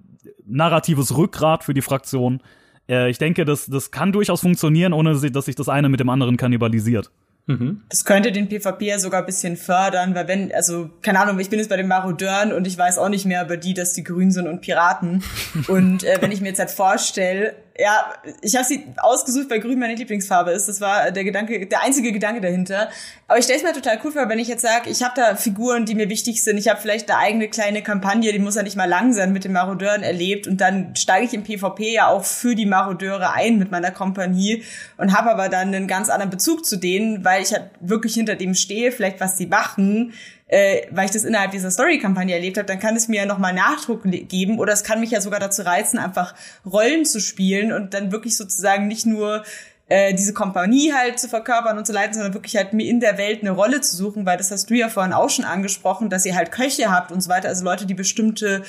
[0.45, 2.41] narratives Rückgrat für die Fraktion.
[2.87, 6.09] Äh, ich denke, das das kann durchaus funktionieren, ohne dass sich das eine mit dem
[6.09, 7.11] anderen kannibalisiert.
[7.47, 7.81] Mhm.
[7.89, 11.49] Das könnte den PvP ja sogar ein bisschen fördern, weil wenn, also, keine Ahnung, ich
[11.49, 14.03] bin jetzt bei den Marodeuren und ich weiß auch nicht mehr über die, dass die
[14.03, 15.23] grün sind und Piraten.
[15.67, 19.77] und äh, wenn ich mir jetzt halt vorstelle, ja, ich habe sie ausgesucht, weil grün
[19.77, 20.67] meine Lieblingsfarbe ist.
[20.67, 22.89] Das war der Gedanke, der einzige Gedanke dahinter.
[23.27, 25.35] Aber ich stelle es mir total cool vor, wenn ich jetzt sage, ich habe da
[25.35, 26.57] Figuren, die mir wichtig sind.
[26.57, 29.43] Ich habe vielleicht eine eigene kleine Kampagne, die muss ja nicht mal lang sein, mit
[29.43, 30.47] den Marodeuren erlebt.
[30.47, 34.63] Und dann steige ich im PvP ja auch für die Marodeure ein mit meiner Kompanie
[34.97, 38.35] und habe aber dann einen ganz anderen Bezug zu denen, weil ich halt wirklich hinter
[38.35, 40.13] dem stehe, vielleicht was sie machen
[40.47, 43.53] äh, weil ich das innerhalb dieser Story-Kampagne erlebt habe, dann kann es mir ja nochmal
[43.53, 46.35] Nachdruck geben oder es kann mich ja sogar dazu reizen, einfach
[46.65, 49.43] Rollen zu spielen und dann wirklich sozusagen nicht nur
[49.89, 53.17] äh, diese Kompanie halt zu verkörpern und zu leiten, sondern wirklich halt mir in der
[53.17, 56.25] Welt eine Rolle zu suchen, weil das hast du ja vorhin auch schon angesprochen, dass
[56.25, 58.63] ihr halt Köche habt und so weiter, also Leute, die bestimmte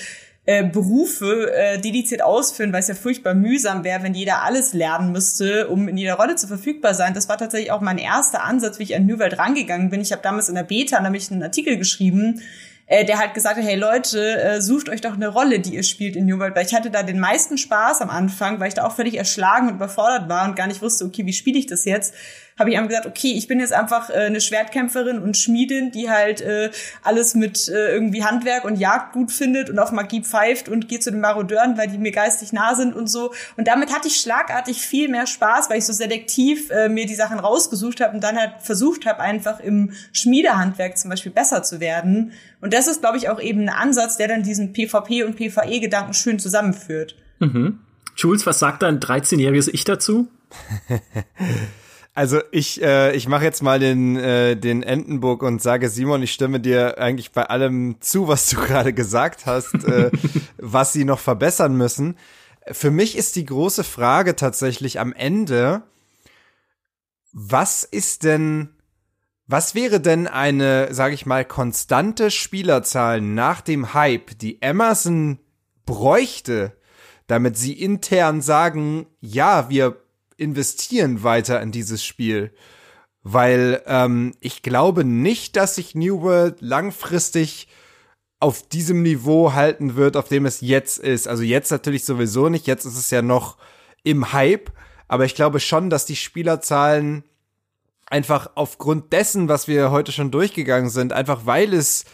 [0.48, 5.12] äh, Berufe äh, dediziert ausführen, weil es ja furchtbar mühsam wäre, wenn jeder alles lernen
[5.12, 7.12] müsste, um in jeder Rolle zu verfügbar sein.
[7.12, 10.00] Das war tatsächlich auch mein erster Ansatz, wie ich an New World rangegangen bin.
[10.00, 12.40] Ich habe damals in der Beta nämlich einen Artikel geschrieben,
[12.86, 15.82] äh, der halt gesagt hat, hey Leute, äh, sucht euch doch eine Rolle, die ihr
[15.82, 18.74] spielt in New World, weil ich hatte da den meisten Spaß am Anfang, weil ich
[18.74, 21.66] da auch völlig erschlagen und überfordert war und gar nicht wusste, okay, wie spiele ich
[21.66, 22.14] das jetzt?
[22.58, 26.10] Habe ich einfach gesagt, okay, ich bin jetzt einfach äh, eine Schwertkämpferin und Schmiedin, die
[26.10, 26.70] halt äh,
[27.02, 31.02] alles mit äh, irgendwie Handwerk und Jagd gut findet und auf Magie pfeift und geht
[31.02, 33.32] zu den Marodeuren, weil die mir geistig nah sind und so.
[33.56, 37.14] Und damit hatte ich schlagartig viel mehr Spaß, weil ich so selektiv äh, mir die
[37.14, 41.80] Sachen rausgesucht habe und dann halt versucht habe, einfach im Schmiedehandwerk zum Beispiel besser zu
[41.80, 42.32] werden.
[42.60, 46.14] Und das ist, glaube ich, auch eben ein Ansatz, der dann diesen PvP und PvE-Gedanken
[46.14, 47.16] schön zusammenführt.
[47.38, 47.78] Mhm.
[48.16, 50.28] Jules, was sagt dein 13-jähriges Ich dazu?
[52.18, 56.32] Also ich, äh, ich mache jetzt mal den, äh, den Entenburg und sage, Simon, ich
[56.32, 60.10] stimme dir eigentlich bei allem zu, was du gerade gesagt hast, äh,
[60.56, 62.16] was sie noch verbessern müssen.
[62.72, 65.84] Für mich ist die große Frage tatsächlich am Ende,
[67.32, 68.70] was ist denn,
[69.46, 75.38] was wäre denn eine, sage ich mal, konstante Spielerzahl nach dem Hype, die Amazon
[75.86, 76.72] bräuchte,
[77.28, 80.02] damit sie intern sagen, ja, wir
[80.38, 82.52] investieren weiter in dieses Spiel.
[83.22, 87.68] Weil ähm, ich glaube nicht, dass sich New World langfristig
[88.40, 91.26] auf diesem Niveau halten wird, auf dem es jetzt ist.
[91.26, 93.58] Also jetzt natürlich sowieso nicht, jetzt ist es ja noch
[94.04, 94.70] im Hype,
[95.08, 97.24] aber ich glaube schon, dass die Spielerzahlen
[98.06, 102.04] einfach aufgrund dessen, was wir heute schon durchgegangen sind, einfach weil es,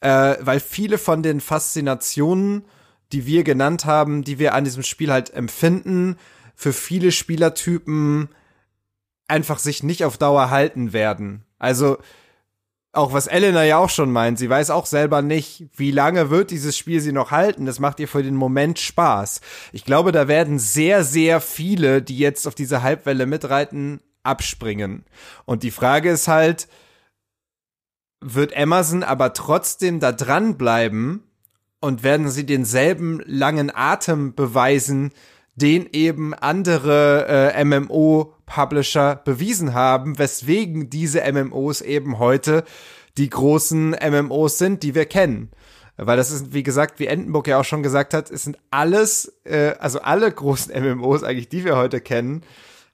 [0.00, 2.64] äh, weil viele von den Faszinationen,
[3.12, 6.16] die wir genannt haben, die wir an diesem Spiel halt empfinden,
[6.58, 8.30] für viele Spielertypen
[9.28, 11.44] einfach sich nicht auf Dauer halten werden.
[11.60, 11.98] Also
[12.92, 16.50] auch was Elena ja auch schon meint, sie weiß auch selber nicht, wie lange wird
[16.50, 17.64] dieses Spiel sie noch halten.
[17.64, 19.40] Das macht ihr für den Moment Spaß.
[19.72, 25.04] Ich glaube, da werden sehr, sehr viele, die jetzt auf diese Halbwelle mitreiten, abspringen.
[25.44, 26.66] Und die Frage ist halt,
[28.20, 31.22] wird Amazon aber trotzdem da dranbleiben
[31.80, 35.12] und werden sie denselben langen Atem beweisen,
[35.58, 42.64] den eben andere äh, MMO-Publisher bewiesen haben, weswegen diese MMOs eben heute
[43.16, 45.50] die großen MMOs sind, die wir kennen.
[45.96, 49.32] Weil das ist, wie gesagt, wie Entenburg ja auch schon gesagt hat, es sind alles,
[49.44, 52.42] äh, also alle großen MMOs eigentlich, die wir heute kennen,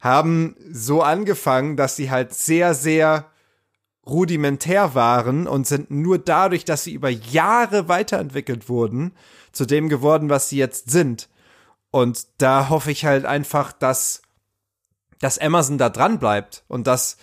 [0.01, 3.27] haben so angefangen, dass sie halt sehr, sehr
[4.07, 9.13] rudimentär waren und sind nur dadurch, dass sie über Jahre weiterentwickelt wurden,
[9.53, 11.29] zu dem geworden, was sie jetzt sind.
[11.95, 14.23] Und da hoffe ich halt einfach, dass,
[15.21, 17.19] dass Amazon da dran bleibt und dass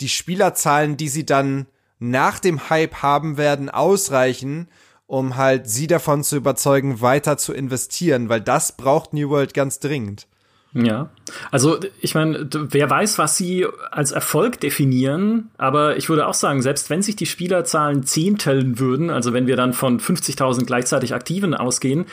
[0.00, 1.66] die Spielerzahlen, die sie dann
[1.98, 4.68] nach dem Hype haben werden, ausreichen,
[5.06, 9.80] um halt sie davon zu überzeugen, weiter zu investieren, weil das braucht New World ganz
[9.80, 10.28] dringend.
[10.72, 11.10] Ja,
[11.50, 16.62] also ich meine, wer weiß, was sie als Erfolg definieren, aber ich würde auch sagen,
[16.62, 21.54] selbst wenn sich die Spielerzahlen zehnteln würden, also wenn wir dann von 50.000 gleichzeitig Aktiven
[21.54, 22.06] ausgehen,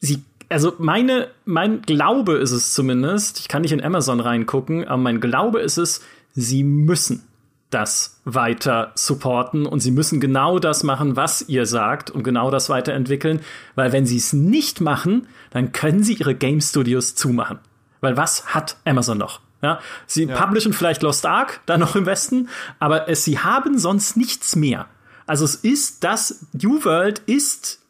[0.00, 5.00] sie also meine, mein Glaube ist es zumindest, ich kann nicht in Amazon reingucken, aber
[5.02, 7.24] mein Glaube ist es, sie müssen
[7.70, 12.70] das weiter supporten und sie müssen genau das machen, was ihr sagt und genau das
[12.70, 13.40] weiterentwickeln,
[13.74, 17.58] weil wenn sie es nicht machen, dann können sie ihre Game Studios zumachen.
[18.00, 19.40] Weil was hat Amazon noch?
[19.60, 20.36] Ja, sie ja.
[20.36, 22.48] publishen vielleicht Lost Ark da noch im Westen,
[22.78, 24.86] aber es, sie haben sonst nichts mehr.
[25.26, 27.80] Also es ist das New World ist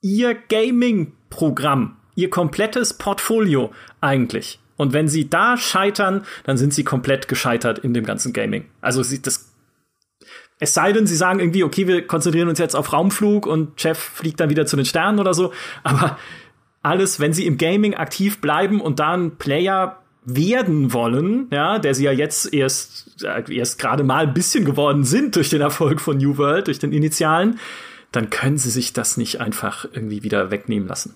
[0.00, 3.70] ihr Gaming Programm ihr komplettes Portfolio
[4.00, 4.58] eigentlich.
[4.76, 8.66] Und wenn sie da scheitern, dann sind sie komplett gescheitert in dem ganzen Gaming.
[8.80, 9.52] Also sie, das
[10.58, 13.98] es sei denn, sie sagen irgendwie, okay, wir konzentrieren uns jetzt auf Raumflug und Chef
[13.98, 15.52] fliegt dann wieder zu den Sternen oder so.
[15.82, 16.18] Aber
[16.82, 21.94] alles, wenn sie im Gaming aktiv bleiben und da ein Player werden wollen, ja, der
[21.94, 26.00] sie ja jetzt erst, äh, erst gerade mal ein bisschen geworden sind durch den Erfolg
[26.00, 27.60] von New World, durch den Initialen,
[28.10, 31.14] dann können sie sich das nicht einfach irgendwie wieder wegnehmen lassen.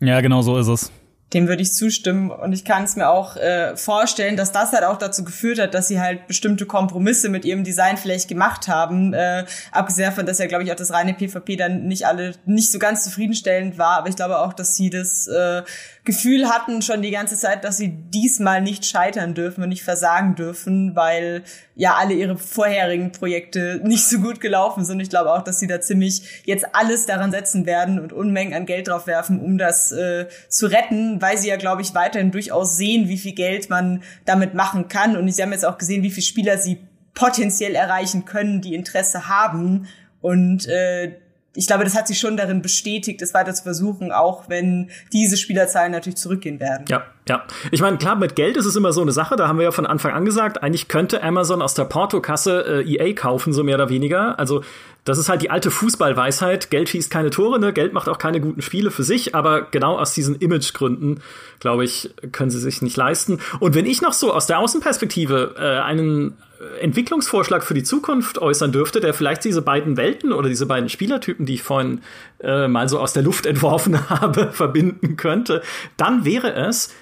[0.00, 0.90] Ja, genau so ist es.
[1.32, 4.84] Dem würde ich zustimmen und ich kann es mir auch äh, vorstellen, dass das halt
[4.84, 9.14] auch dazu geführt hat, dass sie halt bestimmte Kompromisse mit ihrem Design vielleicht gemacht haben.
[9.14, 12.70] Äh, abgesehen davon, dass ja, glaube ich, auch das reine PvP dann nicht alle nicht
[12.70, 15.62] so ganz zufriedenstellend war, aber ich glaube auch, dass sie das äh,
[16.04, 20.34] Gefühl hatten schon die ganze Zeit, dass sie diesmal nicht scheitern dürfen und nicht versagen
[20.34, 21.44] dürfen, weil
[21.76, 25.00] ja alle ihre vorherigen Projekte nicht so gut gelaufen sind.
[25.00, 28.66] Ich glaube auch, dass sie da ziemlich jetzt alles daran setzen werden und Unmengen an
[28.66, 32.76] Geld drauf werfen, um das äh, zu retten, weil sie ja, glaube ich, weiterhin durchaus
[32.76, 35.16] sehen, wie viel Geld man damit machen kann.
[35.16, 36.80] Und sie haben jetzt auch gesehen, wie viele Spieler sie
[37.14, 39.86] potenziell erreichen können, die Interesse haben.
[40.20, 41.12] Und äh,
[41.54, 45.36] ich glaube, das hat sich schon darin bestätigt, es weiter zu versuchen, auch wenn diese
[45.36, 46.84] Spielerzahlen natürlich zurückgehen werden.
[46.88, 47.44] Ja, ja.
[47.70, 49.70] Ich meine, klar, mit Geld ist es immer so eine Sache, da haben wir ja
[49.70, 53.76] von Anfang an gesagt, eigentlich könnte Amazon aus der Portokasse äh, EA kaufen, so mehr
[53.76, 54.38] oder weniger.
[54.38, 54.62] Also
[55.04, 56.70] das ist halt die alte Fußballweisheit.
[56.70, 57.72] Geld schießt keine Tore, ne?
[57.72, 61.20] Geld macht auch keine guten Spiele für sich, aber genau aus diesen Imagegründen,
[61.60, 63.38] glaube ich, können sie sich nicht leisten.
[63.60, 66.36] Und wenn ich noch so aus der Außenperspektive äh, einen
[66.80, 71.46] Entwicklungsvorschlag für die Zukunft äußern dürfte, der vielleicht diese beiden Welten oder diese beiden Spielertypen,
[71.46, 72.00] die ich vorhin
[72.40, 75.62] äh, mal so aus der Luft entworfen habe, verbinden könnte,
[75.96, 76.94] dann wäre es,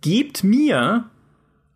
[0.00, 1.04] gebt mir,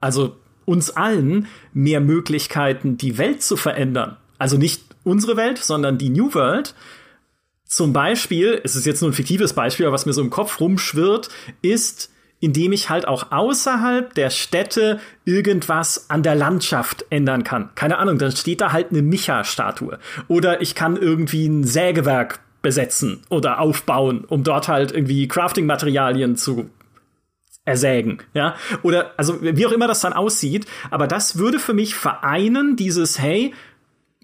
[0.00, 4.16] also uns allen, mehr Möglichkeiten, die Welt zu verändern.
[4.38, 6.74] Also nicht unsere Welt, sondern die New World.
[7.64, 10.60] Zum Beispiel, es ist jetzt nur ein fiktives Beispiel, aber was mir so im Kopf
[10.60, 11.28] rumschwirrt,
[11.62, 12.10] ist,
[12.40, 17.70] indem ich halt auch außerhalb der Städte irgendwas an der Landschaft ändern kann.
[17.74, 19.98] Keine Ahnung, dann steht da halt eine Micha-Statue.
[20.26, 26.70] Oder ich kann irgendwie ein Sägewerk besetzen oder aufbauen, um dort halt irgendwie Crafting-Materialien zu
[27.64, 31.94] ersägen, ja, oder also wie auch immer das dann aussieht, aber das würde für mich
[31.94, 33.54] vereinen dieses hey,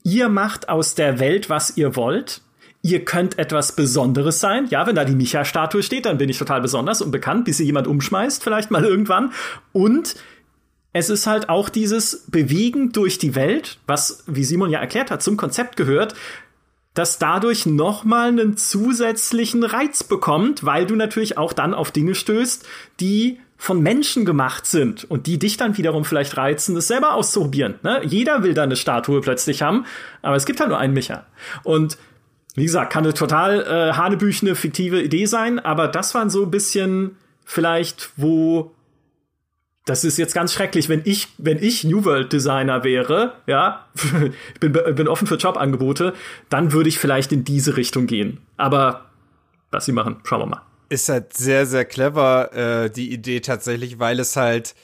[0.02, 2.40] ihr macht aus der Welt, was ihr wollt
[2.86, 4.66] ihr könnt etwas Besonderes sein.
[4.70, 7.64] Ja, wenn da die Micha-Statue steht, dann bin ich total besonders und bekannt, bis sie
[7.64, 9.32] jemand umschmeißt, vielleicht mal irgendwann.
[9.72, 10.14] Und
[10.92, 15.22] es ist halt auch dieses Bewegen durch die Welt, was, wie Simon ja erklärt hat,
[15.22, 16.14] zum Konzept gehört,
[16.94, 22.66] das dadurch nochmal einen zusätzlichen Reiz bekommt, weil du natürlich auch dann auf Dinge stößt,
[23.00, 27.74] die von Menschen gemacht sind und die dich dann wiederum vielleicht reizen, das selber auszuprobieren.
[27.82, 28.00] Ne?
[28.04, 29.84] Jeder will da eine Statue plötzlich haben,
[30.22, 31.26] aber es gibt halt nur einen Micha.
[31.62, 31.98] Und
[32.56, 36.50] wie gesagt, kann eine total äh, hanebüchene, fiktive Idee sein, aber das waren so ein
[36.50, 38.72] bisschen vielleicht, wo
[39.84, 43.86] das ist jetzt ganz schrecklich, wenn ich, wenn ich New World Designer wäre, ja,
[44.54, 46.12] ich bin, bin offen für Jobangebote,
[46.48, 48.40] dann würde ich vielleicht in diese Richtung gehen.
[48.56, 49.06] Aber
[49.70, 50.62] was sie machen, schauen wir mal.
[50.88, 54.74] Ist halt sehr, sehr clever, äh, die Idee tatsächlich, weil es halt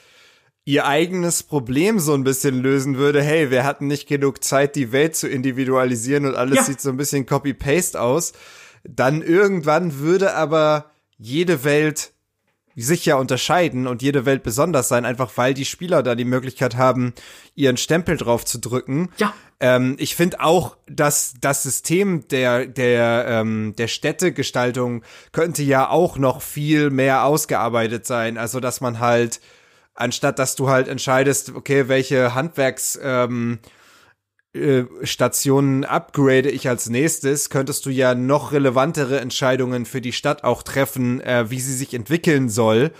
[0.64, 3.22] ihr eigenes Problem so ein bisschen lösen würde.
[3.22, 6.62] Hey, wir hatten nicht genug Zeit, die Welt zu individualisieren und alles ja.
[6.64, 8.32] sieht so ein bisschen Copy-Paste aus.
[8.84, 12.12] Dann irgendwann würde aber jede Welt
[12.74, 16.76] sich ja unterscheiden und jede Welt besonders sein, einfach weil die Spieler da die Möglichkeit
[16.76, 17.12] haben,
[17.54, 19.10] ihren Stempel drauf zu drücken.
[19.18, 19.34] Ja.
[19.60, 25.02] Ähm, ich finde auch, dass das System der der ähm, der Städtegestaltung
[25.32, 28.38] könnte ja auch noch viel mehr ausgearbeitet sein.
[28.38, 29.40] Also dass man halt
[29.94, 33.58] anstatt dass du halt entscheidest, okay, welche Handwerks ähm,
[34.54, 40.44] äh, Stationen upgrade ich als nächstes, könntest du ja noch relevantere Entscheidungen für die Stadt
[40.44, 42.92] auch treffen, äh, wie sie sich entwickeln soll.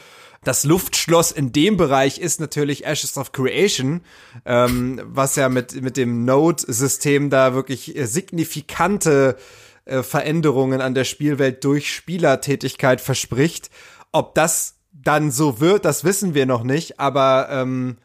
[0.44, 4.01] Das Luftschloss in dem Bereich ist natürlich Ashes of Creation,
[4.44, 9.36] ähm, was ja mit, mit dem Node-System da wirklich signifikante
[9.85, 13.70] äh, Veränderungen an der Spielwelt durch Spielertätigkeit verspricht.
[14.10, 17.97] Ob das dann so wird, das wissen wir noch nicht, aber ähm,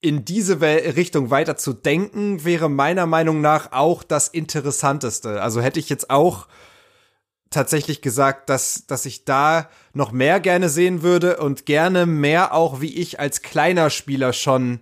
[0.00, 5.40] in diese Richtung weiter zu denken, wäre meiner Meinung nach auch das Interessanteste.
[5.40, 6.48] Also hätte ich jetzt auch
[7.50, 12.80] tatsächlich gesagt, dass, dass ich da noch mehr gerne sehen würde und gerne mehr auch,
[12.80, 14.80] wie ich als kleiner Spieler schon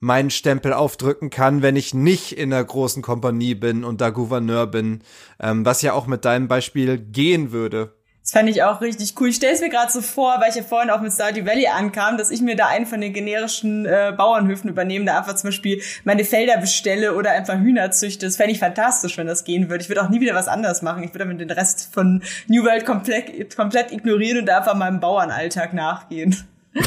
[0.00, 4.66] meinen Stempel aufdrücken kann, wenn ich nicht in einer großen Kompanie bin und da Gouverneur
[4.66, 5.02] bin,
[5.38, 7.94] ähm, was ja auch mit deinem Beispiel gehen würde.
[8.22, 9.30] Das fand ich auch richtig cool.
[9.30, 11.66] Ich stelle es mir gerade so vor, weil ich ja vorhin auch mit Stardew Valley
[11.66, 15.48] ankam, dass ich mir da einen von den generischen äh, Bauernhöfen übernehme, da einfach zum
[15.48, 18.26] Beispiel meine Felder bestelle oder einfach Hühner züchte.
[18.26, 19.82] Das fände ich fantastisch, wenn das gehen würde.
[19.82, 21.02] Ich würde auch nie wieder was anderes machen.
[21.02, 25.74] Ich würde damit den Rest von New World komplett, komplett ignorieren und einfach meinem Bauernalltag
[25.74, 26.36] nachgehen.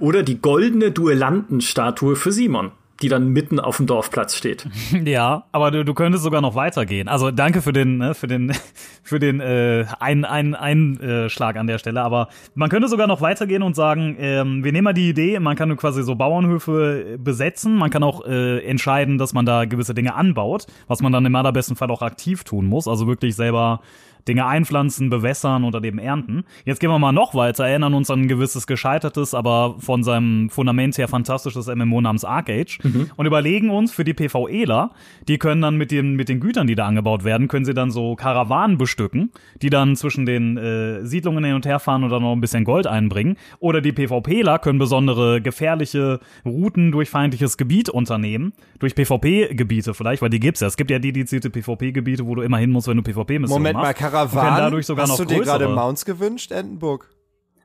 [0.00, 2.72] oder die goldene Duellantenstatue für Simon.
[3.02, 4.66] Die dann mitten auf dem Dorfplatz steht.
[5.06, 7.06] Ja, aber du, du könntest sogar noch weitergehen.
[7.06, 8.52] Also danke für den, ne, für den,
[9.02, 12.02] für den äh, ein, ein, Einschlag an der Stelle.
[12.02, 15.56] Aber man könnte sogar noch weitergehen und sagen, ähm, wir nehmen mal die Idee, man
[15.56, 20.14] kann quasi so Bauernhöfe besetzen, man kann auch äh, entscheiden, dass man da gewisse Dinge
[20.14, 22.88] anbaut, was man dann im allerbesten Fall auch aktiv tun muss.
[22.88, 23.80] Also wirklich selber
[24.28, 26.44] Dinge einpflanzen, bewässern oder eben ernten.
[26.64, 30.50] Jetzt gehen wir mal noch weiter, erinnern uns an ein gewisses gescheitertes, aber von seinem
[30.50, 33.10] Fundament her fantastisches MMO namens Arcage mhm.
[33.16, 34.90] und überlegen uns für die PvEler,
[35.28, 37.90] die können dann mit den, mit den Gütern, die da angebaut werden, können sie dann
[37.90, 39.30] so Karawanen bestücken,
[39.62, 42.64] die dann zwischen den äh, Siedlungen hin und her fahren und dann noch ein bisschen
[42.64, 43.36] Gold einbringen.
[43.58, 50.30] Oder die PvPler können besondere gefährliche Routen durch feindliches Gebiet unternehmen, durch PvP-Gebiete vielleicht, weil
[50.30, 50.66] die gibt's ja.
[50.66, 53.74] Es gibt ja dedizierte PvP-Gebiete, wo du immer hin musst, wenn du PvP-Missionen machst.
[53.74, 54.56] Moment mal, Karawanen?
[54.58, 57.10] Dadurch sogar Hast noch du dir gerade Mounts gewünscht, Entenburg?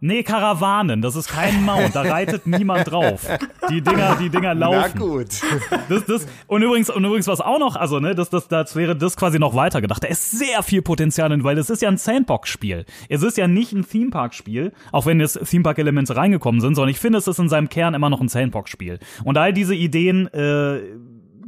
[0.04, 3.28] Nee, Karawanen, das ist kein Mount, da reitet niemand drauf.
[3.70, 4.94] Die Dinger, die Dinger laufen.
[4.96, 5.28] Na gut.
[5.90, 8.96] Das, das, und übrigens, und übrigens was auch noch, also ne, das, das, das wäre
[8.96, 10.04] das quasi noch weitergedacht.
[10.04, 12.86] Da ist sehr viel Potenzial drin, weil es ist ja ein Sandbox-Spiel.
[13.10, 17.20] Es ist ja nicht ein Theme-Park-Spiel, auch wenn jetzt Theme-Park-Elemente reingekommen sind, sondern ich finde,
[17.20, 18.98] es ist in seinem Kern immer noch ein Sandbox-Spiel.
[19.24, 20.80] Und all diese Ideen, äh,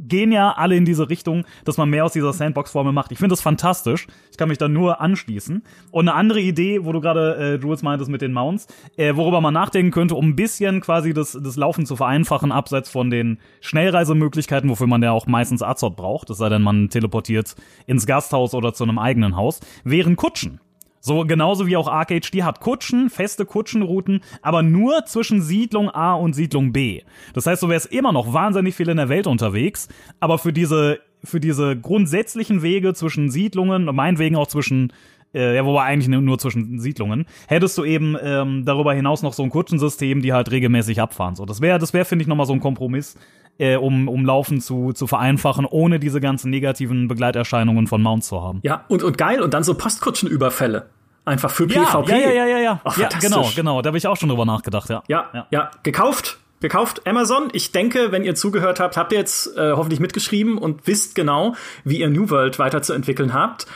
[0.08, 3.12] gehen ja alle in diese Richtung, dass man mehr aus dieser Sandbox-Formel macht.
[3.12, 4.06] Ich finde das fantastisch.
[4.30, 5.62] Ich kann mich da nur anschließen.
[5.90, 8.66] Und eine andere Idee, wo du gerade, äh, Jules meintest mit den Mounts,
[8.96, 12.90] äh, worüber man nachdenken könnte, um ein bisschen quasi das, das Laufen zu vereinfachen, abseits
[12.90, 17.54] von den Schnellreisemöglichkeiten, wofür man ja auch meistens Azot braucht, es sei denn, man teleportiert
[17.86, 20.60] ins Gasthaus oder zu einem eigenen Haus, wären Kutschen.
[21.06, 26.14] So genauso wie auch Arcade, die hat Kutschen, feste Kutschenrouten, aber nur zwischen Siedlung A
[26.14, 27.02] und Siedlung B.
[27.34, 29.86] Das heißt, du wärst immer noch wahnsinnig viel in der Welt unterwegs,
[30.18, 34.94] aber für diese, für diese grundsätzlichen Wege zwischen Siedlungen und meinetwegen auch zwischen
[35.34, 39.42] äh, ja, wobei eigentlich nur zwischen Siedlungen, hättest du eben ähm, darüber hinaus noch so
[39.42, 41.34] ein Kutschensystem, die halt regelmäßig abfahren.
[41.34, 43.16] So, das wäre, das wäre, finde ich, nochmal so ein Kompromiss,
[43.58, 48.42] äh, um, um Laufen zu, zu vereinfachen, ohne diese ganzen negativen Begleiterscheinungen von Mounts zu
[48.42, 48.60] haben.
[48.62, 50.86] Ja, und, und geil, und dann so Postkutschenüberfälle.
[51.24, 52.10] Einfach für ja, PvP.
[52.10, 52.80] Ja, ja, ja, ja, ja.
[52.84, 53.80] Ach, ja genau, genau.
[53.80, 55.02] Da habe ich auch schon drüber nachgedacht, ja.
[55.08, 55.46] Ja, ja.
[55.50, 55.70] ja.
[55.82, 57.48] Gekauft, gekauft Amazon.
[57.52, 61.54] Ich denke, wenn ihr zugehört habt, habt ihr jetzt äh, hoffentlich mitgeschrieben und wisst genau,
[61.82, 63.66] wie ihr New World weiterzuentwickeln habt.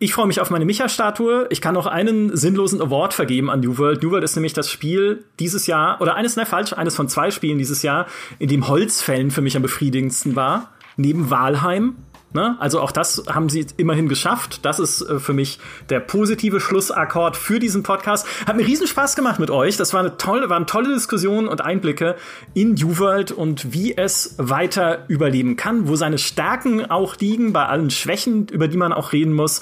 [0.00, 1.46] Ich freue mich auf meine Micha-Statue.
[1.50, 4.02] Ich kann noch einen sinnlosen Award vergeben an New World.
[4.02, 7.30] New World ist nämlich das Spiel dieses Jahr, oder eines, ne, falsch, eines von zwei
[7.30, 8.06] Spielen dieses Jahr,
[8.40, 10.72] in dem Holzfällen für mich am befriedigendsten war.
[10.96, 11.96] Neben Walheim.
[12.34, 12.56] Ne?
[12.58, 14.64] Also auch das haben sie immerhin geschafft.
[14.64, 18.26] Das ist äh, für mich der positive Schlussakkord für diesen Podcast.
[18.44, 19.76] Hat mir riesen Spaß gemacht mit euch.
[19.76, 22.16] Das war eine tolle, waren tolle Diskussionen und Einblicke
[22.52, 27.66] in New World und wie es weiter überleben kann, wo seine Stärken auch liegen, bei
[27.66, 29.60] allen Schwächen, über die man auch reden muss.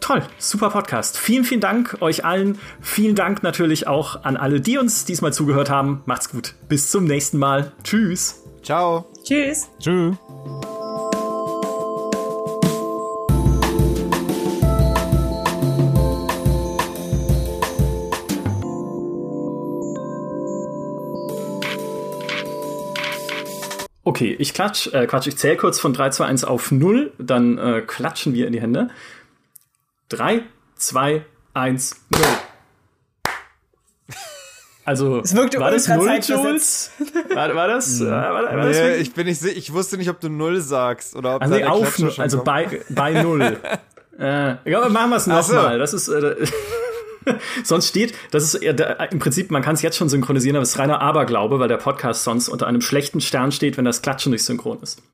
[0.00, 1.18] Toll, super Podcast.
[1.18, 2.60] Vielen, vielen Dank euch allen.
[2.80, 6.02] Vielen Dank natürlich auch an alle, die uns diesmal zugehört haben.
[6.06, 6.54] Macht's gut.
[6.68, 7.72] Bis zum nächsten Mal.
[7.82, 8.40] Tschüss.
[8.62, 9.06] Ciao.
[9.24, 9.68] Tschüss.
[9.80, 10.16] Tschüss.
[24.04, 27.56] Okay, ich klatsch, äh, Quatsch, ich zähle kurz von 3, 2, 1 auf 0, dann
[27.58, 28.88] äh, klatschen wir in die Hände.
[30.08, 30.42] 3,
[30.76, 31.24] 2,
[31.54, 32.20] 1, 0.
[34.84, 36.90] Also, es wirkte war das 0, Jules?
[37.32, 38.00] War, war das?
[38.00, 38.10] Mhm.
[38.10, 41.14] War, war, war das nee, ich bin nicht ich wusste nicht, ob du 0 sagst
[41.14, 43.60] oder ob also, nee, auf, also bei, bei 0.
[44.18, 45.74] äh, ich glaube, machen wir es nochmal.
[45.74, 45.78] So.
[45.78, 46.34] Das ist, äh,
[47.64, 50.78] sonst steht, das ist im Prinzip, man kann es jetzt schon synchronisieren, aber es ist
[50.78, 54.44] reiner Aberglaube, weil der Podcast sonst unter einem schlechten Stern steht, wenn das Klatschen nicht
[54.44, 55.02] synchron ist.